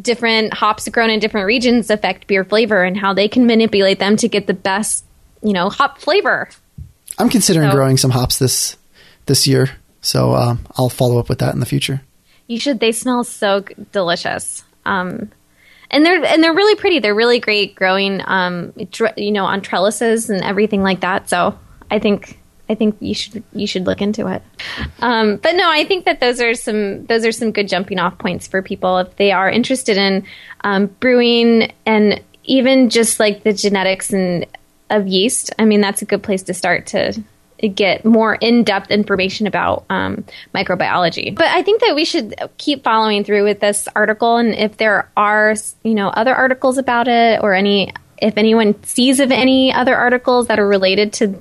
different 0.00 0.54
hops 0.54 0.88
grown 0.88 1.10
in 1.10 1.18
different 1.20 1.46
regions 1.46 1.90
affect 1.90 2.26
beer 2.26 2.44
flavor 2.44 2.82
and 2.84 2.96
how 2.96 3.12
they 3.12 3.28
can 3.28 3.46
manipulate 3.46 3.98
them 3.98 4.16
to 4.16 4.28
get 4.28 4.46
the 4.46 4.54
best, 4.54 5.04
you 5.42 5.52
know, 5.52 5.68
hop 5.68 5.98
flavor. 5.98 6.48
I'm 7.18 7.28
considering 7.28 7.70
So- 7.70 7.74
growing 7.74 7.96
some 7.96 8.10
hops 8.12 8.38
this 8.38 8.76
this 9.26 9.46
year, 9.46 9.70
so 10.00 10.34
um, 10.36 10.60
I'll 10.76 10.88
follow 10.88 11.18
up 11.18 11.28
with 11.28 11.40
that 11.40 11.52
in 11.52 11.58
the 11.58 11.66
future. 11.66 12.00
You 12.46 12.60
should. 12.60 12.78
They 12.78 12.92
smell 12.92 13.24
so 13.24 13.64
delicious. 13.90 14.62
Um, 14.84 15.30
and 15.90 16.04
they're 16.04 16.24
and 16.24 16.42
they're 16.42 16.54
really 16.54 16.76
pretty. 16.76 16.98
They're 16.98 17.14
really 17.14 17.38
great 17.38 17.74
growing, 17.74 18.20
um, 18.24 18.72
you 19.16 19.30
know, 19.30 19.44
on 19.44 19.60
trellises 19.60 20.30
and 20.30 20.42
everything 20.42 20.82
like 20.82 21.00
that. 21.00 21.28
So 21.28 21.58
I 21.90 21.98
think 21.98 22.38
I 22.68 22.74
think 22.74 22.96
you 23.00 23.14
should 23.14 23.44
you 23.52 23.66
should 23.66 23.86
look 23.86 24.02
into 24.02 24.26
it. 24.26 24.42
Um, 25.00 25.36
but 25.36 25.54
no, 25.54 25.70
I 25.70 25.84
think 25.84 26.04
that 26.04 26.20
those 26.20 26.40
are 26.40 26.54
some 26.54 27.06
those 27.06 27.24
are 27.24 27.32
some 27.32 27.52
good 27.52 27.68
jumping 27.68 27.98
off 27.98 28.18
points 28.18 28.46
for 28.46 28.62
people 28.62 28.98
if 28.98 29.16
they 29.16 29.32
are 29.32 29.50
interested 29.50 29.96
in 29.96 30.24
um, 30.62 30.86
brewing 30.86 31.72
and 31.84 32.20
even 32.44 32.90
just 32.90 33.20
like 33.20 33.42
the 33.42 33.52
genetics 33.52 34.12
and 34.12 34.46
of 34.90 35.06
yeast. 35.06 35.52
I 35.58 35.64
mean, 35.64 35.80
that's 35.80 36.02
a 36.02 36.04
good 36.04 36.22
place 36.22 36.42
to 36.44 36.54
start 36.54 36.86
to 36.88 37.22
get 37.58 38.04
more 38.04 38.34
in-depth 38.34 38.90
information 38.90 39.46
about 39.46 39.84
um, 39.90 40.24
microbiology. 40.54 41.34
But 41.34 41.46
I 41.46 41.62
think 41.62 41.80
that 41.82 41.94
we 41.94 42.04
should 42.04 42.34
keep 42.58 42.84
following 42.84 43.24
through 43.24 43.44
with 43.44 43.60
this 43.60 43.88
article, 43.96 44.36
and 44.36 44.54
if 44.54 44.76
there 44.76 45.10
are, 45.16 45.54
you 45.82 45.94
know, 45.94 46.08
other 46.08 46.34
articles 46.34 46.78
about 46.78 47.08
it, 47.08 47.40
or 47.42 47.54
any, 47.54 47.92
if 48.20 48.36
anyone 48.36 48.82
sees 48.84 49.20
of 49.20 49.30
any 49.30 49.72
other 49.72 49.96
articles 49.96 50.48
that 50.48 50.58
are 50.58 50.68
related 50.68 51.12
to 51.14 51.40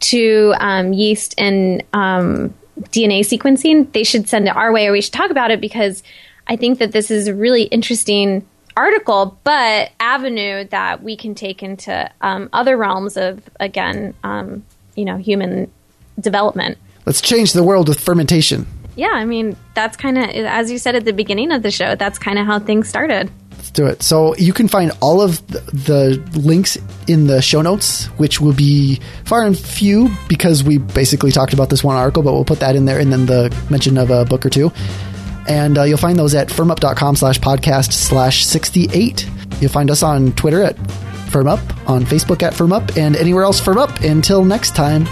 to 0.00 0.52
um, 0.58 0.92
yeast 0.92 1.34
and 1.38 1.84
um, 1.92 2.52
DNA 2.80 3.20
sequencing, 3.20 3.92
they 3.92 4.02
should 4.02 4.28
send 4.28 4.48
it 4.48 4.56
our 4.56 4.72
way, 4.72 4.86
or 4.86 4.92
we 4.92 5.00
should 5.00 5.12
talk 5.12 5.30
about 5.30 5.50
it 5.50 5.60
because 5.60 6.02
I 6.46 6.56
think 6.56 6.78
that 6.80 6.92
this 6.92 7.10
is 7.10 7.28
a 7.28 7.34
really 7.34 7.64
interesting 7.64 8.46
article, 8.76 9.38
but 9.44 9.90
avenue 10.00 10.64
that 10.68 11.02
we 11.02 11.16
can 11.16 11.34
take 11.34 11.62
into 11.62 12.10
um, 12.20 12.48
other 12.52 12.76
realms 12.76 13.16
of 13.16 13.42
again, 13.60 14.14
um, 14.24 14.64
you 14.96 15.04
know, 15.04 15.16
human 15.16 15.70
development. 16.20 16.78
Let's 17.06 17.20
change 17.20 17.52
the 17.52 17.64
world 17.64 17.88
with 17.88 18.00
fermentation. 18.00 18.66
Yeah, 18.94 19.12
I 19.12 19.24
mean 19.24 19.56
that's 19.74 19.96
kind 19.96 20.18
of 20.18 20.28
as 20.30 20.70
you 20.70 20.78
said 20.78 20.94
at 20.94 21.04
the 21.04 21.12
beginning 21.12 21.50
of 21.52 21.62
the 21.62 21.70
show. 21.70 21.94
That's 21.94 22.18
kind 22.18 22.38
of 22.38 22.46
how 22.46 22.58
things 22.58 22.88
started. 22.88 23.30
Let's 23.52 23.70
do 23.70 23.86
it. 23.86 24.02
So 24.02 24.34
you 24.36 24.52
can 24.52 24.68
find 24.68 24.90
all 25.00 25.20
of 25.20 25.46
the, 25.46 26.20
links 26.34 26.76
in 27.06 27.28
the 27.28 27.40
show 27.40 27.62
notes, 27.62 28.06
which 28.18 28.40
will 28.40 28.52
be 28.52 29.00
far 29.24 29.44
and 29.44 29.56
few 29.56 30.10
because 30.28 30.64
we 30.64 30.78
basically 30.78 31.30
talked 31.30 31.52
about 31.52 31.70
this 31.70 31.84
one 31.84 31.96
article, 31.96 32.24
but 32.24 32.32
we'll 32.32 32.44
put 32.44 32.58
that 32.60 32.74
in 32.74 32.86
there 32.86 32.98
and 32.98 33.12
then 33.12 33.26
the 33.26 33.56
mention 33.70 33.98
of 33.98 34.10
a 34.10 34.24
book 34.24 34.44
or 34.44 34.50
two. 34.50 34.72
And 35.46 35.78
uh, 35.78 35.84
you'll 35.84 35.98
find 35.98 36.18
those 36.18 36.34
at 36.34 36.48
firmup.com 36.48 37.14
slash 37.16 37.38
podcast 37.38 37.92
slash 37.92 38.44
68. 38.44 39.28
You'll 39.60 39.70
find 39.70 39.90
us 39.92 40.02
on 40.02 40.32
Twitter 40.32 40.62
at 40.62 40.76
firmup, 41.32 41.60
on 41.88 42.04
Facebook 42.04 42.42
at 42.42 42.54
Firm 42.54 42.72
Up 42.72 42.96
and 42.96 43.16
anywhere 43.16 43.44
else 43.44 43.58
Firm 43.58 43.78
Up. 43.78 44.00
Until 44.00 44.44
next 44.44 44.76
time, 44.76 45.06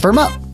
firm 0.00 0.18
up. 0.18 0.49